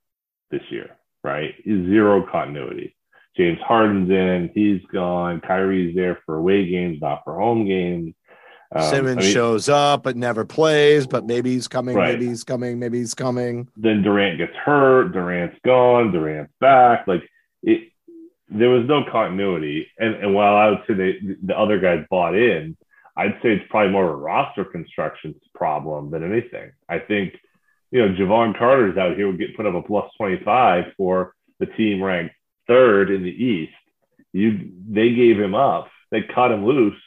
this 0.51 0.62
year, 0.70 0.97
right? 1.22 1.55
Zero 1.64 2.26
continuity. 2.30 2.97
James 3.36 3.59
Harden's 3.66 4.11
in, 4.11 4.51
he's 4.55 4.80
gone. 4.92 5.40
Kyrie's 5.40 5.95
there 5.95 6.20
for 6.24 6.36
away 6.36 6.68
games, 6.68 6.99
not 7.01 7.22
for 7.24 7.38
home 7.38 7.66
games. 7.66 8.14
Um, 8.74 8.82
Simmons 8.90 9.18
I 9.18 9.20
mean, 9.22 9.32
shows 9.32 9.68
up 9.68 10.03
but 10.05 10.16
never 10.16 10.45
plays, 10.45 11.07
but 11.07 11.24
maybe 11.26 11.51
he's 11.53 11.68
coming, 11.68 11.97
Right. 11.97 12.12
maybe 12.12 12.26
he's 12.26 12.42
coming, 12.45 12.78
maybe 12.78 12.99
he's 12.99 13.14
coming. 13.14 13.68
then 13.76 14.03
Durant 14.03 14.38
gets 14.38 14.55
hurt, 14.57 15.12
Durant's 15.12 15.59
gone, 15.64 16.11
Durant's 16.12 16.53
back. 16.61 17.07
Like 17.07 17.22
it, 17.62 17.90
there 18.49 18.70
was 18.70 18.86
no 18.86 19.03
continuity. 19.11 19.88
And 19.99 20.14
and 20.16 20.34
while 20.34 20.57
I 20.57 20.70
would 20.70 20.82
say 20.86 20.95
they, 20.95 21.18
the 21.42 21.59
other 21.59 21.78
guys 21.78 22.05
bought 22.11 22.34
in, 22.34 22.76
I'd 23.16 23.38
say 23.42 23.53
it's 23.55 23.70
probably 23.70 23.92
more 23.92 24.05
of 24.05 24.11
a 24.11 24.16
roster 24.22 24.64
construction 24.64 25.34
problem 25.55 26.11
than 26.11 26.24
anything. 26.30 26.72
I 26.88 26.99
think, 26.99 27.34
you 27.90 28.01
know, 28.01 28.14
Jevon 28.14 28.59
Carter's 28.59 28.99
out 28.99 29.16
here 29.16 29.26
would 29.26 29.38
get 29.38 29.57
put 29.57 29.66
up 29.66 29.74
a 29.74 29.82
plus 29.82 30.11
25 30.18 30.92
for 30.97 31.34
the 31.61 31.66
team 31.66 32.03
ranked 32.03 32.34
third 32.66 33.11
in 33.11 33.22
the 33.22 33.30
East. 33.30 33.72
You 34.32 34.72
they 34.88 35.14
gave 35.14 35.38
him 35.38 35.55
up. 35.55 35.88
They 36.11 36.22
cut 36.22 36.53
him 36.53 36.64
loose 36.64 37.01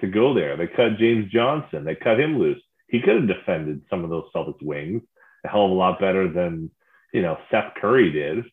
to 0.00 0.06
go 0.06 0.34
there. 0.34 0.56
They 0.56 0.66
cut 0.66 0.98
James 0.98 1.30
Johnson. 1.30 1.84
They 1.84 1.94
cut 1.94 2.18
him 2.18 2.38
loose. 2.38 2.62
He 2.88 3.00
could 3.00 3.16
have 3.16 3.28
defended 3.28 3.82
some 3.90 4.02
of 4.02 4.10
those 4.10 4.24
Celtics 4.34 4.62
wings 4.62 5.02
a 5.44 5.48
hell 5.48 5.64
of 5.64 5.70
a 5.70 5.74
lot 5.74 6.00
better 6.00 6.28
than 6.28 6.70
you 7.12 7.22
know 7.22 7.38
Seth 7.50 7.74
Curry 7.80 8.10
did. 8.12 8.44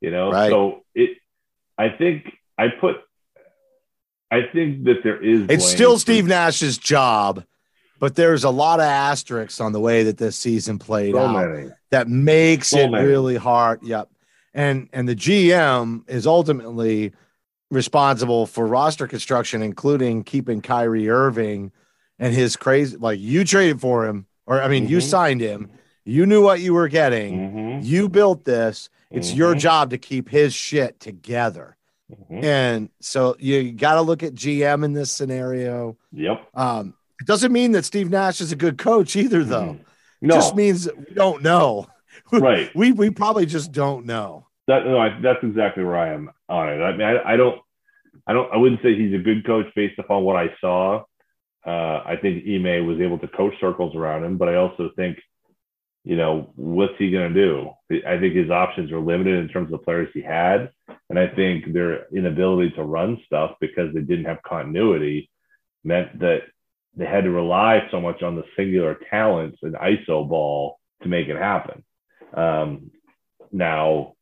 You 0.00 0.10
know, 0.10 0.32
Right. 0.32 0.50
so 0.50 0.82
it. 0.94 1.18
I 1.82 1.88
think 1.96 2.32
I 2.58 2.68
put. 2.68 2.96
I 4.30 4.42
think 4.52 4.84
that 4.84 5.02
there 5.02 5.22
is. 5.22 5.46
It's 5.48 5.66
still 5.66 5.98
Steve 5.98 6.26
Nash's 6.26 6.78
job, 6.78 7.44
but 7.98 8.14
there's 8.14 8.44
a 8.44 8.50
lot 8.50 8.78
of 8.80 8.84
asterisks 8.86 9.60
on 9.60 9.72
the 9.72 9.80
way 9.80 10.04
that 10.04 10.16
this 10.18 10.36
season 10.36 10.78
played 10.78 11.14
So 11.14 11.20
out. 11.20 11.48
many. 11.50 11.70
that 11.90 12.08
makes 12.08 12.68
So 12.68 12.78
it 12.78 12.90
many. 12.90 13.06
really 13.06 13.36
hard. 13.36 13.82
Yep. 13.82 14.08
And 14.54 14.88
and 14.92 15.08
the 15.08 15.16
GM 15.16 16.08
is 16.08 16.26
ultimately 16.26 17.12
responsible 17.70 18.46
for 18.46 18.66
roster 18.66 19.06
construction, 19.06 19.62
including 19.62 20.24
keeping 20.24 20.60
Kyrie 20.60 21.08
Irving 21.10 21.72
and 22.18 22.34
his 22.34 22.56
crazy 22.56 22.96
like 22.96 23.18
you 23.20 23.44
traded 23.44 23.80
for 23.80 24.06
him, 24.06 24.26
or 24.46 24.62
I 24.62 24.68
mean, 24.68 24.88
you 24.88 24.98
Mhm. 24.98 25.02
signed 25.02 25.40
him, 25.40 25.70
you 26.04 26.26
knew 26.26 26.42
what 26.42 26.60
you 26.60 26.74
were 26.74 26.88
getting, 26.88 27.50
Mhm, 27.80 27.84
you 27.84 28.08
built 28.08 28.44
this. 28.44 28.88
It's 29.12 29.32
your 29.34 29.54
Mhm. 29.54 29.58
job 29.60 29.90
to 29.90 29.98
keep 29.98 30.28
his 30.28 30.54
shit 30.54 30.98
together. 31.00 31.76
mhm. 32.10 32.44
And 32.44 32.88
so 33.00 33.36
you 33.38 33.72
got 33.72 33.94
to 33.94 34.02
look 34.02 34.22
at 34.22 34.34
GM 34.34 34.84
in 34.84 34.92
this 34.92 35.10
scenario. 35.12 35.96
Yep. 36.12 36.46
Um, 36.54 36.94
it 37.20 37.26
doesn't 37.26 37.52
mean 37.52 37.72
that 37.72 37.84
Steve 37.86 38.10
Nash 38.10 38.40
is 38.40 38.52
a 38.52 38.56
good 38.56 38.76
coach 38.78 39.16
either, 39.16 39.42
though. 39.44 39.74
Mhm. 39.74 39.84
No. 40.24 40.34
just 40.36 40.54
means 40.54 40.84
that 40.84 40.96
we 40.98 41.14
don't 41.14 41.42
know. 41.42 41.86
right. 42.32 42.70
We 42.76 42.92
we 42.92 43.10
probably 43.10 43.44
just 43.46 43.72
don't 43.72 44.06
know. 44.06 44.46
That 44.68 44.84
no, 44.86 44.98
I, 44.98 45.18
that's 45.20 45.42
exactly 45.42 45.82
where 45.84 45.96
I 45.96 46.12
am 46.12 46.30
on 46.48 46.68
it. 46.68 46.80
I 46.82 46.92
mean, 46.92 47.02
I, 47.02 47.32
I 47.32 47.36
don't, 47.36 47.60
I 48.26 48.32
don't, 48.32 48.52
I 48.52 48.56
wouldn't 48.56 48.82
say 48.82 48.94
he's 48.94 49.14
a 49.14 49.18
good 49.22 49.44
coach 49.44 49.66
based 49.74 49.98
upon 49.98 50.22
what 50.22 50.36
I 50.36 50.50
saw. 50.60 51.02
Uh, 51.66 52.02
I 52.04 52.16
think 52.20 52.44
Ime 52.46 52.86
was 52.86 53.00
able 53.00 53.18
to 53.18 53.26
coach 53.28 53.54
circles 53.60 53.96
around 53.96 54.22
him, 54.24 54.36
but 54.36 54.48
I 54.48 54.54
also 54.56 54.90
think, 54.96 55.18
you 56.04 56.16
know, 56.16 56.52
what's 56.56 56.94
he 56.98 57.10
going 57.10 57.32
to 57.32 57.40
do? 57.40 57.70
I 58.06 58.18
think 58.18 58.34
his 58.34 58.50
options 58.50 58.90
are 58.90 59.00
limited 59.00 59.38
in 59.38 59.48
terms 59.48 59.66
of 59.66 59.78
the 59.80 59.84
players 59.84 60.08
he 60.12 60.20
had, 60.20 60.70
and 61.08 61.18
I 61.18 61.28
think 61.28 61.72
their 61.72 62.08
inability 62.08 62.70
to 62.70 62.82
run 62.82 63.20
stuff 63.26 63.52
because 63.60 63.94
they 63.94 64.00
didn't 64.00 64.24
have 64.24 64.42
continuity 64.42 65.30
meant 65.84 66.18
that 66.18 66.42
they 66.96 67.06
had 67.06 67.24
to 67.24 67.30
rely 67.30 67.86
so 67.90 68.00
much 68.00 68.22
on 68.22 68.36
the 68.36 68.44
singular 68.56 68.98
talents 69.10 69.58
and 69.62 69.74
ISO 69.74 70.28
ball 70.28 70.78
to 71.02 71.08
make 71.08 71.28
it 71.28 71.36
happen. 71.36 71.84
Um, 72.34 72.90
now, 73.52 74.14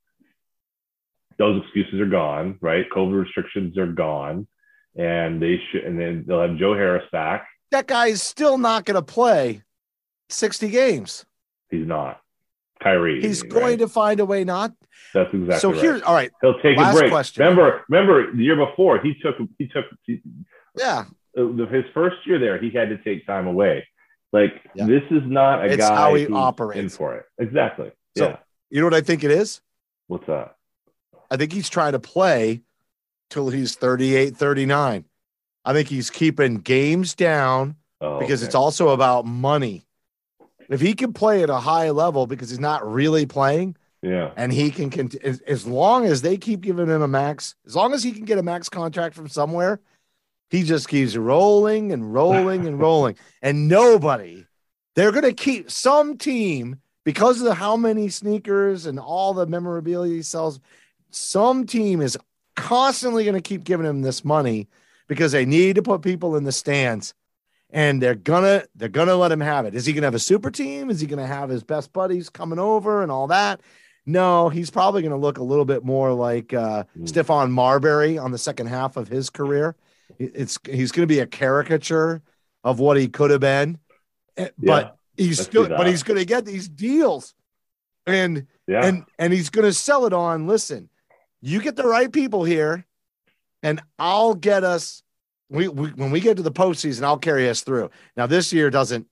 those 1.39 1.63
excuses 1.63 2.01
are 2.01 2.07
gone, 2.07 2.59
right? 2.61 2.85
COVID 2.95 3.25
restrictions 3.25 3.79
are 3.79 3.91
gone, 3.91 4.47
and 4.97 5.41
they 5.41 5.59
should, 5.71 5.85
and 5.85 5.99
then 5.99 6.25
they'll 6.27 6.43
have 6.43 6.59
Joe 6.59 6.75
Harris 6.75 7.09
back. 7.11 7.49
That 7.71 7.87
guy's 7.87 8.23
still 8.23 8.59
not 8.59 8.85
going 8.85 8.97
to 8.97 9.03
play 9.03 9.63
60 10.29 10.69
games. 10.69 11.25
He's 11.71 11.87
not. 11.87 12.21
Kyrie. 12.83 13.21
He's 13.21 13.43
mean, 13.43 13.53
going 13.53 13.65
right? 13.65 13.79
to 13.81 13.89
find 13.89 14.21
a 14.21 14.25
way 14.25 14.43
not. 14.45 14.73
That's 15.13 15.33
exactly 15.35 15.59
so 15.59 15.73
right. 15.73 15.81
here, 15.81 16.01
all 16.05 16.15
right. 16.15 16.31
He'll 16.41 16.59
take 16.61 16.79
a 16.79 16.93
break. 16.93 17.11
question. 17.11 17.43
Remember, 17.43 17.85
remember 17.89 18.33
the 18.35 18.43
year 18.43 18.57
before 18.57 18.99
he 19.01 19.15
took 19.23 19.37
he 19.59 19.67
took 19.69 19.85
he, 20.07 20.21
Yeah, 20.79 21.05
uh, 21.39 21.47
his 21.67 21.85
first 21.93 22.17
year 22.27 22.39
there. 22.39 22.59
He 22.61 22.71
had 22.71 22.89
to 22.89 22.99
take 22.99 23.27
time 23.27 23.47
away. 23.47 23.87
Like 24.33 24.53
Yeah. 24.75 24.87
this 24.87 25.03
is 25.11 25.23
not 25.27 25.63
a 25.65 25.73
It's 25.73 25.77
guy 25.89 25.95
how 25.95 26.15
he 26.15 26.27
operates. 26.29 26.79
in 26.81 26.89
for 26.89 27.17
it. 27.17 27.27
Exactly. 27.39 27.91
So- 28.17 28.29
yeah. 28.29 28.37
you 28.71 28.81
know 28.81 28.87
what 28.87 28.95
I 28.95 29.01
think 29.03 29.25
it 29.25 29.31
is? 29.31 29.61
What's 30.07 30.27
that? 30.27 30.57
I 31.31 31.37
think 31.37 31.53
he's 31.53 31.69
trying 31.69 31.93
to 31.93 32.01
play 32.01 32.63
till 33.29 33.51
he's 33.51 33.75
38, 33.77 34.37
39. 34.37 35.05
I 35.65 35.73
think 35.73 35.89
he's 35.89 36.09
keeping 36.11 36.57
games 36.57 37.15
down 37.15 37.77
Oh, 38.01 38.19
because 38.19 38.41
okay. 38.43 38.47
it's 38.47 38.55
also 38.55 38.89
about 38.89 39.27
money. 39.27 39.85
If 40.71 40.81
he 40.81 40.95
can 40.95 41.13
play 41.13 41.43
at 41.43 41.51
a 41.51 41.59
high 41.59 41.91
level 41.91 42.27
because 42.29 42.49
he's 42.49 42.61
not 42.61 42.91
really 42.91 43.27
playing 43.27 43.77
yeah. 44.03 44.31
and 44.37 44.53
he 44.53 44.71
can, 44.71 44.89
cont- 44.89 45.17
as, 45.17 45.41
as 45.41 45.67
long 45.67 46.07
as 46.07 46.23
they 46.23 46.39
keep 46.39 46.61
giving 46.61 46.87
him 46.89 47.03
a 47.03 47.09
max, 47.09 47.57
as 47.67 47.75
long 47.75 47.93
as 47.93 48.05
he 48.05 48.13
can 48.13 48.25
get 48.25 48.39
a 48.39 48.43
max 48.43 48.69
contract 48.69 49.17
from 49.17 49.29
somewhere, 49.29 49.81
he 50.49 50.63
just 50.63 50.89
keeps 50.89 51.17
rolling 51.17 51.93
and 51.93 52.15
rolling 52.15 52.67
and 52.69 52.79
rolling. 52.81 53.17
And 53.43 53.69
nobody, 53.69 54.47
they're 54.95 55.13
going 55.13 55.25
to 55.25 55.33
keep 55.33 55.73
some 55.73 56.17
team 56.17 56.81
because 57.05 57.41
of 57.41 57.47
the, 57.47 57.55
how 57.55 57.77
many 57.77 58.09
sneakers 58.09 58.87
and 58.87 59.01
all 59.01 59.35
the 59.35 59.47
memorabilia 59.47 60.15
he 60.15 60.23
sells. 60.23 60.61
Some 61.11 61.67
team 61.67 62.01
is 62.01 62.17
constantly 62.55 63.25
going 63.25 63.35
to 63.35 63.41
keep 63.41 63.65
giving 63.65 63.87
him 63.87 64.03
this 64.03 64.25
money 64.25 64.69
because 65.09 65.33
they 65.33 65.45
need 65.45 65.75
to 65.75 65.83
put 65.83 66.03
people 66.03 66.37
in 66.37 66.45
the 66.45 66.53
stands 66.53 67.13
and 67.73 68.03
they're 68.03 68.15
gonna 68.15 68.65
they're 68.75 68.89
gonna 68.89 69.15
let 69.17 69.33
him 69.33 69.41
have 69.41 69.65
it. 69.67 69.75
Is 69.75 69.87
he 69.87 69.93
gonna 69.93 70.07
have 70.07 70.15
a 70.15 70.19
super 70.19 70.51
team? 70.51 70.91
Is 70.91 71.01
he 71.01 71.07
gonna 71.07 71.27
have 71.27 71.49
his 71.49 71.63
best 71.63 71.93
buddies 71.93 72.29
coming 72.31 72.59
over 72.59 73.03
and 73.03 73.11
all 73.13 73.27
that? 73.29 73.61
No, 74.07 74.49
he's 74.49 74.71
probably 74.71 75.03
gonna 75.03 75.17
look 75.17 75.39
a 75.39 75.43
little 75.43 75.65
bit 75.65 75.85
more 75.85 76.13
like 76.13 76.53
uh, 76.53 76.85
Mm. 76.99 77.07
Stephon 77.09 77.51
Marbury 77.51 78.19
on 78.19 78.31
the 78.33 78.39
second 78.39 78.67
half 78.67 78.97
of 78.97 79.09
his 79.09 79.31
career. 79.31 79.77
It's 80.19 80.59
he's 80.69 80.93
gonna 80.93 81.07
be 81.07 81.21
a 81.21 81.27
caricature 81.27 82.23
of 82.65 82.79
what 82.81 82.97
he 82.97 83.09
could 83.09 83.31
have 83.31 83.41
been, 83.41 83.79
Eh, 84.37 84.49
but 84.59 84.97
he's 85.17 85.41
still 85.41 85.69
but 85.69 85.87
he's 85.87 86.03
gonna 86.03 86.25
get 86.25 86.45
these 86.45 86.69
deals, 86.69 87.35
and 88.07 88.47
Yeah. 88.67 88.85
and 88.85 89.05
and 89.19 89.33
he's 89.33 89.49
to 89.51 89.73
sell 89.73 90.07
it 90.07 90.13
on 90.13 90.47
listen 90.47 90.89
you 91.43 91.61
get 91.63 91.75
the 91.77 91.87
right 91.87 92.13
people 92.13 92.45
here 92.45 92.85
and 93.63 93.81
i'll 93.99 94.35
get 94.35 94.63
us 94.63 95.03
we, 95.51 95.69
we 95.69 95.89
when 95.91 96.11
we 96.11 96.21
get 96.21 96.37
to 96.39 96.43
the 96.43 96.53
postseason 96.53 97.03
i'll 97.03 97.19
carry 97.19 97.49
us 97.49 97.61
through. 97.63 97.91
Now 98.17 98.27
this 98.27 98.53
year 98.53 98.71
doesn't 98.71 99.07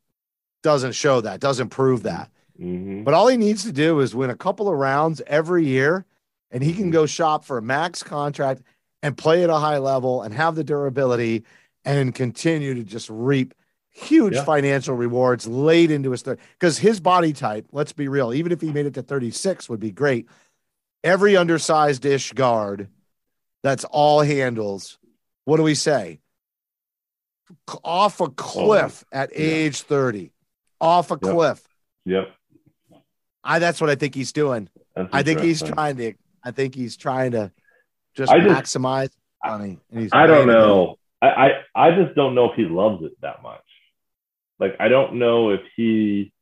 doesn't 0.62 0.92
show 0.92 1.20
that 1.20 1.40
doesn't 1.40 1.68
prove 1.70 2.02
that. 2.04 2.30
Mhm. 2.60 3.04
but 3.04 3.14
all 3.14 3.28
he 3.28 3.36
needs 3.36 3.62
to 3.64 3.70
do 3.72 4.00
is 4.00 4.14
win 4.16 4.30
a 4.30 4.36
couple 4.36 4.68
of 4.68 4.76
rounds 4.76 5.22
every 5.28 5.64
year 5.64 6.04
and 6.50 6.62
he 6.62 6.72
can 6.74 6.90
go 6.90 7.06
shop 7.06 7.44
for 7.44 7.56
a 7.58 7.62
max 7.62 8.02
contract 8.02 8.62
and 9.02 9.16
play 9.16 9.44
at 9.44 9.50
a 9.50 9.58
high 9.58 9.78
level 9.78 10.22
and 10.22 10.34
have 10.34 10.56
the 10.56 10.64
durability 10.64 11.44
and 11.84 12.14
continue 12.16 12.74
to 12.74 12.82
just 12.82 13.08
reap 13.10 13.54
huge 13.90 14.34
Yeah. 14.34 14.44
financial 14.44 14.96
rewards 14.96 15.46
late 15.46 15.90
into 15.92 16.10
his 16.10 16.22
third 16.22 16.40
because 16.58 16.78
his 16.78 16.98
body 16.98 17.32
type 17.32 17.66
let's 17.70 17.92
be 17.92 18.08
real 18.08 18.32
even 18.34 18.50
if 18.50 18.60
he 18.60 18.72
made 18.72 18.86
it 18.86 18.94
to 18.94 19.02
36 19.02 19.68
would 19.68 19.80
be 19.80 19.92
great. 19.92 20.26
Every 21.04 21.36
undersized 21.36 22.04
ish 22.04 22.32
guard 22.32 22.88
that's 23.62 23.84
all 23.84 24.22
handles 24.22 24.98
what 25.44 25.58
do 25.58 25.62
we 25.62 25.74
say 25.76 26.18
off 27.84 28.20
a 28.20 28.28
cliff 28.28 29.04
at 29.12 29.30
yeah. 29.32 29.38
age 29.38 29.82
30 29.82 30.32
off 30.80 31.10
a 31.10 31.14
Yep. 31.14 31.20
cliff 31.20 31.68
Yep. 32.04 32.28
I 33.44 33.58
that's 33.58 33.80
what 33.80 33.90
I 33.90 33.94
think 33.94 34.14
he's 34.14 34.32
doing. 34.32 34.68
I 35.12 35.22
think 35.22 35.40
he's 35.40 35.62
trying 35.62 35.96
to. 35.98 36.12
I 36.44 36.50
think 36.50 36.74
he's 36.74 36.96
trying 36.96 37.32
to 37.32 37.52
just, 38.16 38.32
I 38.32 38.40
just- 38.40 38.74
maximize 38.74 39.10
money. 39.44 39.78
And 39.90 40.00
he's 40.00 40.10
I 40.12 40.26
don't 40.26 40.46
know. 40.46 40.96
I, 41.22 41.28
I 41.28 41.50
I 41.74 41.90
just 41.92 42.14
don't 42.14 42.34
know 42.34 42.50
if 42.50 42.56
he 42.56 42.64
loves 42.64 43.02
it 43.04 43.12
that 43.22 43.42
much. 43.42 43.62
Like 44.58 44.76
I 44.80 44.88
don't 44.88 45.14
know 45.14 45.50
if 45.50 45.60
he. 45.76 46.32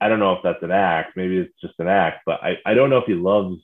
I 0.00 0.08
don't 0.08 0.18
know 0.18 0.34
if 0.34 0.40
that's 0.44 0.62
an 0.62 0.70
act. 0.70 1.16
Maybe 1.16 1.38
it's 1.38 1.54
just 1.60 1.74
an 1.78 1.88
act, 1.88 2.20
but 2.26 2.42
I, 2.42 2.58
I 2.66 2.74
don't 2.74 2.90
know 2.90 2.98
if 2.98 3.06
he 3.06 3.14
loves 3.14 3.56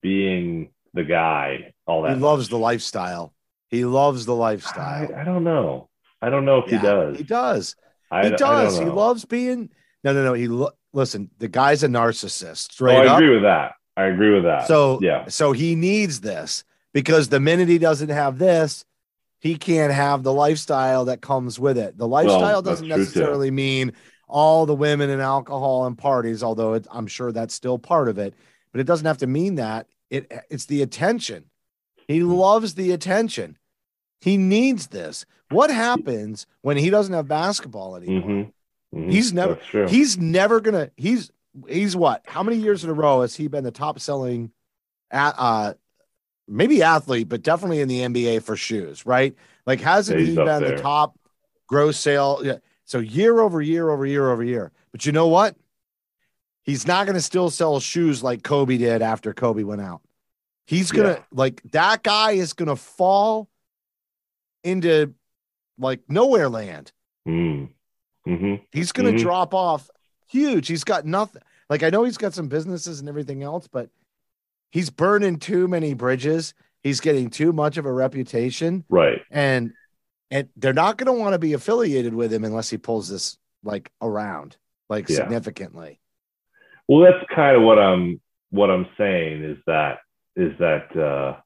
being 0.00 0.70
the 0.94 1.02
guy. 1.04 1.74
All 1.86 2.02
that 2.02 2.14
He 2.14 2.20
loves 2.20 2.48
the 2.48 2.58
lifestyle. 2.58 3.34
He 3.68 3.84
loves 3.84 4.26
the 4.26 4.34
lifestyle. 4.34 5.14
I 5.14 5.24
don't 5.24 5.44
know. 5.44 5.88
I 6.22 6.30
don't 6.30 6.44
know 6.44 6.58
if 6.58 6.70
Yeah, 6.70 6.78
he 6.78 6.86
does. 6.86 7.16
He 7.18 7.24
does. 7.24 7.76
I, 8.10 8.26
he 8.28 8.32
I 8.32 8.36
does. 8.36 8.78
He 8.78 8.84
loves 8.84 9.24
being. 9.24 9.70
No, 10.04 10.12
no, 10.12 10.24
no. 10.24 10.32
He 10.34 10.46
lo- 10.48 10.70
listen. 10.92 11.30
The 11.38 11.48
guy's 11.48 11.82
a 11.82 11.88
narcissist. 11.88 12.68
Oh, 12.70 12.72
Straight 12.72 12.96
I 12.98 13.06
up. 13.06 13.18
agree 13.18 13.34
with 13.34 13.42
that. 13.42 13.72
I 13.96 14.04
agree 14.04 14.32
with 14.34 14.44
that. 14.44 14.66
So 14.66 14.98
yeah, 15.02 15.26
So 15.28 15.52
he 15.52 15.74
needs 15.74 16.20
this 16.20 16.64
because 16.92 17.28
the 17.28 17.40
minute 17.40 17.68
he 17.68 17.78
doesn't 17.78 18.10
have 18.10 18.38
this, 18.38 18.84
he 19.40 19.56
can't 19.56 19.92
have 19.92 20.22
the 20.22 20.32
lifestyle 20.32 21.06
that 21.06 21.20
comes 21.22 21.58
with 21.58 21.76
it. 21.78 21.96
The 21.98 22.06
lifestyle 22.08 22.62
that's 22.62 22.80
doesn't 22.80 22.86
true, 22.88 22.96
too. 22.96 23.00
necessarily 23.00 23.50
mean 23.50 23.92
all 24.28 24.66
the 24.66 24.74
women 24.74 25.08
and 25.10 25.22
alcohol 25.22 25.86
and 25.86 25.96
parties, 25.96 26.42
although 26.42 26.74
it, 26.74 26.86
I'm 26.90 27.06
sure 27.06 27.32
that's 27.32 27.54
still 27.54 27.78
part 27.78 28.08
of 28.08 28.18
it. 28.18 28.34
But 28.72 28.80
it 28.80 28.84
doesn't 28.84 29.06
have 29.06 29.18
to 29.18 29.26
mean 29.26 29.56
that. 29.56 29.86
It 30.10 30.30
it's 30.50 30.66
the 30.66 30.82
attention. 30.82 31.44
He 32.08 32.22
loves 32.22 32.74
the 32.74 32.92
attention. 32.92 33.58
He 34.20 34.36
needs 34.36 34.88
this. 34.88 35.26
What 35.50 35.70
happens 35.70 36.46
when 36.62 36.76
he 36.76 36.90
doesn't 36.90 37.14
have 37.14 37.28
basketball 37.28 37.96
anymore? 37.96 38.22
Mhm. 38.30 38.52
Mhm. 38.94 39.12
He's 39.12 39.32
never- 39.32 39.54
He's 39.88 40.16
never 40.18 40.60
gonna. 40.60 40.90
He's 40.96 41.30
he's 41.68 41.96
what? 41.96 42.22
How 42.26 42.42
many 42.42 42.56
years 42.58 42.84
in 42.84 42.90
a 42.90 42.94
row 42.94 43.20
has 43.22 43.34
he 43.34 43.48
been 43.48 43.64
the 43.64 43.70
top 43.70 43.98
selling, 44.00 44.50
at 45.10 45.34
uh, 45.38 45.74
maybe 46.48 46.82
athlete, 46.82 47.28
but 47.28 47.42
definitely 47.42 47.80
in 47.80 47.88
the 47.88 48.00
NBA 48.00 48.40
for 48.42 48.56
shoes, 48.56 49.06
right? 49.06 49.34
Like 49.66 49.80
hasn't 49.80 50.20
Yeah, 50.20 50.26
he 50.26 50.34
been 50.36 50.62
the 50.62 50.76
top 50.82 51.18
gross 51.66 51.96
sale? 51.98 52.40
Yeah. 52.42 52.58
So 52.84 52.98
year 52.98 53.40
over 53.40 53.60
year 53.60 53.90
over 53.90 54.06
year 54.06 54.30
over 54.30 54.44
year. 54.44 54.72
But 54.92 55.04
you 55.06 55.12
know 55.12 55.26
what? 55.28 55.56
He's 56.62 56.86
not 56.86 57.06
gonna 57.06 57.20
still 57.20 57.50
sell 57.50 57.78
shoes 57.80 58.22
like 58.22 58.42
Kobe 58.42 58.76
did 58.78 59.02
after 59.02 59.32
Kobe 59.32 59.62
went 59.62 59.80
out. 59.80 60.00
He's 60.66 60.90
gonna 60.92 61.08
Yeah. 61.10 61.22
like 61.30 61.62
that 61.72 62.02
guy 62.02 62.32
is 62.32 62.52
gonna 62.52 62.76
fall 62.76 63.48
into 64.64 65.14
like 65.78 66.00
nowhere 66.08 66.48
land. 66.48 66.92
Mm. 67.28 67.68
Mhm. 68.26 68.62
He's 68.72 68.92
going 68.92 69.06
to 69.12 69.18
Mhm. 69.18 69.22
drop 69.22 69.54
off 69.54 69.90
huge. 70.26 70.66
He's 70.68 70.84
got 70.84 71.04
nothing. 71.04 71.42
Like 71.70 71.82
I 71.82 71.90
know 71.90 72.02
he's 72.04 72.16
got 72.18 72.34
some 72.34 72.48
businesses 72.48 72.98
and 73.00 73.08
everything 73.08 73.42
else, 73.42 73.68
but 73.68 73.90
he's 74.70 74.90
burning 74.90 75.38
too 75.38 75.68
many 75.68 75.94
bridges. 75.94 76.54
He's 76.82 77.00
getting 77.00 77.30
too 77.30 77.52
much 77.52 77.76
of 77.76 77.86
a 77.86 77.92
reputation, 77.92 78.84
Right. 78.88 79.20
and 79.30 79.72
and 80.32 80.48
they're 80.56 80.72
not 80.72 80.96
going 80.98 81.06
to 81.06 81.12
want 81.20 81.34
to 81.34 81.38
be 81.38 81.52
affiliated 81.52 82.12
with 82.12 82.32
him 82.32 82.42
unless 82.44 82.68
he 82.70 82.78
pulls 82.78 83.08
this 83.08 83.38
like 83.62 83.92
around, 84.02 84.56
like 84.88 85.08
Yeah. 85.08 85.16
significantly. 85.16 86.00
Well, 86.88 87.00
that's 87.00 87.24
kind 87.32 87.56
of 87.56 87.62
what 87.62 87.78
I'm 87.78 88.20
what 88.50 88.70
I'm 88.70 88.88
saying 88.96 89.44
is 89.44 89.58
that 89.66 89.98
is 90.36 90.52
that 90.58 90.94
uh, 90.96 91.40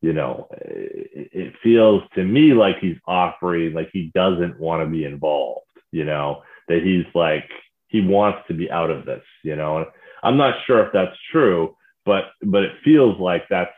you 0.00 0.12
know 0.12 0.48
it, 0.52 1.30
it 1.32 1.54
feels 1.62 2.02
to 2.14 2.24
me 2.24 2.54
like 2.54 2.78
he's 2.80 2.96
offering 3.06 3.74
like 3.74 3.90
he 3.92 4.10
doesn't 4.14 4.58
want 4.58 4.82
to 4.82 4.86
be 4.90 5.04
involved. 5.04 5.60
You 5.92 6.04
know 6.04 6.42
that 6.68 6.82
he's 6.82 7.04
like 7.14 7.48
he 7.88 8.00
wants 8.00 8.40
to 8.48 8.54
be 8.54 8.70
out 8.70 8.90
of 8.90 9.04
this. 9.06 9.22
You 9.42 9.56
know, 9.56 9.78
and 9.78 9.86
I'm 10.22 10.36
not 10.36 10.54
sure 10.66 10.84
if 10.86 10.92
that's 10.92 11.16
true, 11.30 11.76
but 12.04 12.24
but 12.42 12.62
it 12.62 12.72
feels 12.84 13.18
like 13.20 13.44
that's 13.50 13.70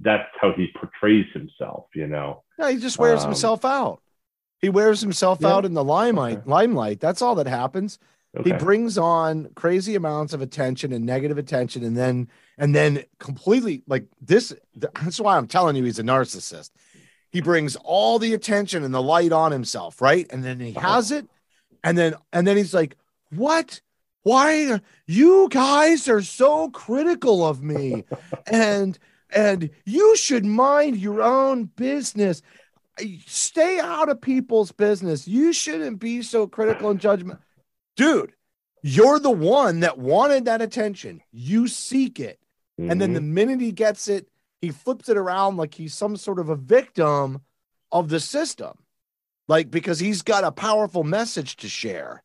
that's 0.00 0.28
how 0.40 0.52
he 0.52 0.68
portrays 0.78 1.26
himself. 1.32 1.86
You 1.94 2.06
know. 2.06 2.42
No, 2.58 2.68
he 2.68 2.76
just 2.78 2.98
wears 2.98 3.22
Um, 3.22 3.30
himself 3.30 3.64
out. 3.64 4.00
He 4.60 4.68
wears 4.68 5.00
himself 5.00 5.38
Yeah. 5.40 5.48
out 5.54 5.64
in 5.64 5.74
the 5.74 5.84
limelight. 5.84 6.38
Okay. 6.38 6.50
Limelight. 6.50 7.00
That's 7.00 7.22
all 7.22 7.36
that 7.36 7.46
happens. 7.46 7.98
Okay. 8.36 8.50
he 8.50 8.56
brings 8.56 8.98
on 8.98 9.48
crazy 9.56 9.94
amounts 9.94 10.32
of 10.34 10.42
attention 10.42 10.92
and 10.92 11.06
negative 11.06 11.38
attention 11.38 11.82
and 11.82 11.96
then 11.96 12.28
and 12.58 12.74
then 12.74 13.04
completely 13.18 13.82
like 13.86 14.04
this 14.20 14.52
that's 14.74 15.18
why 15.20 15.36
i'm 15.36 15.46
telling 15.46 15.76
you 15.76 15.84
he's 15.84 15.98
a 15.98 16.02
narcissist. 16.02 16.70
He 17.30 17.40
brings 17.42 17.76
all 17.76 18.18
the 18.18 18.32
attention 18.34 18.84
and 18.84 18.92
the 18.94 19.02
light 19.02 19.32
on 19.32 19.52
himself 19.52 20.00
right? 20.00 20.26
And 20.30 20.42
then 20.44 20.58
he 20.60 20.74
Uh-huh. 20.76 20.94
has 20.94 21.10
it. 21.12 21.26
And 21.84 21.96
then 21.96 22.14
and 22.32 22.46
then 22.46 22.56
he's 22.56 22.74
like 22.74 22.96
what? 23.30 23.80
Why 24.22 24.80
you 25.06 25.48
guys 25.50 26.08
are 26.08 26.22
so 26.22 26.70
critical 26.70 27.46
of 27.46 27.62
me? 27.62 28.04
And 28.50 28.98
and 29.30 29.70
you 29.84 30.16
should 30.16 30.44
mind 30.46 30.96
your 30.96 31.20
own 31.22 31.64
business. 31.64 32.40
Stay 33.26 33.78
out 33.78 34.08
of 34.08 34.20
people's 34.20 34.72
business. 34.72 35.28
You 35.28 35.52
shouldn't 35.52 36.00
be 36.00 36.22
so 36.22 36.46
critical 36.46 36.90
and 36.90 36.98
judgment 37.00 37.38
dude, 37.96 38.32
you're 38.82 39.18
the 39.18 39.30
one 39.30 39.80
that 39.80 39.98
wanted 39.98 40.44
that 40.46 40.62
attention. 40.62 41.20
You 41.32 41.66
seek 41.68 42.20
it. 42.20 42.38
And 42.78 43.00
then 43.00 43.12
the 43.12 43.20
mm-hmm. 43.20 43.34
minute 43.34 43.60
he 43.60 43.72
gets 43.72 44.08
it, 44.08 44.28
he 44.60 44.70
flips 44.70 45.08
it 45.08 45.16
around 45.16 45.56
like 45.56 45.74
he's 45.74 45.94
some 45.94 46.16
sort 46.16 46.38
of 46.38 46.48
a 46.48 46.56
victim 46.56 47.40
of 47.90 48.08
the 48.08 48.20
system. 48.20 48.78
Like 49.48 49.70
because 49.70 49.98
he's 49.98 50.22
got 50.22 50.44
a 50.44 50.52
powerful 50.52 51.04
message 51.04 51.56
to 51.56 51.68
share. 51.68 52.22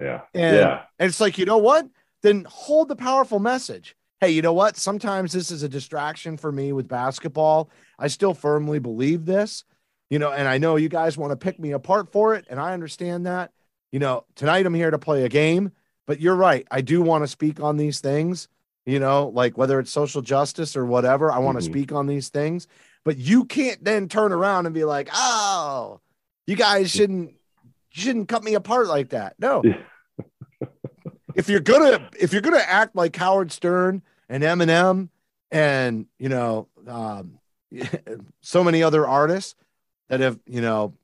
yeah, 0.00 0.22
And, 0.34 0.56
yeah, 0.56 0.82
and 0.98 1.08
it's 1.08 1.20
like, 1.20 1.36
you 1.36 1.44
know 1.44 1.58
what? 1.58 1.88
Then 2.22 2.46
hold 2.48 2.88
the 2.88 2.96
powerful 2.96 3.38
message. 3.38 3.96
Hey, 4.20 4.30
you 4.30 4.42
know 4.42 4.52
what? 4.52 4.76
Sometimes 4.76 5.32
this 5.32 5.50
is 5.50 5.62
a 5.62 5.68
distraction 5.68 6.36
for 6.36 6.52
me 6.52 6.72
with 6.72 6.86
basketball. 6.86 7.70
I 7.98 8.08
still 8.08 8.34
firmly 8.34 8.78
believe 8.78 9.24
this, 9.24 9.64
you 10.10 10.18
know, 10.18 10.30
and 10.30 10.46
I 10.46 10.58
know 10.58 10.76
you 10.76 10.88
guys 10.88 11.16
want 11.16 11.32
to 11.32 11.36
pick 11.36 11.58
me 11.58 11.72
apart 11.72 12.12
for 12.12 12.34
it. 12.34 12.46
And 12.48 12.60
I 12.60 12.72
understand 12.72 13.26
that. 13.26 13.52
You 13.92 13.98
know, 13.98 14.24
tonight 14.36 14.66
I'm 14.66 14.74
here 14.74 14.90
to 14.90 14.98
play 14.98 15.24
a 15.24 15.28
game, 15.28 15.72
but 16.06 16.20
you're 16.20 16.36
right. 16.36 16.66
I 16.70 16.82
do 16.82 17.02
want 17.02 17.24
to 17.24 17.28
speak 17.28 17.60
on 17.60 17.76
these 17.76 18.00
things, 18.00 18.48
you 18.90 18.98
know, 18.98 19.28
like 19.28 19.56
whether 19.58 19.78
it's 19.78 19.90
social 19.90 20.22
justice 20.22 20.76
or 20.76 20.84
whatever. 20.86 21.30
I 21.30 21.38
want 21.38 21.60
to 21.60 21.64
Mhm. 21.68 21.72
speak 21.72 21.92
on 21.92 22.06
these 22.06 22.28
things, 22.28 22.66
but 23.04 23.16
you 23.18 23.44
can't 23.44 23.82
then 23.84 24.08
turn 24.08 24.32
around 24.32 24.66
and 24.66 24.74
be 24.74 24.84
like, 24.84 25.08
"Oh, 25.14 26.00
you 26.46 26.56
guys 26.56 26.90
shouldn't 26.90 27.30
you 27.92 28.02
shouldn't 28.02 28.28
cut 28.28 28.42
me 28.44 28.54
apart 28.54 28.88
like 28.88 29.10
that." 29.10 29.34
No. 29.38 29.62
if 31.34 31.48
you're 31.48 31.60
gonna 31.60 32.08
if 32.18 32.32
you're 32.32 32.42
gonna 32.42 32.58
act 32.58 32.94
like 32.96 33.14
Howard 33.16 33.52
Stern 33.52 34.02
and 34.28 34.42
Eminem 34.42 35.08
and 35.50 36.06
you 36.18 36.28
know 36.28 36.68
um, 36.86 37.38
so 38.40 38.64
many 38.64 38.82
other 38.82 39.06
artists 39.06 39.54
that 40.08 40.20
have 40.20 40.38
you 40.46 40.60
know 40.60 40.94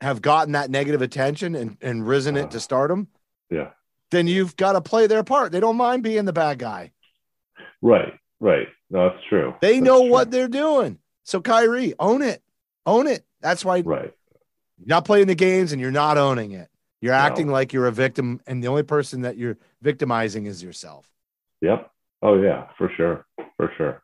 have 0.00 0.20
gotten 0.22 0.52
that 0.52 0.70
negative 0.70 1.02
attention 1.02 1.54
and, 1.54 1.76
and 1.80 2.06
risen 2.06 2.36
it 2.36 2.50
to 2.50 2.60
stardom, 2.60 3.08
Yeah. 3.48 3.70
then 4.10 4.26
you've 4.26 4.54
got 4.56 4.72
to 4.72 4.80
play 4.82 5.06
their 5.06 5.24
part. 5.24 5.50
They 5.52 5.60
don't 5.60 5.76
mind 5.76 6.02
being 6.02 6.24
the 6.26 6.32
bad 6.32 6.58
guy. 6.58 6.92
Right. 7.84 8.14
Right. 8.40 8.66
No, 8.90 9.10
that's 9.10 9.22
true. 9.28 9.54
They 9.60 9.74
That's 9.74 9.84
know 9.84 10.00
true. 10.00 10.10
what 10.10 10.30
they're 10.30 10.48
doing. 10.48 10.98
So 11.22 11.40
Kyrie, 11.40 11.92
own 11.98 12.22
it. 12.22 12.42
Own 12.86 13.06
it. 13.06 13.24
That's 13.40 13.64
why 13.64 13.80
Right. 13.80 14.12
you're 14.78 14.86
not 14.88 15.04
playing 15.04 15.26
the 15.26 15.34
games 15.34 15.72
and 15.72 15.80
you're 15.80 15.90
not 15.90 16.16
owning 16.18 16.52
it. 16.52 16.68
You're 17.00 17.12
No. 17.12 17.18
acting 17.18 17.48
like 17.48 17.72
you're 17.74 17.86
a 17.86 17.92
victim, 17.92 18.40
and 18.46 18.62
the 18.64 18.68
only 18.68 18.82
person 18.82 19.20
that 19.22 19.36
you're 19.36 19.58
victimizing 19.82 20.46
is 20.46 20.62
yourself. 20.62 21.10
Yep. 21.60 21.90
Oh 22.22 22.40
yeah, 22.40 22.68
for 22.78 22.90
sure. 22.96 23.26
For 23.58 23.70
sure. 23.76 24.02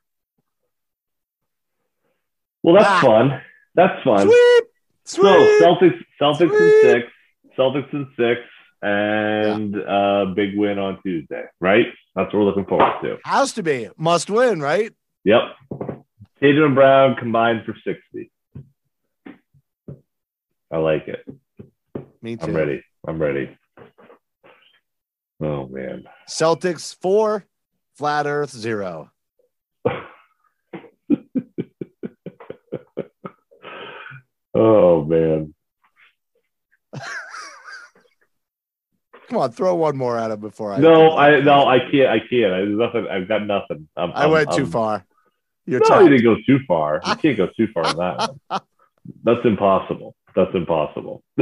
Well, 2.63 2.75
that's 2.75 2.89
Ah. 2.89 3.01
fun. 3.01 3.43
That's 3.75 4.03
fun. 4.05 4.29
Sweep, 4.29 4.65
So 5.05 5.23
sweep. 5.23 5.63
Celtics, 5.63 6.05
Celtics 6.21 6.43
in 6.43 6.49
Sweet. 6.51 6.83
six, 6.83 7.13
Celtics 7.57 7.93
in 7.95 8.07
six, 8.17 8.41
and 8.83 9.77
uh, 9.77 10.27
big 10.35 10.57
win 10.57 10.79
on 10.79 11.01
Tuesday. 11.03 11.45
Right? 11.61 11.87
That's 12.15 12.33
what 12.33 12.41
we're 12.41 12.45
looking 12.45 12.67
forward 12.67 12.93
to. 13.03 13.19
Has 13.25 13.53
to 13.55 13.63
be 13.63 13.89
must 13.97 14.31
win, 14.31 14.61
right? 14.61 14.93
Yep. 15.25 15.43
Tatum 16.41 16.65
and 16.65 16.75
Brown 16.75 17.17
combined 17.17 17.65
for 17.65 17.75
sixty. 17.85 18.31
I 20.73 20.79
like 20.79 21.09
it. 21.09 21.25
Me 22.23 22.37
too. 22.37 22.45
I'm 22.45 22.55
ready. 22.55 22.83
I'm 23.07 23.21
ready. 23.21 23.57
Oh 25.43 25.67
man. 25.67 26.05
Celtics 26.29 26.95
four, 27.01 27.47
flat 27.97 28.27
Earth 28.27 28.51
zero. 28.51 29.11
oh 34.55 35.05
man. 35.05 35.55
Come 39.31 39.39
on, 39.39 39.53
throw 39.53 39.75
one 39.77 39.97
more 39.97 40.19
at 40.19 40.31
him 40.33 40.41
before 40.41 40.73
I. 40.75 40.79
No, 40.79 41.17
I 41.17 41.41
no, 41.41 41.67
I 41.67 41.79
can't. 41.79 42.09
I 42.09 42.19
can't. 42.19 42.53
I, 42.53 42.65
nothing. 42.65 43.07
I've 43.09 43.29
got 43.29 43.47
nothing. 43.47 43.89
I'm, 43.97 44.11
I 44.13 44.23
I'm- 44.23 44.31
went 44.33 44.51
too 44.51 44.63
I'm- 44.65 44.71
far. 44.71 45.07
You're 45.67 45.79
No, 45.81 45.87
tapped. 45.87 46.03
you 46.03 46.09
didn't 46.09 46.25
go 46.25 46.37
too 46.47 46.59
far. 46.67 47.01
You 47.07 47.15
can't 47.15 47.37
go 47.37 47.49
too 47.57 47.69
far 47.73 47.89
in 47.89 47.97
that. 47.99 48.31
One. 48.49 48.61
That's 49.25 49.45
impossible. 49.45 50.17
That's 50.35 50.53
impossible. 50.55 51.23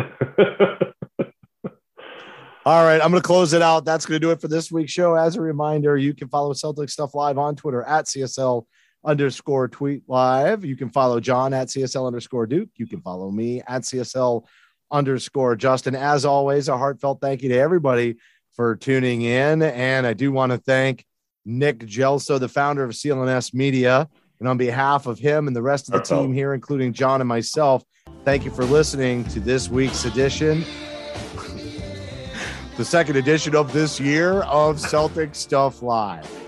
All 2.67 2.85
right, 2.85 3.01
I'm 3.01 3.11
going 3.11 3.23
to 3.23 3.27
close 3.27 3.55
it 3.55 3.63
out. 3.63 3.87
That's 3.87 4.05
going 4.05 4.21
to 4.21 4.27
do 4.27 4.31
it 4.31 4.41
for 4.43 4.49
this 4.49 4.71
week's 4.71 4.93
show. 4.93 5.15
As 5.15 5.37
a 5.37 5.41
reminder, 5.41 5.97
you 5.97 6.13
can 6.13 6.29
follow 6.29 6.53
Celtics 6.53 6.91
Stuff 6.91 7.15
Live 7.15 7.39
on 7.39 7.57
Twitter 7.57 7.83
at 7.85 8.05
CSL 8.05 8.67
underscore 9.07 9.69
tweet 9.69 10.03
live. 10.09 10.63
You 10.67 10.77
can 10.77 10.91
follow 10.91 11.19
Jon 11.21 11.55
at 11.55 11.69
CSL 11.69 12.07
underscore 12.07 12.47
Duke. 12.47 12.69
You 12.77 12.87
can 12.87 13.01
follow 13.01 13.31
me 13.31 13.63
at 13.67 13.83
CSL 13.83 14.45
underscore 14.91 15.57
Justin. 15.57 15.95
As 15.95 16.25
always, 16.25 16.69
a 16.69 16.77
heartfelt 16.77 17.21
thank 17.21 17.43
you 17.43 17.49
to 17.51 17.59
everybody 17.59 18.17
for 18.53 18.77
tuning 18.77 19.23
in. 19.23 19.63
And 19.63 20.07
I 20.07 20.13
do 20.13 20.33
want 20.33 20.53
to 20.53 20.59
thank 20.59 21.05
Nick 21.45 21.81
Gelso, 21.81 22.39
the 22.39 22.49
founder 22.49 22.85
of 22.85 22.91
CLNS 22.93 23.55
Media. 23.55 24.09
And 24.41 24.49
on 24.49 24.57
behalf 24.57 25.07
of 25.07 25.19
him 25.19 25.49
and 25.49 25.57
the 25.57 25.63
rest 25.63 25.89
of 25.89 25.93
the 25.93 25.99
Heartfelt. 26.01 26.23
team 26.23 26.33
here, 26.33 26.55
including 26.55 26.93
Jon 26.93 27.21
and 27.21 27.29
myself, 27.29 27.83
thank 28.25 28.45
you 28.45 28.53
for 28.53 28.65
listening 28.65 29.25
to 29.27 29.41
this 29.41 29.69
week's 29.69 30.05
edition 30.05 30.65
the 32.79 32.85
second 32.85 33.17
edition 33.17 33.57
of 33.57 33.73
this 33.73 33.99
year 33.99 34.43
of 34.43 34.77
Celtics 34.77 35.35
Stuff 35.35 35.83
Live. 35.83 36.48